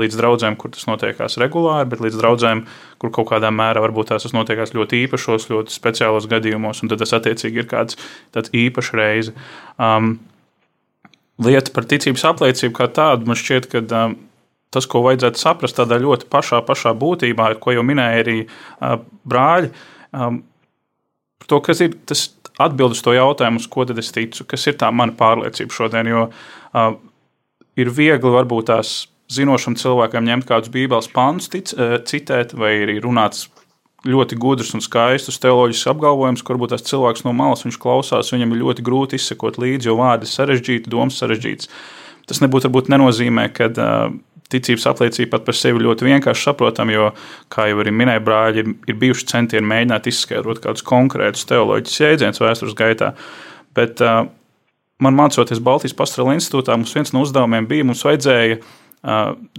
līdz 0.00 0.18
draudzēm, 0.18 0.58
kur 0.58 0.72
tas 0.74 0.88
notiekās 0.90 1.38
regulāri, 1.42 1.90
bet 1.92 2.02
līdz 2.02 2.20
draudzēm, 2.22 2.64
kur 3.02 3.14
kaut 3.14 3.30
kādā 3.30 3.52
mērā 3.54 3.84
varbūt 3.84 4.14
tās 4.14 4.26
notiekās 4.34 4.74
ļoti 4.74 5.04
īpašos, 5.04 5.50
ļoti 5.52 5.76
speciālos 5.76 6.30
gadījumos, 6.30 6.82
un 6.82 6.90
tad 6.90 7.04
tas 7.04 7.14
attiecīgi 7.20 7.62
ir 7.62 7.70
kāds 7.70 8.00
tāds 8.34 8.54
īpašs 8.56 8.94
reize. 8.98 9.36
Um, 9.78 10.16
lieta 11.42 11.72
par 11.74 11.88
ticības 11.90 12.24
apliecību 12.30 12.76
kā 12.76 12.88
tādu 12.94 13.30
man 13.30 13.38
šķiet, 13.40 13.70
ka. 13.72 13.84
Um, 14.04 14.16
tas, 14.74 14.88
ko 14.90 15.04
vajadzētu 15.04 15.38
saprast 15.38 15.78
tādā 15.78 16.00
ļoti 16.02 16.26
pašā, 16.32 16.58
pašā 16.66 16.94
būtībā, 16.98 17.52
ko 17.62 17.76
jau 17.76 17.84
minēja 17.86 18.24
arī 18.24 18.38
uh, 18.42 18.96
brāļi. 19.22 19.70
Um, 20.10 20.40
to, 21.46 21.60
kas 21.62 21.82
ir 21.84 21.94
tas 22.08 22.26
atbildes 22.62 23.02
to 23.04 23.14
jautājumu, 23.14 23.62
uz 23.62 23.68
ko 23.70 23.86
tad 23.86 24.00
es 24.02 24.12
ticu, 24.14 24.46
kas 24.50 24.66
ir 24.70 24.78
tā 24.80 24.90
mana 24.94 25.14
pārliecība 25.18 25.78
šodien. 25.78 26.10
Jo 26.10 26.24
uh, 26.26 26.96
ir 27.78 27.90
viegli 27.94 28.34
varbūt 28.34 28.70
tās 28.72 28.94
zinošam 29.34 29.76
cilvēkam 29.80 30.26
ņemt 30.26 30.48
kādus 30.48 30.72
bībeles 30.74 31.08
pantus, 31.14 31.50
citēt, 32.10 32.52
vai 32.58 32.74
arī 32.84 32.98
runāt 33.02 33.38
ļoti 34.08 34.36
gudrus 34.40 34.74
un 34.76 34.82
skaistus 34.84 35.40
teoloģiskus 35.40 35.90
apgalvojumus, 35.94 36.42
kur 36.44 36.58
varbūt 36.58 36.74
tas 36.74 36.84
cilvēks 36.88 37.24
no 37.24 37.32
malas 37.36 37.64
klausās, 37.80 38.32
viņam 38.34 38.52
ir 38.52 38.62
ļoti 38.62 38.84
grūti 38.84 39.20
izsekot 39.20 39.58
līdzi, 39.62 39.88
jo 39.88 39.96
vārdi 40.00 40.28
sarežģīti, 40.28 40.92
domas 40.92 41.16
sarežģītas. 41.22 41.70
Tas 42.28 42.40
nebūtu 42.40 42.92
nenozīmē, 42.92 43.48
ka 43.56 43.70
ticības 44.52 44.86
apliecība 44.90 45.36
pat 45.36 45.48
par 45.48 45.56
sevi 45.56 45.82
ļoti 45.82 46.06
vienkārši 46.06 46.48
saprotama, 46.50 46.94
jo, 46.94 47.10
kā 47.52 47.68
jau 47.70 47.80
arī 47.82 47.92
minēja 47.96 48.22
brāļi, 48.24 48.62
ir, 48.62 48.70
ir 48.92 49.00
bijuši 49.00 49.28
centieni 49.32 49.68
mēģināt 49.70 50.08
izskaidrot 50.10 50.62
kādus 50.64 50.84
konkrētus 50.86 51.48
teoloģiskus 51.50 52.00
jēdzienus 52.04 52.42
vēstures 52.44 52.78
gaitā. 52.78 53.12
Bet 53.74 54.00
man 54.04 55.18
mācoties 55.18 55.62
Baltijas 55.64 55.96
pastorāla 55.96 56.36
institūtā, 56.38 56.76
mums 56.78 56.94
viens 56.94 57.12
no 57.14 57.24
uzdevumiem 57.24 57.68
bija, 57.70 57.88
mums 57.88 58.04
vajadzēja 58.06 58.60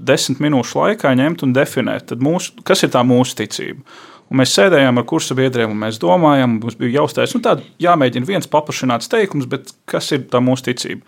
desmit 0.02 0.42
minūšu 0.42 0.82
laikā 0.82 1.12
ņemt 1.20 1.44
un 1.46 1.54
definēt, 1.54 2.16
mūsu, 2.18 2.56
kas 2.66 2.86
ir 2.86 2.94
tā 2.96 3.04
mūsu 3.06 3.38
ticība. 3.42 3.84
Un 4.32 4.42
mēs 4.42 4.56
sēdējām 4.58 4.98
ar 4.98 5.06
kursu 5.06 5.38
biedriem, 5.38 5.70
un 5.76 5.84
mēs 5.84 6.00
domājām, 6.02 6.58
mums 6.64 6.78
bija 6.80 7.02
jāuztais, 7.02 7.36
nu, 7.38 7.44
tāda 7.46 7.66
jāmēģina 7.84 8.26
viens 8.26 8.50
paplašināts 8.50 9.12
teikums, 9.12 9.46
bet 9.52 9.70
kas 9.90 10.10
ir 10.16 10.26
tā 10.32 10.42
mūsu 10.42 10.72
ticība? 10.72 11.06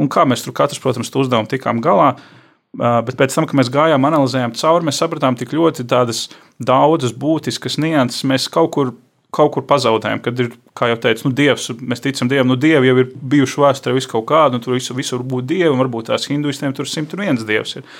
Un 0.00 0.10
kā 0.10 0.24
mēs 0.26 0.42
tur 0.42 0.56
katrs, 0.56 0.80
protams, 0.82 1.12
to 1.12 1.22
uzdevumu 1.22 1.50
tikām 1.50 1.82
galā, 1.84 2.14
Bet 2.70 3.16
pēc 3.18 3.34
tam, 3.34 3.48
kad 3.50 3.58
mēs 3.58 3.70
gājām, 3.72 4.04
analizējām 4.06 4.52
cauri, 4.54 4.86
mēs 4.86 5.00
sapratām, 5.02 5.34
cik 5.38 5.56
ļoti 5.56 5.86
daudzas 5.90 7.14
būtiskas 7.18 7.80
nianses 7.82 8.22
mēs 8.30 8.46
kaut 8.52 8.70
kur, 8.76 8.92
kaut 9.34 9.50
kur 9.56 9.64
pazaudējam. 9.66 10.20
Kad 10.22 10.42
ir, 10.44 10.52
kā 10.78 10.92
jau 10.92 11.00
teicu, 11.02 11.26
nu, 11.26 11.34
Dievs, 11.34 11.66
mēs 11.82 12.04
ticam 12.04 12.30
Dievam, 12.30 12.52
nu, 12.52 12.58
Dievi 12.60 12.92
jau 12.92 12.94
ir 13.02 13.10
bijuši 13.34 13.64
vēsturē 13.64 13.96
visu 13.98 14.12
kaut 14.12 14.28
kādu, 14.30 14.58
un 14.58 14.62
tur 14.62 14.76
visur, 14.78 14.98
visur 14.98 15.26
būt 15.26 15.50
Dievi, 15.50 15.72
un 15.72 15.82
varbūt 15.82 16.12
tās 16.12 16.28
hinduistiem 16.30 16.76
tur 16.76 16.86
101 16.86 17.42
Dievs 17.48 17.80
ir. 17.80 17.90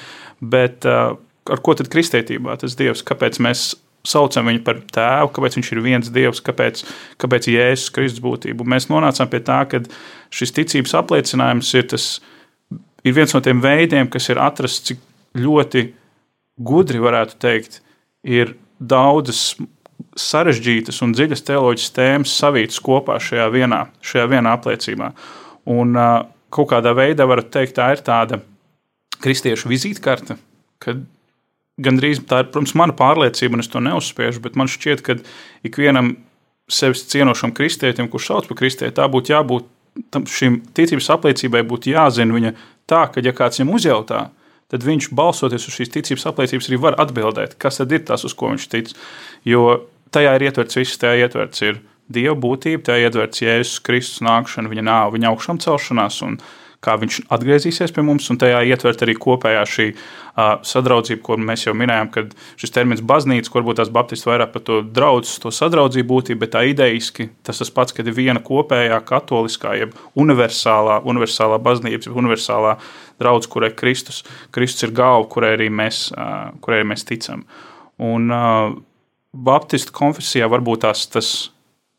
Bet 0.55 0.87
ar 0.87 1.65
ko 1.67 1.75
tad 1.75 1.91
kristietībā 1.91 2.55
tas 2.63 2.79
Dievs? 2.79 3.03
Kāpēc 3.07 3.43
mēs 3.43 3.73
saucam 4.07 4.49
viņu 4.49 4.65
par 4.65 4.81
tēvu, 4.95 5.31
kāpēc 5.37 5.59
viņš 5.59 5.71
ir 5.75 5.83
viens 5.85 6.11
dievs, 6.13 6.41
kāpēc, 6.45 6.83
kāpēc 7.21 7.49
Jēzus 7.53 7.93
Kristus 7.95 8.25
būtību. 8.25 8.67
Mēs 8.69 8.89
nonācām 8.93 9.29
pie 9.31 9.43
tā, 9.45 9.63
ka 9.69 9.83
šis 10.33 10.55
ticības 10.57 10.97
apliecinājums 11.03 11.75
ir 11.77 11.89
tas 11.93 12.13
ir 13.05 13.17
viens 13.17 13.35
no 13.35 13.41
tiem 13.45 13.61
veidiem, 13.63 14.09
kas 14.11 14.29
ir 14.33 14.41
atrasts, 14.43 14.91
cik 14.91 15.01
ļoti 15.41 15.87
gudri 16.61 17.01
varētu 17.03 17.39
teikt, 17.41 17.81
ir 18.27 18.57
daudzas 18.81 19.55
sarežģītas 20.21 21.01
un 21.05 21.15
dziļas 21.15 21.45
teoloģiskas 21.47 21.97
tēmas 21.97 22.35
savītas 22.41 22.81
kopā 22.85 23.19
šajā 23.23 23.47
vienā, 23.53 23.85
šajā 24.05 24.27
vienā 24.33 24.55
apliecībā. 24.57 25.11
Un 25.71 25.97
kaut 26.51 26.71
kādā 26.73 26.95
veidā 26.97 27.27
var 27.29 27.45
teikt, 27.45 27.77
tā 27.79 27.91
ir 27.95 28.05
tāda 28.05 28.41
kristiešu 29.21 29.69
vizītkarte, 29.71 30.37
kad 30.81 31.03
gandrīz 31.83 32.23
tā 32.29 32.45
ir, 32.45 32.51
protams, 32.53 32.77
mana 32.79 32.95
pārliecība, 32.97 33.57
un 33.57 33.65
es 33.65 33.71
to 33.73 33.83
neuzspiežu, 33.85 34.43
bet 34.45 34.59
man 34.59 34.71
šķiet, 34.71 35.05
ka 35.07 35.19
ikvienam 35.67 36.15
sevis 36.71 37.05
cienošam 37.11 37.55
kristietim, 37.57 38.09
kurš 38.11 38.31
sauc 38.31 38.49
par 38.51 38.61
kristieti, 38.61 38.95
tā 38.99 39.09
būtu 39.11 39.35
jābūt 39.35 39.69
tam 40.15 40.27
šīm 40.29 40.61
ticības 40.77 41.11
apliecībai 41.17 41.65
būtu 41.67 41.93
jāzina 41.95 42.37
viņa 42.37 42.53
tā, 42.91 43.07
ka, 43.13 43.23
ja 43.25 43.35
kāds 43.37 43.61
viņam 43.61 43.75
uzjautā, 43.77 44.21
tad 44.71 44.87
viņš 44.87 45.11
balsoties 45.17 45.67
uz 45.67 45.77
šīs 45.77 45.93
ticības 45.97 46.29
apliecības 46.31 46.71
arī 46.71 46.81
var 46.81 46.99
atbildēt, 47.03 47.57
kas 47.61 47.81
tad 47.83 47.93
ir 47.95 48.05
tas, 48.07 48.25
uz 48.27 48.35
ko 48.39 48.53
viņš 48.53 48.67
tic. 48.71 48.93
Jo 49.47 49.83
tajā 50.15 50.37
ir 50.39 50.47
ietverts 50.47 50.79
viss, 50.79 51.01
tajā 51.01 51.27
ietverts 51.27 51.67
ir 51.67 51.81
Dieva 52.11 52.35
būtība, 52.35 52.83
tajā 52.89 53.07
ietverts 53.07 53.43
Jēzus 53.45 53.83
Kristus 53.87 54.23
nākšana, 54.27 54.71
viņa 54.71 54.83
nāve, 54.83 55.15
viņa 55.15 55.29
augšām 55.31 55.61
celšanās 55.63 56.17
un 56.27 56.41
kā 56.85 56.95
viņš 56.97 57.19
atgriezīsies 57.33 57.93
pie 57.93 58.03
mums, 58.05 58.27
un 58.33 58.39
tajā 58.41 58.63
ietvert 58.73 59.03
arī 59.05 59.15
kopējā 59.21 59.65
šī 59.69 59.87
uh, 59.93 60.63
sadraudzība, 60.65 61.21
ko 61.27 61.37
mēs 61.41 61.67
jau 61.67 61.75
minējām, 61.77 62.09
kad 62.15 62.33
šis 62.61 62.73
termins 62.73 63.03
baznīca, 63.05 63.53
kur 63.53 63.61
varbūt 63.61 63.83
tās 63.83 63.93
baptisti 63.93 64.31
vairāk 64.31 64.55
par 64.55 64.65
to 64.65 64.81
draudz, 64.97 65.35
to 65.43 65.53
sadraudzību 65.53 66.09
būtību, 66.09 66.41
bet 66.41 66.55
tā 66.57 66.65
ideiski 66.71 67.29
tas 67.45 67.61
tas 67.61 67.73
pats, 67.77 67.97
kad 67.97 68.09
ir 68.09 68.17
viena 68.17 68.41
kopējā 68.45 68.97
katoliskā, 69.09 69.77
jeb 69.83 69.93
universālā, 70.17 71.03
universālā 71.05 71.61
baznīca, 71.61 72.09
jeb 72.09 72.21
universālā 72.25 72.79
draudz, 73.21 73.51
kurai 73.53 73.75
Kristus, 73.77 74.25
Kristus 74.55 74.89
ir 74.89 74.97
galva, 74.97 75.29
kurai 75.29 75.55
arī 75.59 75.69
mēs, 75.69 76.07
uh, 76.17 76.49
kurai 76.65 76.81
mēs 76.89 77.05
ticam. 77.05 77.45
Un 78.01 78.33
uh, 78.33 78.73
baptistu 79.37 79.93
konfesijā 79.93 80.49
varbūt 80.49 80.87
tās 80.89 81.05
tas, 81.13 81.35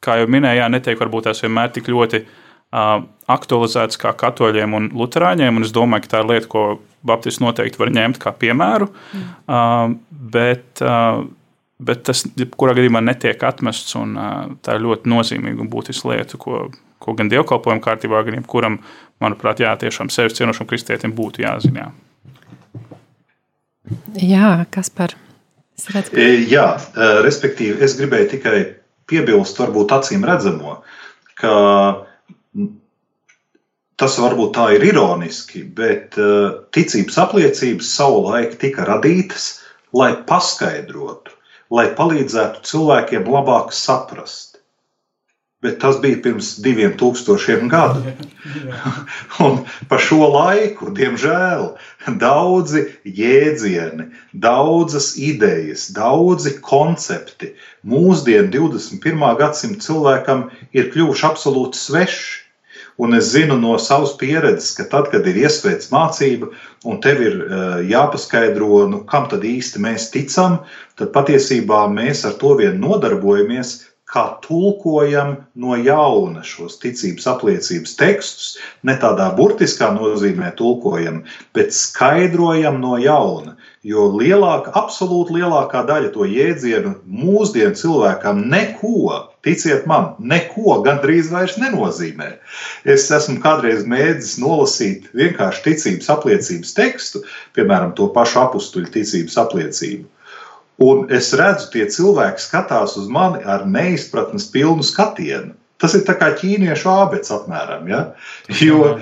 kā 0.01 0.17
jau 0.17 0.29
minēju, 0.34 0.71
netiek 0.73 0.97
varbūt 0.97 1.29
tās 1.29 1.45
vienmēr 1.45 1.69
tik 1.75 1.93
ļoti 1.93 2.25
uh, 2.25 2.39
aktualizēts 2.72 3.99
kā 3.99 4.13
katoļiem 4.17 4.76
un 4.78 4.89
luterāņiem. 4.95 5.59
Un 5.59 5.67
es 5.67 5.74
domāju, 5.76 6.05
ka 6.05 6.15
tā 6.15 6.24
ir 6.24 6.30
lieta, 6.32 6.49
ko 6.51 6.65
Baptists 7.07 7.41
noteikti 7.43 7.82
var 7.82 7.91
ņemt 7.93 8.19
kā 8.22 8.34
piemēru. 8.38 8.88
Mm. 9.17 9.95
Bet, 10.32 10.84
bet 11.82 12.03
tas, 12.07 12.24
kurā 12.55 12.76
gadījumā, 12.78 13.01
netiek 13.03 13.43
atmests. 13.47 13.95
Tā 13.95 14.78
ir 14.78 14.86
ļoti 14.86 15.11
nozīmīga 15.11 15.65
un 15.65 15.72
būtiska 15.72 16.13
lieta, 16.13 16.39
ko, 16.41 16.67
ko 17.01 17.17
gan 17.17 17.32
dievkalpojuma 17.32 17.84
kārtībā, 17.84 18.22
gan 18.28 18.39
jebkuram, 18.39 18.80
manuprāt, 19.24 19.63
jā, 19.65 19.74
tiešām 19.82 20.11
sevis 20.13 20.38
cienošam 20.38 20.69
kristietim 20.69 21.15
būtu 21.17 21.43
jāzina. 21.43 21.89
Jā, 24.15 24.61
kas 24.72 24.91
par? 24.93 25.17
Redzu, 25.91 26.13
ka... 26.13 26.30
Jā, 26.51 26.67
respektīvi, 27.26 27.82
es 27.82 27.97
gribēju 27.97 28.30
tikai 28.36 28.57
piebilst, 29.09 29.57
varbūt 29.59 29.91
acīm 29.97 30.24
redzamo, 30.28 30.78
ka 31.41 31.51
Tas 34.02 34.16
varbūt 34.18 34.56
tā 34.58 34.64
ir 34.76 34.84
ironiski, 34.89 35.60
bet 35.78 36.16
uh, 36.18 36.64
ticības 36.74 37.20
apliecības 37.22 37.91
savulaik 37.99 38.56
tika 38.64 38.88
radītas, 38.88 39.60
lai 39.93 40.16
paskaidrotu, 40.26 41.36
lai 41.70 41.91
palīdzētu 41.99 42.66
cilvēkiem 42.66 43.30
labāk 43.30 43.76
saprast. 43.78 44.58
Bet 45.62 45.78
tas 45.84 45.99
bija 46.02 46.18
pirms 46.26 46.56
diviem 46.66 46.95
tūkstošiem 46.97 47.68
gadu. 47.70 48.16
Un 49.45 49.62
pa 49.91 50.02
šo 50.02 50.32
laiku, 50.34 50.89
diemžēl, 50.97 51.68
daudzi 52.24 52.88
jēdzieni, 53.06 54.08
daudzas 54.34 55.14
idejas, 55.22 55.91
daudzi 55.93 56.58
koncepti 56.66 57.54
mūsdienu 57.86 58.49
21. 58.58 59.28
gadsimta 59.38 59.91
cilvēkam 59.91 60.47
ir 60.74 60.89
kļuvuši 60.95 61.30
absolūti 61.30 61.86
sveši 61.86 62.40
Un 63.02 63.16
es 63.18 63.32
zinu 63.34 63.56
no 63.58 63.78
savas 63.82 64.14
pieredzes, 64.20 64.76
ka 64.78 64.86
tad, 64.91 65.10
kad 65.14 65.26
ir 65.26 65.39
iespējas 65.41 65.89
mācība, 65.93 66.52
un 66.86 66.99
tev 67.02 67.22
ir 67.26 67.38
jāpaskaidro, 67.89 68.84
nu, 68.91 68.99
kam 69.10 69.26
tad 69.32 69.45
īsti 69.47 69.82
mēs 69.82 70.12
ticam, 70.14 70.60
tad 70.99 71.10
patiesībā 71.16 71.88
mēs 71.93 72.22
ar 72.30 72.38
to 72.41 72.54
vien 72.60 72.78
nodarbojamies, 72.84 73.80
kā 74.12 74.26
tulkojam 74.43 75.36
no 75.56 75.78
jauna 75.80 76.43
šos 76.43 76.78
ticības 76.82 77.28
apliecības 77.32 77.93
tekstus, 77.99 78.47
ne 78.84 78.97
tādā 78.99 79.30
burtiskā 79.38 79.91
nozīmē 79.95 80.52
tulkojam, 80.60 81.22
bet 81.56 81.72
skaidrojam 81.76 82.82
no 82.84 82.97
jauna. 82.99 83.56
Jo 83.88 84.10
lielāka, 84.14 84.74
absolūti 84.78 85.39
lielākā 85.39 85.86
daļa 85.88 86.12
to 86.14 86.28
jēdzienu 86.28 86.97
mūsdienu 87.08 87.78
cilvēkam 87.80 88.43
neko, 88.52 89.30
ticiet 89.45 89.87
man, 89.89 90.11
neko 90.19 90.79
gandrīz 90.85 91.31
vairs 91.33 91.57
nenozīmē. 91.61 92.29
Es 92.85 93.07
esmu 93.13 93.39
kādreiz 93.43 93.83
mēģinājis 93.89 94.37
nolasīt 94.41 95.07
vienkārši 95.17 95.65
ticības 95.67 96.11
apliecības 96.15 96.73
tekstu, 96.77 97.23
piemēram, 97.57 97.95
to 97.97 98.09
pašu 98.15 98.41
apstuļu 98.45 98.91
ticības 98.93 99.39
apliecību. 99.45 100.07
Un 100.81 101.03
es 101.13 101.29
redzu, 101.37 101.67
tie 101.73 101.85
cilvēki 101.93 102.41
skatās 102.41 102.95
uz 102.97 103.09
mani 103.11 103.43
ar 103.45 103.67
neizpratnes 103.69 104.47
pilnu 104.53 104.85
skatienu. 104.85 105.53
Tas 105.81 105.93
ir 105.97 106.05
kā 106.05 106.31
ķīniešu 106.37 106.89
abets 106.89 107.33
apmēram. 107.33 107.87
Ja? 107.89 108.01
Jo, 108.61 108.95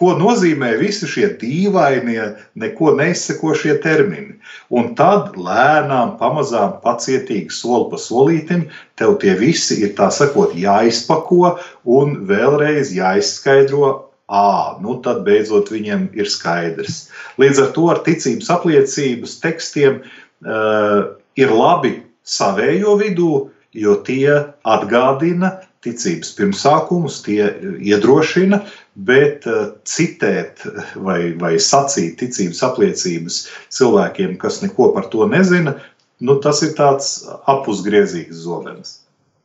ko 0.00 0.14
nozīmē 0.18 0.74
visi 0.80 1.08
šie 1.10 1.28
dīvainie, 1.40 2.30
neko 2.60 2.94
neizsekošie 2.98 3.76
termini? 3.84 4.38
Un 4.74 4.94
tad 4.98 5.36
lēnām, 5.38 6.16
pamazām, 6.20 6.78
pacietīgi, 6.84 7.52
soli 7.54 7.90
pa 7.92 8.00
solītim, 8.00 8.66
tev 8.98 9.18
tie 9.22 9.36
visi 9.38 9.82
ir 9.84 9.94
tā 9.98 10.10
sakot, 10.14 10.56
jāizpako 10.58 11.54
un 11.98 12.18
vēlreiz 12.30 12.94
jāizskaidro 12.96 13.94
À, 14.24 14.80
nu 14.80 14.96
tad 15.04 15.20
beidzot 15.26 15.68
viņiem 15.68 16.06
ir 16.16 16.28
skaidrs. 16.32 17.10
Līdz 17.36 17.58
ar 17.60 17.72
to 17.76 17.90
ar 17.92 18.00
ticības 18.06 18.48
apliecības 18.54 19.36
tekstiem 19.42 19.98
uh, 20.00 21.12
ir 21.36 21.52
labi 21.52 21.98
savējo 22.24 22.96
vidū, 23.02 23.32
jo 23.76 23.98
tie 24.06 24.38
atgādina 24.64 25.52
ticības 25.84 26.32
pirmsākumus, 26.38 27.20
tie 27.26 27.50
iedrošina, 27.84 28.62
bet 28.94 29.46
uh, 29.50 29.74
citēt 29.88 30.64
vai, 30.96 31.34
vai 31.38 31.54
sacīt 31.58 32.18
ticības 32.22 32.62
apliecības 32.68 33.40
cilvēkiem, 33.74 34.36
kas 34.40 34.62
neko 34.62 34.92
par 34.96 35.10
to 35.12 35.26
nezina, 35.30 35.76
nu, 36.24 36.38
tas 36.42 36.62
ir 36.66 36.76
tāds 36.78 37.16
apusgriezīgs 37.50 38.44
zobens. 38.46 39.00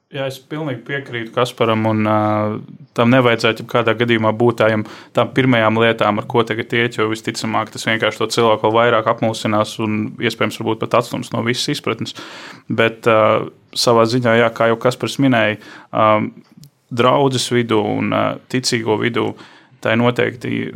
Jā, 0.10 0.24
es 0.26 0.39
pilnīgi 0.41 0.80
piekrītu 0.88 1.30
Kasparam, 1.36 1.84
un 1.86 2.08
uh, 2.10 2.56
tam 2.97 3.12
nevajadzētu 3.14 3.68
kādā 3.70 3.93
gadījumā 3.93 4.32
būt 4.34 4.58
tādām 4.64 4.88
tām 5.14 5.30
pirmajām 5.38 5.78
lietām, 5.84 6.18
ar 6.18 6.26
ko 6.26 6.41
tagad 6.50 6.74
iet, 6.74 6.97
jo 6.97 7.06
visticamāk 7.12 7.70
tas 7.70 7.86
vienkārši 7.86 8.24
to 8.24 8.28
cilvēku 8.34 8.66
vēl 8.66 8.74
vairāk 8.74 9.12
apmulsinās 9.12 9.76
un 9.86 10.00
iespējams 10.18 10.58
pat 10.82 10.97
atstums 10.97 11.30
no 11.30 11.43
visas 11.45 11.76
izpratnes. 11.76 12.18
Bet 12.66 13.06
uh, 13.06 13.52
savā 13.78 14.08
ziņā, 14.10 14.34
jā, 14.41 14.50
kā 14.50 14.72
jau 14.72 14.80
Kaspars 14.82 15.20
minēja, 15.22 15.62
um, 15.93 16.32
draudzes 16.90 17.50
vidū 17.54 17.80
un 17.86 18.14
ticīgo 18.52 18.98
vidū, 19.02 19.32
tai 19.84 19.96
noteikti. 20.00 20.70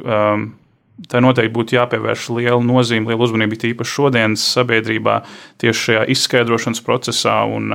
Tā 1.09 1.19
noteikti 1.23 1.49
būtu 1.55 1.73
jāpievērš 1.73 2.27
liela 2.37 2.61
nozīme, 2.61 3.09
liela 3.09 3.25
uzmanība 3.25 3.57
īpaši 3.57 3.95
šodienas 3.95 4.43
sabiedrībā, 4.53 5.15
tieši 5.59 5.87
šajā 5.87 6.03
izskaidrošanas 6.13 6.83
procesā 6.85 7.39
un 7.49 7.73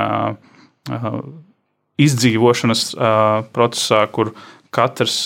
izdzīvošanas 1.99 2.85
procesā, 3.53 4.05
kur 4.15 4.31
katrs, 4.71 5.25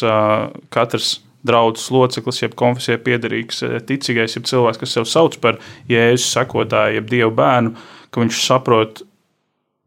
katrs 0.73 1.13
draugs 1.47 1.89
loceklis, 1.93 2.41
jeb 2.43 2.57
konfesijai 2.59 3.01
piederīgs 3.03 3.61
ticīgais, 3.89 4.39
jeb 4.39 4.49
cilvēks, 4.49 4.81
kas 4.81 4.97
sev 4.97 5.09
sauc 5.11 5.37
par 5.43 5.59
jēzus 5.91 6.31
sekotāju, 6.33 7.01
jeb 7.01 7.11
dievu 7.11 7.33
bērnu, 7.39 7.75
ka 8.11 8.23
viņš 8.23 8.43
saprot. 8.47 9.03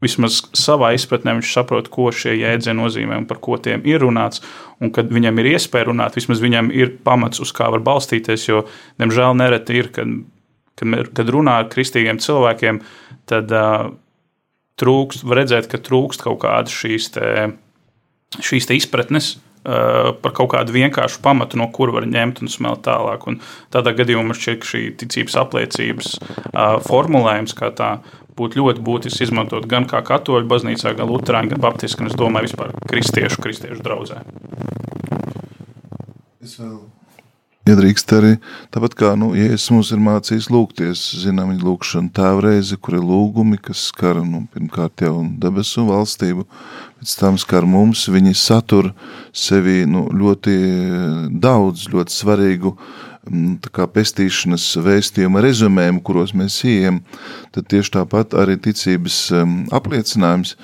Vismaz 0.05 0.39
savā 0.57 0.91
izpratnē 0.95 1.33
viņš 1.39 1.51
saprot, 1.55 1.89
ko 1.93 2.11
šie 2.13 2.35
jēdzieni 2.37 2.77
nozīmē 2.77 3.17
un 3.23 3.27
par 3.29 3.41
ko 3.43 3.57
tiem 3.61 3.85
ir 3.89 4.03
runāts. 4.05 4.43
Un 4.83 4.91
kad 4.93 5.09
viņam 5.13 5.41
ir 5.41 5.53
iespēja 5.55 5.89
runāt, 5.89 6.17
vismaz 6.19 6.43
viņam 6.43 6.69
ir 6.75 6.97
pamats, 7.05 7.41
uz 7.41 7.53
kā 7.55 7.71
var 7.73 7.83
balstīties. 7.85 8.47
Jo, 8.49 8.65
diemžēl, 9.01 9.37
nereti 9.39 9.79
ir, 9.79 9.91
kad, 9.95 10.11
kad, 10.77 11.13
kad 11.15 11.31
runā 11.33 11.61
ar 11.63 11.69
kristīgiem 11.71 12.19
cilvēkiem, 12.21 12.81
tad 13.31 13.53
uh, 13.55 13.93
trūkst, 14.81 15.25
var 15.25 15.41
redzēt, 15.43 15.69
ka 15.71 15.79
trūkst 15.81 16.25
kaut 16.25 16.41
kādas 16.43 16.75
šīs, 16.75 17.09
te, 17.15 17.31
šīs 18.41 18.69
te 18.69 18.77
izpratnes. 18.77 19.35
Uh, 19.65 20.11
par 20.21 20.29
kaut 20.37 20.51
kādu 20.51 20.75
vienkāršu 20.75 21.23
pamatu, 21.25 21.57
no 21.57 21.65
kura 21.73 21.95
var 21.95 22.05
ņemt 22.05 22.43
un 22.43 22.51
smelt 22.53 22.83
tālāk. 22.85 23.23
Un 23.25 23.39
tādā 23.73 23.95
gadījumā 23.97 24.27
man 24.27 24.37
šķiet, 24.37 24.59
ka 24.61 24.69
šī 24.69 24.81
ticības 25.01 25.39
apliecības 25.41 26.11
uh, 26.19 26.75
formulējums 26.85 27.57
kā 27.57 27.71
tā 27.73 27.87
būtu 28.37 28.61
ļoti 28.61 28.83
būtisks 28.85 29.27
izmantot 29.27 29.67
gan 29.71 29.87
kā 29.89 30.01
katoļu 30.05 30.49
baznīcā, 30.51 30.95
gan 30.97 31.11
luterāņu, 31.11 31.53
gan 31.55 31.63
baptistu, 31.63 32.01
gan 32.01 32.11
es 32.11 32.19
domāju, 32.19 32.49
vispār 32.49 32.75
kristiešu, 32.89 33.41
kristiešu 33.43 33.85
draugzē. 33.85 34.21
Es 36.45 36.59
vēl 36.59 36.83
Iedrīkst 37.65 38.11
arī 38.13 38.35
tāpat 38.69 38.93
kā 38.93 39.07
nu, 39.17 39.31
Jēzus 39.33 39.71
mums 39.73 39.89
ir 39.89 40.01
mācījis 40.05 40.51
lūgties, 40.53 41.01
zinām, 41.23 41.49
viņa 41.49 41.65
lūgšana 41.65 42.11
tēvreize, 42.13 42.77
kur 42.77 42.99
ir 42.99 43.07
lūgumi, 43.09 43.57
kas 43.57 43.87
skar 43.89 44.19
nu, 44.21 44.43
pirmkārt 44.53 45.01
jau 45.01 45.23
debesu 45.41 45.87
valstību, 45.87 46.45
pēc 46.99 47.15
tam 47.17 47.39
skar 47.41 47.65
mums, 47.65 48.03
viņi 48.13 48.35
satur 48.37 48.91
sevi 49.33 49.79
nu, 49.89 50.05
ļoti 50.13 50.53
daudz, 51.41 51.87
ļoti 51.89 52.13
svarīgu 52.13 52.75
mm, 52.75 53.14
kā 53.75 53.87
pestīšanas 53.91 54.67
vēstījumu 54.85 55.41
rezumējumu, 55.45 56.03
kuros 56.05 56.35
mēs 56.37 56.59
ejam, 56.67 57.01
tad 57.55 57.69
tieši 57.71 57.97
tāpat 57.99 58.37
arī 58.37 58.59
ticības 58.61 59.23
apliecinājums, 59.75 60.55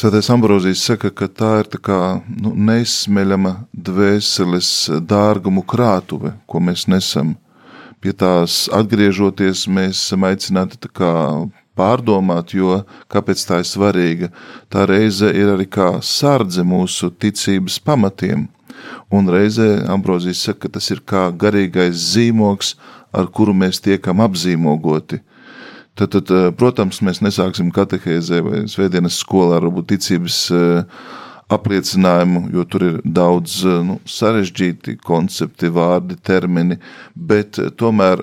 Svētais 0.00 0.30
Ambrozijs 0.32 0.80
saka, 0.86 1.10
ka 1.12 1.26
tā 1.28 1.48
ir 1.60 1.66
tā 1.68 1.76
kā, 1.82 1.96
nu, 2.24 2.54
neizsmeļama 2.56 3.50
dvēseles 3.74 4.70
dārgumu 5.04 5.60
krātuve, 5.68 6.30
ko 6.48 6.62
mēs 6.62 6.86
nesam. 6.88 7.34
Pie 8.00 8.14
tās 8.16 8.62
atgriežoties, 8.72 9.66
mēs 9.68 9.98
esam 9.98 10.24
aicināti 10.24 10.78
pārdomāt, 11.76 12.54
jo 12.56 12.78
kāpēc 13.12 13.44
tā 13.44 13.60
ir 13.60 13.68
svarīga. 13.68 14.30
Tā 14.72 14.86
reize 14.88 15.28
ir 15.36 15.52
arī 15.56 15.68
kā 15.68 15.90
sardze 16.00 16.64
mūsu 16.64 17.10
ticības 17.10 17.76
pamatiem. 17.84 18.46
Un 19.10 19.28
reizē 19.30 19.86
Ambrozijs 19.90 20.44
saka, 20.46 20.66
ka 20.66 20.76
tas 20.78 20.90
ir 20.94 21.02
kā 21.06 21.28
garīgais 21.32 21.98
zīmoks, 22.14 22.76
ar 23.12 23.26
kuru 23.34 23.54
mēs 23.56 23.82
tiekam 23.82 24.22
apzīmogoti. 24.22 25.20
Tad, 25.98 26.14
tad, 26.14 26.30
eh, 26.30 26.50
protams, 26.56 27.02
mēs 27.04 27.18
nesāksim 27.24 27.72
katehēzē 27.74 28.38
vai 28.46 28.60
svētdienas 28.70 29.18
skolā 29.20 29.58
ar 29.58 29.66
ticības 29.84 30.36
eh, 30.54 31.02
apliecinājumu, 31.50 32.44
jo 32.54 32.64
tur 32.64 32.84
ir 32.86 33.00
daudz 33.04 33.58
eh, 33.66 33.80
nu, 33.84 33.98
sarežģīti 34.08 34.94
koncepti, 35.02 35.68
vārdi, 35.74 36.16
termini, 36.22 36.78
bet 37.14 37.58
tomēr 37.76 38.22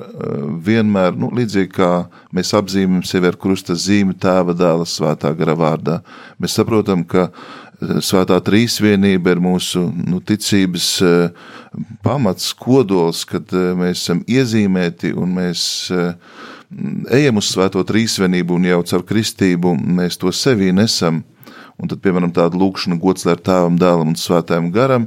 vienmēr, 0.63 1.19
nu, 1.19 1.29
līdzīgi 1.35 1.73
kā 1.75 1.91
mēs 2.33 2.55
apzīmējam 2.57 3.03
sevi 3.05 3.29
ar 3.29 3.37
krusta 3.37 3.75
zīmi 3.75 4.15
tēva 4.15 4.55
dēla 4.57 4.87
svētā 4.87 5.35
gara 5.37 5.53
vārdā, 5.59 5.99
mēs 6.39 6.55
saprotam, 6.57 7.03
ka 7.03 7.27
Svētā 7.77 8.39
trīsvienība 8.41 9.35
ir 9.35 9.41
mūsu 9.43 9.83
nu, 9.93 10.17
ticības 10.25 10.87
pamats, 12.01 12.49
kodols, 12.57 13.21
kad 13.29 13.53
mēs 13.53 14.01
esam 14.01 14.23
iezīmēti 14.25 15.11
un 15.13 15.35
mēs 15.37 15.61
ejam 17.13 17.37
uz 17.37 17.51
svēto 17.51 17.83
trīsvienību 17.85 18.57
un 18.57 18.65
jau 18.71 18.79
caur 18.91 19.05
kristību 19.05 19.75
mēs 19.77 20.17
to 20.17 20.33
sevī 20.33 20.71
nesam. 20.73 21.21
Un 21.77 21.85
tad, 21.85 21.99
piemēram, 22.01 22.31
tāda 22.33 22.57
lūkšana 22.57 22.97
gods 22.97 23.27
lai 23.27 23.35
tēvam, 23.37 23.75
dēlam 23.77 24.09
un 24.09 24.17
svētājam 24.17 24.71
garam, 24.73 25.03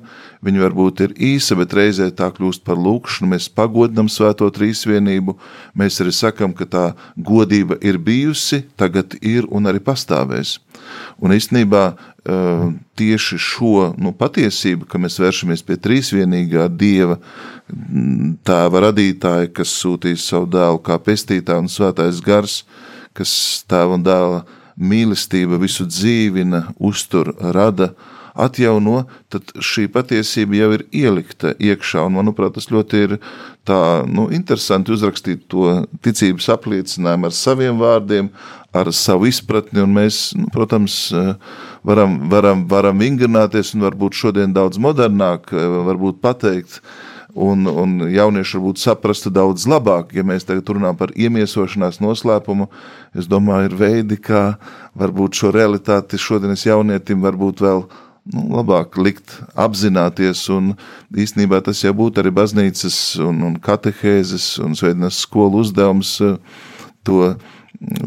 viņa 0.46 0.60
varbūt 0.62 1.00
ir 1.02 1.14
īsa, 1.18 1.56
bet 1.58 1.74
reizē 1.74 2.06
tā 2.14 2.28
kļūst 2.30 2.62
par 2.62 2.78
lūkšanu, 2.78 3.32
mēs 3.32 3.48
pagodinam 3.50 4.06
svēto 4.06 4.46
trīsvienību, 4.54 5.34
mēs 5.74 5.98
arī 6.04 6.14
sakam, 6.14 6.54
ka 6.54 6.68
tā 6.70 6.84
godība 7.18 7.80
ir 7.82 7.98
bijusi, 7.98 8.62
tagad 8.78 9.18
ir 9.18 9.50
un 9.50 9.66
arī 9.66 9.82
pastāvēs. 9.82 10.60
Un 11.20 11.34
īstenībā 11.36 11.84
tieši 13.00 13.38
šo 13.40 13.90
nu, 13.98 14.12
patiesību, 14.16 14.86
ka 14.90 15.00
mēs 15.00 15.18
vēršamies 15.22 15.64
pie 15.64 15.78
trīsvienīgā 15.80 16.68
Dieva, 16.76 17.16
tēva 18.44 18.84
radītāja, 18.86 19.50
kas 19.56 19.72
sūtīs 19.80 20.26
savu 20.28 20.50
dēlu 20.52 20.82
kā 20.84 20.98
pestītāju 21.00 21.64
un 21.64 21.70
svētais 21.72 22.20
gars, 22.24 22.62
kas 23.16 23.32
tēva 23.70 23.96
un 23.96 24.04
dēla 24.04 24.42
mīlestība 24.80 25.60
visu 25.60 25.86
dzīvina, 25.88 26.66
uztur, 26.76 27.32
rada, 27.56 27.92
atjauno, 28.34 29.04
tad 29.32 29.52
šī 29.56 29.86
patiesība 29.92 30.58
jau 30.58 30.70
ir 30.76 30.86
ielikta 30.92 31.54
iekšā. 31.58 32.04
Un, 32.06 32.18
manuprāt, 32.20 32.54
tas 32.56 32.70
ļoti 32.72 33.02
ir 33.06 33.16
tā, 33.68 33.80
nu, 34.08 34.28
interesanti 34.34 34.94
uzrakstīt 34.94 35.46
to 35.50 35.82
ticības 36.04 36.50
apliecinājumu 36.56 37.30
ar 37.30 37.36
saviem 37.36 37.80
vārdiem, 37.80 38.32
ar 38.76 38.92
savu 38.94 39.28
izpratni. 39.30 39.84
Mēs, 39.90 40.30
nu, 40.38 40.48
protams, 40.54 41.02
varam, 41.86 42.18
varam, 42.32 42.66
varam 42.70 43.00
vingrināties 43.02 43.74
un 43.74 43.86
varbūt 43.88 44.18
šodien 44.18 44.54
daudz 44.56 44.80
modernāk 44.82 45.50
varbūt 45.90 46.20
pateikt, 46.22 46.80
un, 47.34 47.66
un 47.66 47.96
jaunieši 48.10 48.58
varbūt 48.58 48.82
saprastu 48.82 49.32
daudz 49.34 49.66
labāk. 49.70 50.14
Ja 50.16 50.24
mēs 50.26 50.46
tagad 50.48 50.70
runājam 50.70 50.98
par 50.98 51.14
iemiesošanās 51.14 52.00
noslēpumu, 52.02 52.70
es 53.18 53.30
domāju, 53.30 53.70
ir 53.70 53.80
veidi, 53.80 54.20
kā 54.20 54.44
varbūt 54.98 55.42
šo 55.42 55.52
realitāti 55.54 56.20
šodienas 56.20 56.66
jaunietim 56.66 57.22
varbūt 57.26 57.62
vēl 57.64 57.84
nu, 58.34 58.46
labāk 58.56 58.98
likt 59.00 59.36
apzināties. 59.58 60.46
Un 60.54 60.74
īstenībā 61.14 61.62
tas 61.66 61.84
jau 61.84 61.94
būtu 61.96 62.22
arī 62.22 62.34
baznīcas 62.34 62.98
un, 63.26 63.42
un 63.50 63.56
katehēzes 63.62 64.52
un 64.64 64.76
svētdienas 64.78 65.22
skolu 65.26 65.64
uzdevums 65.64 66.16
eh, 66.24 66.36
to 67.06 67.34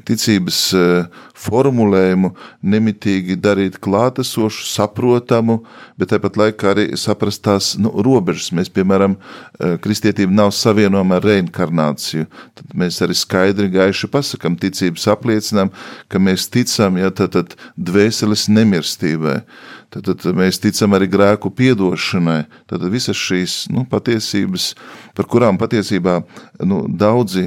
ticības 0.05 0.57
eh, 0.78 1.21
formulējumu 1.43 2.30
nemitīgi 2.69 3.38
darīt 3.41 3.80
klātesošu, 3.84 4.67
saprotamu, 4.69 5.61
bet 5.97 6.11
tāpat 6.13 6.38
laikā 6.39 6.69
arī 6.74 6.86
saprast 6.99 7.43
tās 7.45 7.71
nu, 7.82 7.89
robežas. 8.05 8.51
Mēs, 8.53 8.69
piemēram, 8.74 9.17
eh, 9.17 9.76
kristietība 9.82 10.34
nav 10.34 10.53
savienojama 10.53 11.17
ar 11.17 11.28
reinkarnāciju. 11.32 12.28
Tad 12.59 12.78
mēs 12.78 13.01
arī 13.01 13.17
skaidri 13.17 13.71
gaiši 13.74 14.11
pasakam, 14.13 14.57
ticības 14.59 15.07
apliecinām, 15.15 15.74
ka 16.07 16.21
mēs 16.21 16.49
ticam, 16.53 16.97
ja 17.01 17.09
tad, 17.09 17.34
tad 17.34 17.57
dvēseles 17.78 18.49
nemirstībai. 18.53 19.41
Tad, 19.94 20.08
tad 20.10 20.34
mēs 20.34 20.58
ticam 20.58 20.96
arī 20.98 21.06
grēku 21.12 21.52
piedošanai. 21.54 22.48
Tad 22.70 22.86
visas 22.89 23.20
šīs 23.20 23.58
nu, 23.70 23.84
patiesības, 23.89 24.72
par 25.14 25.28
kurām 25.30 25.60
patiesībā 25.62 26.16
nu, 26.66 26.80
daudzi 26.89 27.46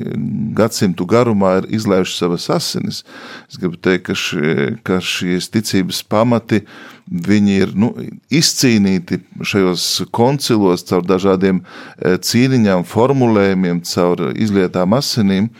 gadsimtu 0.54 1.08
garumā 1.10 1.56
ir 1.60 1.66
izlaiši 1.80 2.14
savas 2.14 2.46
asinis. 2.54 3.02
Es 3.50 3.58
gribu 3.58 3.80
teikt, 3.82 4.04
ka, 4.06 4.14
šie, 4.14 4.76
ka 4.86 5.00
šīs 5.02 5.50
ticības 5.56 6.04
pamati 6.06 6.62
viņi 7.06 7.58
ir 7.64 7.74
nu, 7.74 7.90
izcīnīti 8.30 9.24
šajos 9.42 9.88
koncilos 10.14 10.86
caur 10.86 11.02
dažādiem 11.06 11.64
e, 11.64 12.14
cīniņām, 12.14 12.86
formulējumiem, 12.86 13.82
caur 13.90 14.28
izlietām 14.34 14.94
asinīm. 14.94 15.50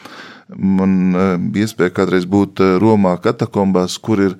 Man 0.54 1.10
e, 1.10 1.24
bija 1.50 1.66
iespēja 1.66 1.90
kādreiz 1.96 2.26
būt 2.30 2.62
e, 2.62 2.68
Romā 2.78 3.16
katakombās, 3.22 3.96
kur 3.98 4.20
ir 4.22 4.36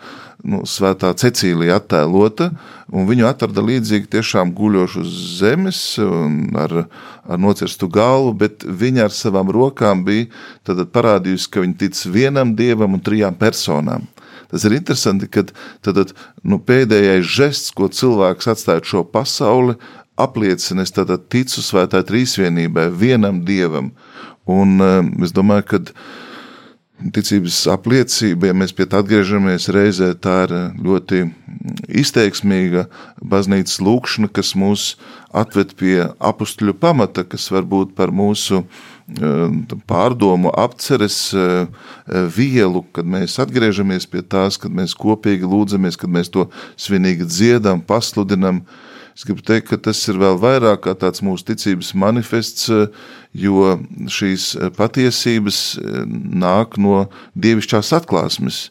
nu, 0.46 0.60
svētā 0.68 1.10
Cecīlija 1.18 1.80
attēlota, 1.80 2.52
viņu 2.94 3.26
atrada 3.26 3.64
līdzīgi 3.66 4.06
tiešām 4.12 4.52
guļošu 4.54 5.02
uz 5.02 5.16
zemes 5.40 5.80
ar, 5.98 6.76
ar 7.26 7.42
nocirstu 7.42 7.88
galvu, 7.90 8.36
bet 8.44 8.62
viņa 8.62 9.08
ar 9.08 9.16
savām 9.16 9.50
rokām 9.50 10.04
bija 10.06 10.30
parādījusi, 10.94 11.50
ka 11.50 11.66
viņa 11.66 11.78
tic 11.82 12.04
vienam 12.14 12.54
dievam 12.54 12.94
un 12.94 13.02
trijām 13.02 13.34
personām. 13.34 14.06
Tas 14.46 14.62
ir 14.62 14.76
interesanti, 14.76 15.26
ka 15.26 15.42
tad, 15.82 16.14
nu, 16.46 16.60
pēdējais 16.62 17.26
žests, 17.26 17.72
ko 17.74 17.90
cilvēks 17.90 18.46
atstāja 18.52 18.84
šo 18.86 19.02
pasauli, 19.10 19.74
apliecina, 20.16 20.86
es 20.86 20.94
ticu 20.94 21.64
svētā 21.64 22.04
trīsvienībai, 22.06 22.92
vienam 22.94 23.42
dievam. 23.44 23.90
Un 24.46 24.78
es 25.24 25.34
domāju, 25.34 25.66
ka 25.70 25.80
ticības 27.12 27.58
apliecība, 27.68 28.48
ja 28.48 28.56
mēs 28.56 28.72
pie 28.76 28.86
tā 28.88 29.02
atgriežamies 29.02 29.68
reizē, 29.74 30.14
tā 30.16 30.36
ir 30.46 30.54
ļoti 30.80 31.26
izteiksmīga 32.02 32.86
baznīcas 33.20 33.80
lūkšana, 33.84 34.30
kas 34.32 34.54
mūs 34.56 34.86
atved 35.36 35.74
pie 35.76 35.96
apustļu 36.16 36.76
pamata, 36.80 37.26
kas 37.28 37.50
var 37.52 37.66
būt 37.68 37.92
par 37.98 38.12
mūsu 38.16 38.62
eh, 38.62 39.58
pārdomu 39.90 40.52
apceres 40.56 41.18
eh, 41.36 41.68
vielu, 42.36 42.84
kad 42.96 43.08
mēs 43.16 43.36
atgriežamies 43.44 44.08
pie 44.08 44.24
tās, 44.24 44.56
kad 44.60 44.72
mēs 44.72 44.96
kopīgi 44.96 45.48
lūdzamies, 45.48 46.00
kad 46.00 46.12
mēs 46.12 46.32
to 46.32 46.48
svinīgi 46.80 47.28
dziedam, 47.28 47.84
pasludinam, 47.84 48.64
Es 49.16 49.24
gribu 49.24 49.40
teikt, 49.40 49.70
ka 49.70 49.78
tas 49.80 50.02
ir 50.10 50.18
vēl 50.20 50.36
vairāk 50.36 50.82
kā 50.84 50.92
tāds 50.92 51.22
mūsu 51.24 51.46
ticības 51.48 51.94
manifests, 51.96 52.68
jo 53.32 53.70
šīs 54.12 54.50
patiesības 54.76 55.60
nāk 56.36 56.76
no 56.76 57.06
dievišķās 57.32 57.94
atklāsmes. 57.96 58.66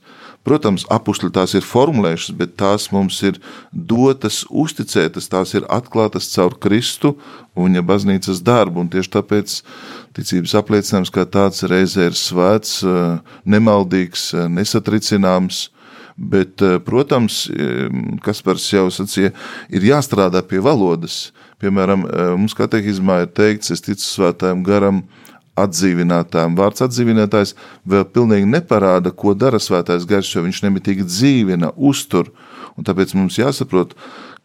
Protams, 0.46 0.86
apakšļi 0.94 1.32
tās 1.34 1.56
ir 1.58 1.66
formulējušas, 1.66 2.36
bet 2.38 2.54
tās 2.62 2.92
mums 2.94 3.18
ir 3.26 3.40
dotas, 3.74 4.44
uzticētas, 4.54 5.32
tās 5.34 5.56
ir 5.58 5.66
atklātas 5.74 6.30
caur 6.36 6.54
Kristu 6.62 7.16
un 7.58 7.72
viņa 7.72 7.82
baznīcas 7.82 8.44
darbu. 8.46 8.84
Un 8.86 8.92
tieši 8.94 9.16
tāpēc 9.18 9.56
ticības 10.14 10.54
apliecinājums 10.62 11.14
kā 11.16 11.26
tāds 11.26 11.66
reizē 11.66 12.12
ir 12.12 12.20
svēts, 12.22 12.84
nemaldīgs, 13.50 14.36
nesatricināms 14.54 15.72
Bet, 16.16 16.62
eh, 16.62 16.80
protams, 16.80 17.50
kas 18.24 18.42
par 18.42 18.56
jau 18.56 18.88
sacīja, 18.88 19.34
ir 19.70 19.82
jāstrādā 19.82 20.42
pie 20.48 20.62
valodas. 20.64 21.32
Piemēram, 21.60 22.06
eh, 22.06 22.38
mums 22.38 22.54
katehizmā 22.54 23.22
ir 23.24 23.28
teikts, 23.28 23.72
es 23.72 23.82
ticu 23.82 24.04
svētājiem 24.04 24.64
garam 24.64 25.04
atdzīvinātājiem. 25.58 26.56
Vārds 26.56 26.84
atdzīvinātājs 26.84 27.54
vēl 27.88 28.06
pilnīgi 28.06 28.48
neparāda, 28.48 29.12
ko 29.16 29.34
dara 29.34 29.58
svētājs 29.58 30.08
gars, 30.08 30.34
jo 30.34 30.44
viņš 30.44 30.62
nemitīgi 30.64 31.04
dzīvina, 31.08 31.74
uztur. 31.76 32.32
Un 32.78 32.84
tāpēc 32.84 33.14
mums 33.16 33.36
jāsaprot, 33.36 33.92
ka 33.92 33.96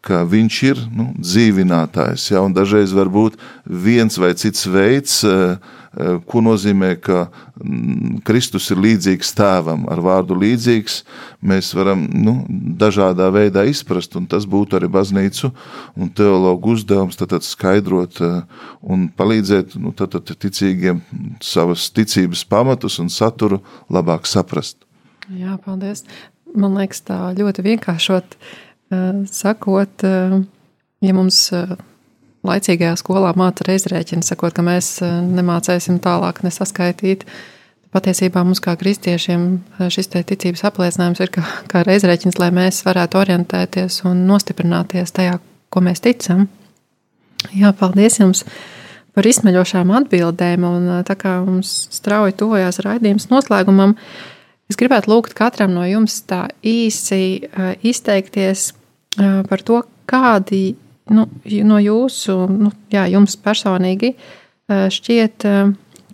viņš 0.07 0.63
ir 0.65 0.81
nu, 0.89 1.11
dzīvinātājs. 1.19 2.31
Ja? 2.31 2.41
Dažreiz 2.49 2.95
var 2.97 3.11
būt 3.11 3.37
viens 3.65 4.17
vai 4.17 4.33
cits 4.33 4.65
veids, 4.65 5.21
uh, 5.27 5.59
Eh, 5.91 6.21
ko 6.23 6.39
nozīmē, 6.39 6.93
ka 7.03 7.25
mm, 7.59 8.21
Kristus 8.23 8.69
ir 8.71 8.79
līdzīgs 8.79 9.33
tēvam, 9.35 9.81
ar 9.91 9.99
vārdu 9.99 10.37
līdzīgs, 10.39 11.01
mēs 11.43 11.73
varam 11.75 12.05
nu, 12.07 12.37
dažādā 12.79 13.27
veidā 13.35 13.65
izprast, 13.67 14.15
un 14.15 14.23
tas 14.31 14.47
būtu 14.47 14.79
arī 14.79 14.87
baznīcu 14.87 15.49
un 15.99 16.13
teologu 16.15 16.77
uzdevums 16.77 17.19
tad, 17.19 17.33
tad 17.35 17.43
skaidrot 17.43 18.21
eh, 18.23 18.39
un 18.87 19.09
palīdzēt 19.11 19.75
nu, 19.83 19.91
tad, 19.91 20.15
tad 20.15 20.31
ticīgiem 20.31 21.03
savas 21.43 21.89
ticības 21.91 22.45
pamatus 22.47 22.95
un 23.03 23.11
saturu 23.11 23.59
labāk 23.91 24.31
saprast. 24.31 24.79
Jā, 25.27 25.59
paldies. 25.59 26.05
Man 26.55 26.79
liekas, 26.79 27.03
tā 27.03 27.19
ļoti 27.35 27.67
vienkāršot 27.67 28.39
eh, 28.39 28.70
sakot, 29.31 30.03
ja 31.01 31.13
mums 31.15 31.45
laicīgajā 32.47 32.95
skolā 32.99 33.31
māca 33.37 33.65
reizrēķinu, 33.67 34.25
sakot, 34.25 34.53
ka 34.55 34.65
mēs 34.65 34.95
eh, 35.05 35.17
nemācēsim 35.21 35.99
tālāk 36.03 36.41
nesaskaitīt. 36.45 37.25
Patiesībā 37.91 38.43
mums 38.47 38.61
kā 38.63 38.75
kristiešiem 38.79 39.45
eh, 39.53 39.91
šis 39.93 40.11
ticības 40.15 40.65
apliecinājums 40.71 41.21
ir 41.21 41.33
kā, 41.35 41.45
kā 41.71 41.85
reizrēķins, 41.87 42.39
lai 42.41 42.51
mēs 42.55 42.83
varētu 42.87 43.21
orientēties 43.21 44.01
un 44.09 44.25
nostiprināties 44.29 45.13
tajā, 45.17 45.37
ko 45.71 45.85
mēs 45.85 46.03
ticam. 46.03 46.47
Jā, 47.57 47.73
paldies 47.77 48.19
jums 48.21 48.45
par 49.15 49.27
izsmeļošām 49.27 49.91
atbildēm, 50.01 50.65
un 50.65 50.91
eh, 50.97 51.05
tā 51.07 51.17
kā 51.19 51.37
mums 51.45 51.85
strauji 51.93 52.39
tuvojās 52.41 52.81
raidījums 52.85 53.29
noslēgumam, 53.33 53.97
es 54.71 54.79
gribētu 54.79 55.13
lūgt 55.13 55.37
katram 55.37 55.75
no 55.75 55.85
jums 55.85 56.23
tā 56.25 56.47
īsi 56.65 57.43
izteikties 57.85 58.71
par 59.17 59.63
to, 59.67 59.81
kādi 60.09 60.75
nu, 61.11 61.27
no 61.67 61.79
jūsu, 61.81 62.37
nu, 62.51 62.71
jā, 62.93 63.05
jums 63.11 63.35
personīgi 63.41 64.13
šķiet, 64.71 65.47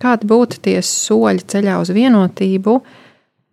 kādi 0.01 0.29
būtu 0.29 0.61
tie 0.65 0.77
soļi 0.81 1.45
ceļā 1.53 1.77
uz 1.81 1.93
vienotību 1.93 2.79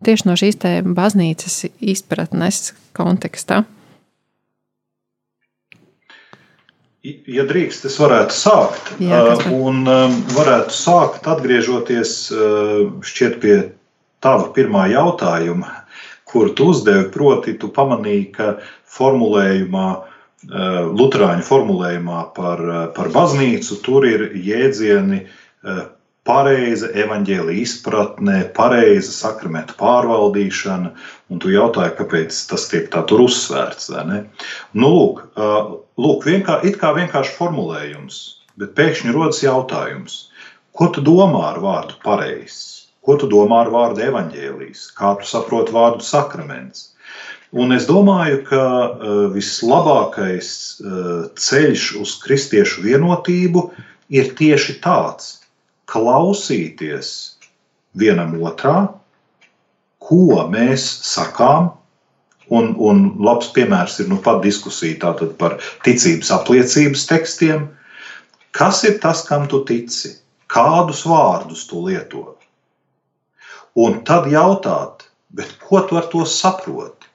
tieši 0.05 0.29
no 0.29 0.37
šīs 0.37 0.59
baznīcas 0.97 1.65
izpratnes 1.81 2.73
kontekstā? 2.97 3.65
Ja 7.05 7.45
drīkst, 7.45 7.85
es 7.85 7.99
varētu 8.01 8.33
sākt. 8.33 8.95
Jā, 9.05 9.21
un 9.53 9.83
varētu 10.33 10.73
sākt 10.73 11.27
atgriežoties 11.29 12.15
šķiet 13.05 13.41
pie 13.43 13.57
tava 14.25 14.49
pirmā 14.57 14.87
jautājuma, 14.89 15.84
kur 16.35 16.51
tu 16.59 16.73
uzdevi, 16.75 17.07
proti, 17.15 17.55
tu 17.63 17.71
pamanīji, 17.73 18.27
ka 18.35 18.51
formulējumā 18.99 19.89
Eh, 20.45 20.87
Lutāņu 20.93 21.45
formulējumā 21.47 22.23
par, 22.37 22.61
eh, 22.61 22.87
par 22.97 23.09
baznīcu, 23.15 23.79
tur 23.85 24.05
ir 24.05 24.27
jēdzieni 24.37 25.23
eh, 25.25 25.79
pareiza 26.29 26.91
evaņģēlīja 26.93 27.65
izpratne, 27.65 28.37
pareiza 28.57 29.13
sakramentu 29.13 29.77
pārvaldīšana, 29.81 30.93
un 31.33 31.41
tu 31.41 31.53
jautāji, 31.53 31.97
kāpēc 31.97 32.43
tas 32.51 32.69
tiek 32.69 32.91
tā 32.93 33.05
tur 33.09 33.25
uzsvērts. 33.25 33.91
Nu, 34.73 34.91
lūk, 34.91 35.21
lūk 36.01 36.25
vienkā, 36.29 36.61
it 36.65 36.79
kā 36.81 36.95
vienkārši 36.97 37.37
formulējums, 37.37 38.21
bet 38.61 38.73
pēkšņi 38.77 39.13
rodas 39.17 39.43
jautājums, 39.45 40.17
ko 40.73 40.89
tu 40.93 41.05
domā 41.05 41.45
ar 41.53 41.61
vārdu 41.61 42.01
pareizs? 42.05 42.84
Ko 43.05 43.19
tu 43.21 43.29
domā 43.29 43.65
ar 43.67 43.71
vārdu 43.73 44.01
evaņģēlījis? 44.07 44.85
Kā 44.97 45.13
tu 45.21 45.29
saproti 45.29 45.75
vārdu 45.77 46.05
sakraments? 46.05 46.95
Un 47.55 47.71
es 47.77 47.85
domāju, 47.87 48.41
ka 48.49 48.63
vislabākais 49.35 50.49
ceļš 51.39 51.85
uz 52.01 52.15
kristiešu 52.25 52.83
vienotību 52.87 53.69
ir 54.11 54.33
tieši 54.41 54.79
tāds- 54.83 55.45
klausīties 55.93 57.13
vienam 57.95 58.35
otrā, 58.43 58.89
ko 60.03 60.43
mēs 60.51 60.89
sakām. 61.07 61.71
Un, 62.51 62.75
un 62.77 63.07
labs 63.25 63.49
piemērs 63.55 64.01
ir 64.03 64.09
nu 64.11 64.19
pat 64.25 64.43
diskusija 64.45 65.15
par 65.39 65.57
ticības 65.87 66.33
apliecības 66.35 67.07
tekstiem. 67.09 67.69
Kas 68.53 68.83
ir 68.85 68.99
tas, 69.01 69.23
kam 69.29 69.47
tu 69.49 69.63
tici? 69.65 70.17
Kādus 70.49 71.07
vārdus 71.09 71.65
tu 71.71 71.81
lieto? 71.87 72.34
Un 73.75 74.03
tad 74.07 74.31
jautāt, 74.31 75.09
ko 75.67 75.81
tu 75.89 75.99
ar 75.99 76.07
to 76.13 76.23
saproti? 76.29 77.11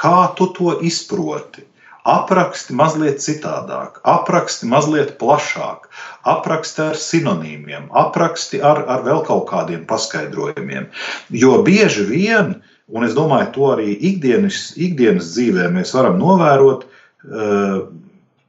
Kā 0.00 0.32
tu 0.36 0.48
to 0.56 0.78
izproti? 0.82 1.66
apraksti 2.04 2.74
mazliet 2.76 3.20
citādāk, 3.20 4.00
apraksti 4.08 4.68
mazliet 4.70 5.16
plašāk, 5.20 5.88
apraksti 6.28 6.82
ar 6.88 6.98
sinonīmiem, 6.98 7.88
apraksti 7.92 8.60
ar, 8.64 8.84
ar 8.88 9.04
vēl 9.04 9.24
kaut 9.26 9.46
kādiem 9.50 9.84
paskaidrojumiem. 9.88 10.88
Jo 11.30 11.60
bieži 11.66 12.06
vien, 12.08 12.54
un 12.88 13.06
es 13.06 13.16
domāju, 13.16 13.50
to 13.54 13.68
arī 13.74 13.92
ikdienas, 14.12 14.72
ikdienas 14.76 15.34
dzīvē 15.34 15.68
mēs 15.74 15.92
varam 15.96 16.18
novērot, 16.20 16.86
eh, 16.86 17.80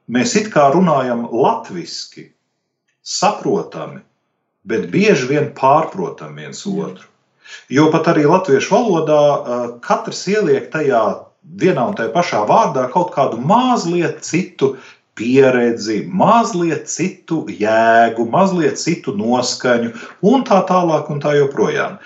mēs 0.08 0.36
it 0.40 0.52
kā 0.54 0.72
runājam 0.74 1.28
latviešu, 1.32 2.30
saprotami, 3.02 4.02
bet 4.64 4.92
bieži 4.94 5.28
vien 5.28 5.54
pārprotam 5.58 6.36
viens 6.38 6.66
otru. 6.70 7.11
Jo 7.72 7.88
pat 7.92 8.10
arī 8.12 8.26
latviešu 8.28 8.74
valodā 8.74 9.22
eh, 9.22 9.68
katrs 9.86 10.26
ieliek 10.32 10.72
tajā 10.74 11.02
vienā 11.62 11.86
un 11.90 11.98
tajā 11.98 12.12
pašā 12.14 12.42
vārdā 12.50 12.88
kaut 12.94 13.14
kādu 13.16 13.40
mazliet 13.40 14.22
citu 14.28 14.76
pieredzi, 15.18 16.02
mazliet 16.08 16.88
citu 16.90 17.44
jēgu, 17.52 18.26
mazliet 18.32 18.80
citu 18.80 19.14
noskaņu, 19.18 19.92
un 20.28 20.46
tā 20.48 20.62
tālāk, 20.70 21.12
un 21.12 21.22
tā 21.24 21.36
joprojām. 21.38 22.00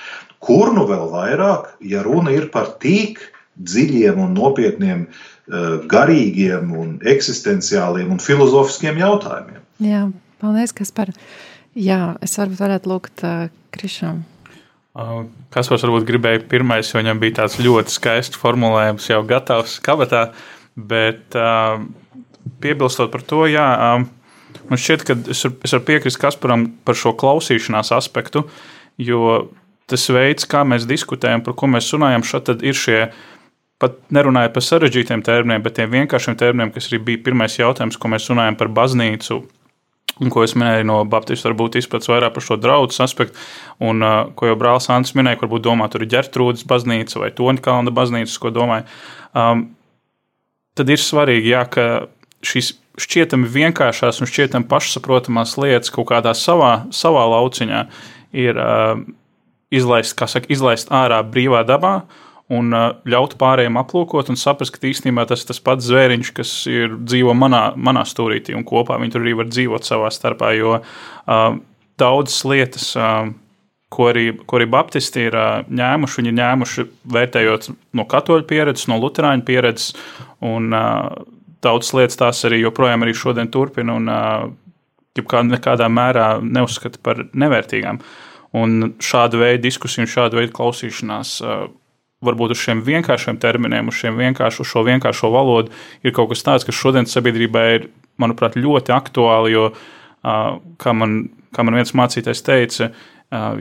Kur 0.46 0.74
nu 0.76 0.86
vēl 0.90 1.08
vairāk, 1.14 1.72
ja 1.82 2.04
runa 2.06 2.34
ir 2.36 2.50
par 2.54 2.76
tik 2.82 3.22
dziļiem 3.56 4.20
un 4.22 4.36
nopietniem, 4.38 5.08
eh, 5.08 5.66
garīgiem, 5.96 6.72
un 6.76 7.00
eksistenciāliem 7.02 8.12
un 8.12 8.22
filozofiskiem 8.22 9.02
jautājumiem? 9.02 9.66
Jā, 9.84 10.06
paldies, 10.42 10.74
Kaspar. 10.74 11.12
Jā, 11.76 12.16
es 12.24 12.38
varbūt 12.40 12.62
varētu 12.62 12.88
lūgt 12.88 13.26
uh, 13.28 13.50
Krišam 13.76 14.24
Kas 15.52 15.68
varbūt 15.68 16.06
gribēja 16.08 16.46
pirmais, 16.48 16.88
jo 16.88 17.02
viņam 17.02 17.20
bija 17.20 17.42
tāds 17.42 17.58
ļoti 17.60 17.92
skaists 17.92 18.40
formulējums, 18.40 19.10
jau 19.12 19.20
gatavs 19.28 19.80
kabatā. 19.84 20.30
Bet 20.76 21.36
piebilstot 22.64 23.12
par 23.12 23.24
to, 23.28 23.44
jā, 23.52 23.66
man 24.70 24.80
šķiet, 24.80 25.04
ka 25.08 25.18
es 25.32 25.44
varu 25.48 25.84
piekrist 25.88 26.20
Kasparam 26.22 26.70
par 26.88 26.96
šo 27.00 27.12
klausīšanās 27.20 27.92
aspektu, 27.96 28.46
jo 28.96 29.50
tas 29.92 30.08
veids, 30.12 30.48
kā 30.50 30.64
mēs 30.68 30.88
diskutējam, 30.90 31.44
par 31.46 31.58
ko 31.60 31.70
mēs 31.72 31.92
runājam, 31.96 32.24
šeit 32.26 32.56
ir 32.56 32.78
šie. 32.80 33.00
Pat 33.76 33.98
nerunājot 34.16 34.54
par 34.56 34.64
sarežģītiem 34.64 35.20
terminiem, 35.28 35.60
bet 35.66 35.76
tiem 35.76 35.90
vienkāršiem 35.92 36.38
terminiem, 36.40 36.70
kas 36.72 36.88
arī 36.88 37.02
bija 37.10 37.20
pirmais 37.26 37.58
jautājums, 37.60 37.98
ko 38.00 38.08
mēs 38.08 38.30
runājam 38.32 38.56
par 38.56 38.70
baznīcu, 38.72 39.42
Un, 40.24 40.30
ko 40.32 40.46
es 40.46 40.54
minēju 40.56 40.86
no 40.88 41.02
Baptistu, 41.12 41.50
varbūt 41.50 41.76
izpratnes 41.82 42.08
vairāk 42.08 42.38
par 42.38 42.44
šo 42.46 42.56
draugu 42.62 42.96
aspektu, 43.04 43.36
un 43.84 44.00
uh, 44.00 44.30
ko 44.40 44.48
jau 44.48 44.56
brālis 44.60 44.88
Ants 44.94 45.12
minēja, 45.18 45.42
varbūt 45.42 45.66
domā, 45.66 45.90
tur 45.92 46.06
ir 46.06 46.12
ģērtrūdas 46.14 46.64
baznīca 46.70 47.20
vai 47.20 47.34
Toņkalna 47.36 47.92
baznīca, 47.96 48.38
ko 48.40 48.54
domāju. 48.56 48.88
Um, 49.36 49.66
tad 50.80 50.94
ir 50.96 51.04
svarīgi, 51.04 51.52
jā, 51.52 51.66
ka 51.68 51.88
šīs 52.48 52.78
šķietami 53.02 53.50
vienkāršās 53.52 54.22
un 54.24 54.30
šķietami 54.32 54.70
pašsaprotamās 54.72 55.58
lietas 55.60 55.92
kaut 55.92 56.08
kādā 56.14 56.32
savā, 56.38 56.86
savā 56.96 57.26
lauciņā 57.34 57.82
ir 58.40 58.60
uh, 58.62 59.02
izlaist, 59.76 60.16
saka, 60.16 60.48
izlaist 60.52 60.92
ārā 60.96 61.20
brīvā 61.28 61.66
dabā 61.68 61.98
un 62.54 62.74
uh, 62.76 62.90
ļaut 63.10 63.38
pārējiem 63.42 63.80
aplūkot 63.82 64.30
un 64.30 64.38
saprast, 64.38 64.76
ka 64.76 64.86
īstenībā 64.90 65.26
tas 65.30 65.42
ir 65.42 65.50
tas 65.50 65.62
pats 65.66 65.88
zvēriņš, 65.90 66.34
kas 66.38 66.52
ir 66.70 66.94
dzīvo 67.02 67.34
manā, 67.38 67.72
manā 67.76 68.06
stūrītī, 68.06 68.54
un 68.58 68.66
kopā 68.68 69.00
viņi 69.02 69.16
tur 69.16 69.26
arī 69.26 69.34
var 69.40 69.50
dzīvot 69.50 69.88
savā 69.88 70.12
starpā. 70.14 70.52
Jo 70.58 70.76
uh, 70.78 71.46
daudzas 72.02 72.44
lietas, 72.46 72.92
uh, 73.00 73.32
ko 73.96 74.10
arī, 74.12 74.28
ko 74.46 74.60
arī 74.60 74.68
Baptisti 74.70 75.26
ir 75.30 75.38
uh, 75.40 75.64
ņēmuši, 75.66 76.20
viņi 76.22 76.32
ir 76.34 76.38
ņēmuši 76.42 76.86
vērtējot 77.16 77.70
no 77.98 78.06
katoļu 78.12 78.46
pieredzes, 78.50 78.90
no 78.92 79.00
luterāņu 79.02 79.48
pieredzes, 79.48 79.96
un 80.46 80.70
uh, 80.76 81.24
daudzas 81.66 81.96
lietas 81.98 82.22
tās 82.22 82.44
arī 82.46 82.62
joprojām 82.62 83.06
arī 83.06 83.16
šodien 83.18 83.50
turpina 83.54 83.98
un 83.98 84.12
uh, 84.12 84.46
nekādā 85.16 85.88
mērā 85.90 86.28
neuzskata 86.44 87.02
par 87.02 87.24
nevērtīgām. 87.34 88.02
Un 88.56 88.94
šāda 89.04 89.40
veida 89.40 89.64
diskusija 89.66 90.06
un 90.06 90.12
šāda 90.12 90.38
veida 90.38 90.54
klausīšanās 90.56 91.34
uh, 91.42 91.66
varbūt 92.28 92.56
uz 92.56 92.62
šiem 92.62 92.84
vienkāršiem 92.86 93.40
terminiem, 93.42 93.90
uz, 93.92 94.02
vienkāršu, 94.04 94.66
uz 94.66 94.72
šo 94.72 94.86
vienkāršo 94.88 95.32
valodu, 95.34 95.74
ir 96.04 96.16
kaut 96.16 96.32
kas 96.34 96.46
tāds, 96.46 96.68
kas 96.68 96.78
šodienas 96.78 97.14
sabiedrībā 97.16 97.66
ir, 97.76 97.90
manuprāt, 98.22 98.58
ļoti 98.60 98.94
aktuāli. 98.96 99.54
Jo, 99.56 99.70
kā 100.82 100.96
man, 100.96 101.20
kā 101.56 101.66
man 101.68 101.78
viens 101.78 101.94
mācītājs 101.98 102.44
teica, 102.46 102.90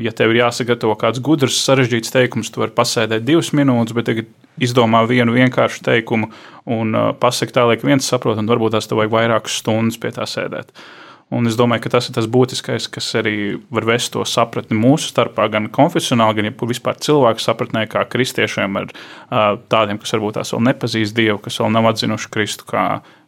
ja 0.01 0.13
tev 0.17 0.33
ir 0.35 0.43
jāsagatavo 0.43 0.97
kāds 1.01 1.23
gudrs, 1.25 1.61
sarežģīts 1.67 2.13
teikums, 2.15 2.53
tu 2.53 2.63
vari 2.63 2.75
pasēdēt 2.77 3.25
divas 3.27 3.51
minūtes, 3.57 3.97
bet 3.97 4.11
tagad 4.11 4.29
izdomā 4.63 5.03
vienu 5.11 5.35
vienkāršu 5.35 5.83
teikumu 5.87 6.31
un 6.71 6.95
pasakot 7.21 7.57
tā, 7.57 7.65
lai 7.71 7.79
viens 7.83 8.07
saprot, 8.07 8.39
un 8.39 8.51
varbūt 8.51 8.77
tās 8.77 8.87
tev 8.87 9.03
vajag 9.03 9.17
vairākas 9.17 9.59
stundas 9.63 9.99
pie 10.01 10.13
tā 10.15 10.29
sēdēt. 10.31 10.71
Uh, 10.71 11.04
Un 11.35 11.49
es 11.51 11.57
domāju, 11.59 11.85
ka 11.85 11.95
tas 11.97 12.09
ir 12.09 12.15
tas 12.17 12.29
būtiskais, 12.31 12.87
kas 12.95 13.09
arī 13.19 13.57
var 13.75 13.87
vest 13.89 14.13
to 14.15 14.23
sapratni 14.29 14.79
mūsu 14.79 15.11
starpā, 15.11 15.49
gan 15.53 15.67
konfesionāli, 15.75 16.39
gan 16.39 16.49
ja 16.51 16.69
vispār 16.71 17.01
cilvēku 17.03 17.43
sapratnē, 17.43 17.85
kā 17.91 18.05
kristiešiem, 18.11 18.79
ar 18.79 19.59
tādiem, 19.73 19.99
kas 20.03 20.15
varbūt 20.15 20.39
tās 20.39 20.55
vēl 20.55 20.65
nepazīst 20.71 21.17
Dievu, 21.17 21.41
kas 21.43 21.59
vēl 21.61 21.75
nav 21.75 21.91
atzinuši 21.91 22.31
Kristu 22.35 22.69
kā 22.71 22.85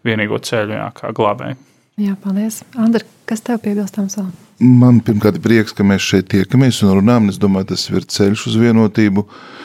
vienīgo 0.07 0.39
ceļu, 0.39 0.79
jā, 0.79 0.89
kā 0.97 1.13
glābēju. 1.17 1.59
Jā, 2.07 2.15
paldies. 2.23 2.61
Andri, 2.77 3.07
kas 3.29 3.43
tev 3.43 3.59
piebilstams 3.65 4.19
vēl? 4.21 4.33
Man 4.61 5.03
pirmkārt 5.05 5.41
ir 5.41 5.45
prieks, 5.45 5.75
ka 5.77 5.85
mēs 5.85 6.05
šeit 6.05 6.29
tiekamies 6.33 6.83
un 6.85 6.99
runājam. 7.01 7.31
Es 7.33 7.41
domāju, 7.41 7.73
tas 7.73 7.89
ir 7.91 8.05
ceļš 8.05 8.47
uz 8.53 8.59
vienotību. 8.61 9.25
Uh, 9.25 9.57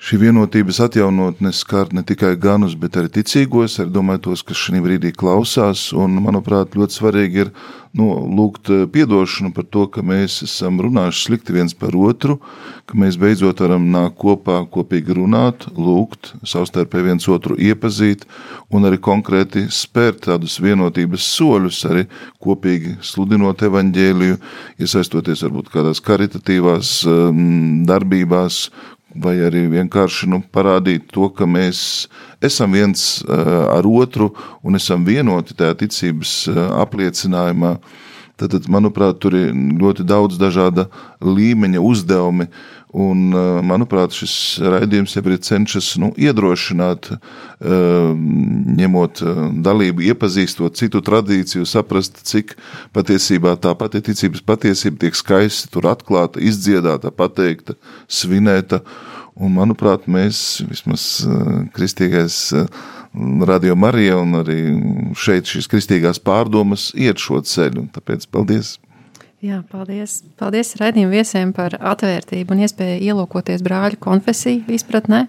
Šī 0.00 0.16
vienotības 0.16 0.78
atjaunotne 0.80 1.50
skar 1.52 1.90
ne 1.92 2.00
tikai 2.08 2.30
ganus, 2.40 2.72
bet 2.72 2.94
arī 2.96 3.10
ticīgos, 3.18 3.74
arī 3.82 3.92
domāju 3.92 4.22
tos, 4.30 4.42
kas 4.48 4.56
šī 4.56 4.80
brīdī 4.80 5.10
klausās. 5.12 5.90
Un, 5.92 6.14
manuprāt, 6.24 6.72
ļoti 6.72 6.96
svarīgi 6.96 7.42
ir 7.42 7.50
nu, 8.00 8.06
lūgt 8.38 8.70
eh, 8.72 8.86
piedošanu 8.88 9.50
par 9.52 9.66
to, 9.68 9.82
ka 9.92 10.00
mēs 10.00 10.38
esam 10.46 10.78
runājuši 10.80 11.24
slikti 11.26 11.52
viens 11.52 11.76
par 11.76 11.92
otru, 12.00 12.38
ka 12.88 12.96
mēs 12.96 13.18
beidzot 13.20 13.60
varam 13.60 13.90
nākt 13.92 14.16
kopā, 14.22 14.62
kopīgi 14.72 15.18
runāt, 15.18 15.66
lūgt, 15.76 16.32
savstarpēji 16.48 17.08
viens 17.10 17.28
otru 17.28 17.58
iepazīt 17.60 18.24
un 18.72 18.88
arī 18.88 19.02
konkrēti 19.04 19.66
spērt 19.68 20.22
tādus 20.30 20.56
vienotības 20.64 21.26
soļus, 21.34 21.82
arī 21.90 22.06
kopīgi 22.40 22.94
sludinot 23.04 23.66
evaņģēliju, 23.68 24.40
iesaistoties 24.80 25.44
varbūt 25.44 25.68
kādās 25.74 26.00
karitatīvās 26.08 26.94
um, 27.10 27.84
darbībās, 27.90 28.62
vai 29.14 29.34
arī 29.46 29.64
vienkārši 29.70 30.28
nu, 30.30 30.42
parādīt 30.52 31.08
to, 31.14 31.28
ka 31.34 31.48
mēs 31.48 32.08
esam 32.44 32.76
viens 32.76 33.22
uh, 33.24 33.66
ar 33.74 33.86
otru 33.86 34.30
un 34.62 34.78
esam 34.78 35.04
vienoti 35.06 35.56
tajā 35.58 35.76
ticības 35.84 36.34
uh, 36.50 36.60
apliecinājumā. 36.84 37.76
Tad, 38.40 38.54
manuprāt, 38.72 39.18
tur 39.20 39.34
ir 39.36 39.50
ļoti 39.52 40.06
daudz 40.08 40.38
dažāda 40.40 40.86
līmeņa 41.20 41.82
uzdevumi, 41.84 42.46
un, 42.92 43.28
uh, 43.34 43.60
manuprāt, 43.66 44.14
šis 44.16 44.34
raidījums 44.62 45.14
jau 45.16 45.24
ir 45.26 45.38
cenšas 45.46 45.92
nu, 46.02 46.12
iedrošināt, 46.18 47.12
ņemot 47.60 49.20
dalību, 49.60 50.06
iepazīstot 50.08 50.78
citu 50.80 51.02
tradīciju, 51.04 51.66
saprast, 51.68 52.22
cik 52.24 52.54
patiesībā 52.96 53.52
tā 53.60 53.74
pati 53.76 54.00
ticības 54.06 54.40
patiesība 54.48 55.04
tiek 55.04 55.18
skaisti 55.18 55.68
tur 55.74 55.90
atklāta, 55.92 56.40
izdziedāta, 56.40 57.12
pateikta, 57.12 57.76
svinēta, 58.08 58.80
Un, 59.40 59.54
manuprāt, 59.56 60.04
mēs, 60.10 60.60
vismaz 60.68 61.04
eh, 61.24 61.50
kristīgais 61.72 62.36
eh, 62.56 62.80
radio 63.48 63.76
Marija 63.78 64.18
un 64.20 64.36
arī 64.42 64.58
šeit 65.16 65.48
šīs 65.48 65.70
kristīgās 65.70 66.20
pārdomas 66.22 66.90
iet 66.92 67.22
šo 67.22 67.40
ceļu. 67.46 67.88
Tāpēc 67.94 68.28
paldies! 68.34 68.76
Jā, 69.40 69.62
paldies. 69.72 70.18
Paldies 70.36 70.74
raidījuma 70.76 71.14
viesiem 71.14 71.54
par 71.56 71.72
atvērtību 71.72 72.52
un 72.52 72.60
iespēju 72.66 72.98
ielūkoties 73.08 73.62
brāļu 73.64 73.96
konfesiju 74.04 74.66
izpratnē. 74.76 75.22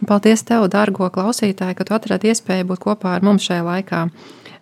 Un 0.00 0.08
paldies 0.08 0.40
tev, 0.48 0.64
dārgo 0.72 1.10
klausītāji, 1.12 1.76
ka 1.76 1.84
tu 1.84 1.96
atradi 1.96 2.32
iespēju 2.32 2.70
būt 2.70 2.80
kopā 2.86 3.18
ar 3.18 3.26
mums 3.28 3.44
šajā 3.44 3.66
laikā. 3.66 4.06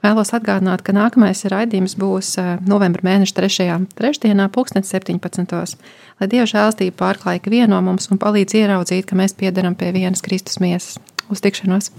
Vēlos 0.03 0.35
atgādināt, 0.35 0.83
ka 0.83 0.95
nākamais 0.95 1.45
raidījums 1.51 1.95
būs 1.99 2.33
eh, 2.43 2.51
novembra 2.67 3.07
mēneša 3.07 3.39
3. 3.39 3.79
trešdienā, 3.95 4.49
2017. 4.55 5.79
Lai 6.19 6.31
Dieva 6.33 6.51
žēlstība 6.51 6.99
pārklāja 6.99 7.41
ikvienu 7.41 7.77
no 7.77 7.81
mums 7.87 8.11
un 8.11 8.19
palīdz 8.23 8.59
ieraudzīt, 8.59 9.07
ka 9.07 9.19
mēs 9.19 9.39
piedaram 9.39 9.79
pie 9.79 9.95
vienas 9.95 10.23
Kristus 10.27 10.59
miesas. 10.59 10.99
Uz 11.31 11.47
tikšanos! 11.47 11.93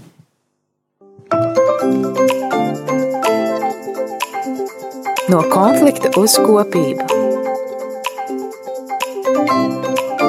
No 5.28 5.42
konflikta 5.52 6.08
uz 6.16 6.38
kopību. 6.40 7.04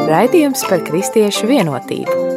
Raidījums 0.10 0.66
par 0.68 0.84
kristiešu 0.84 1.48
vienotību. 1.48 2.29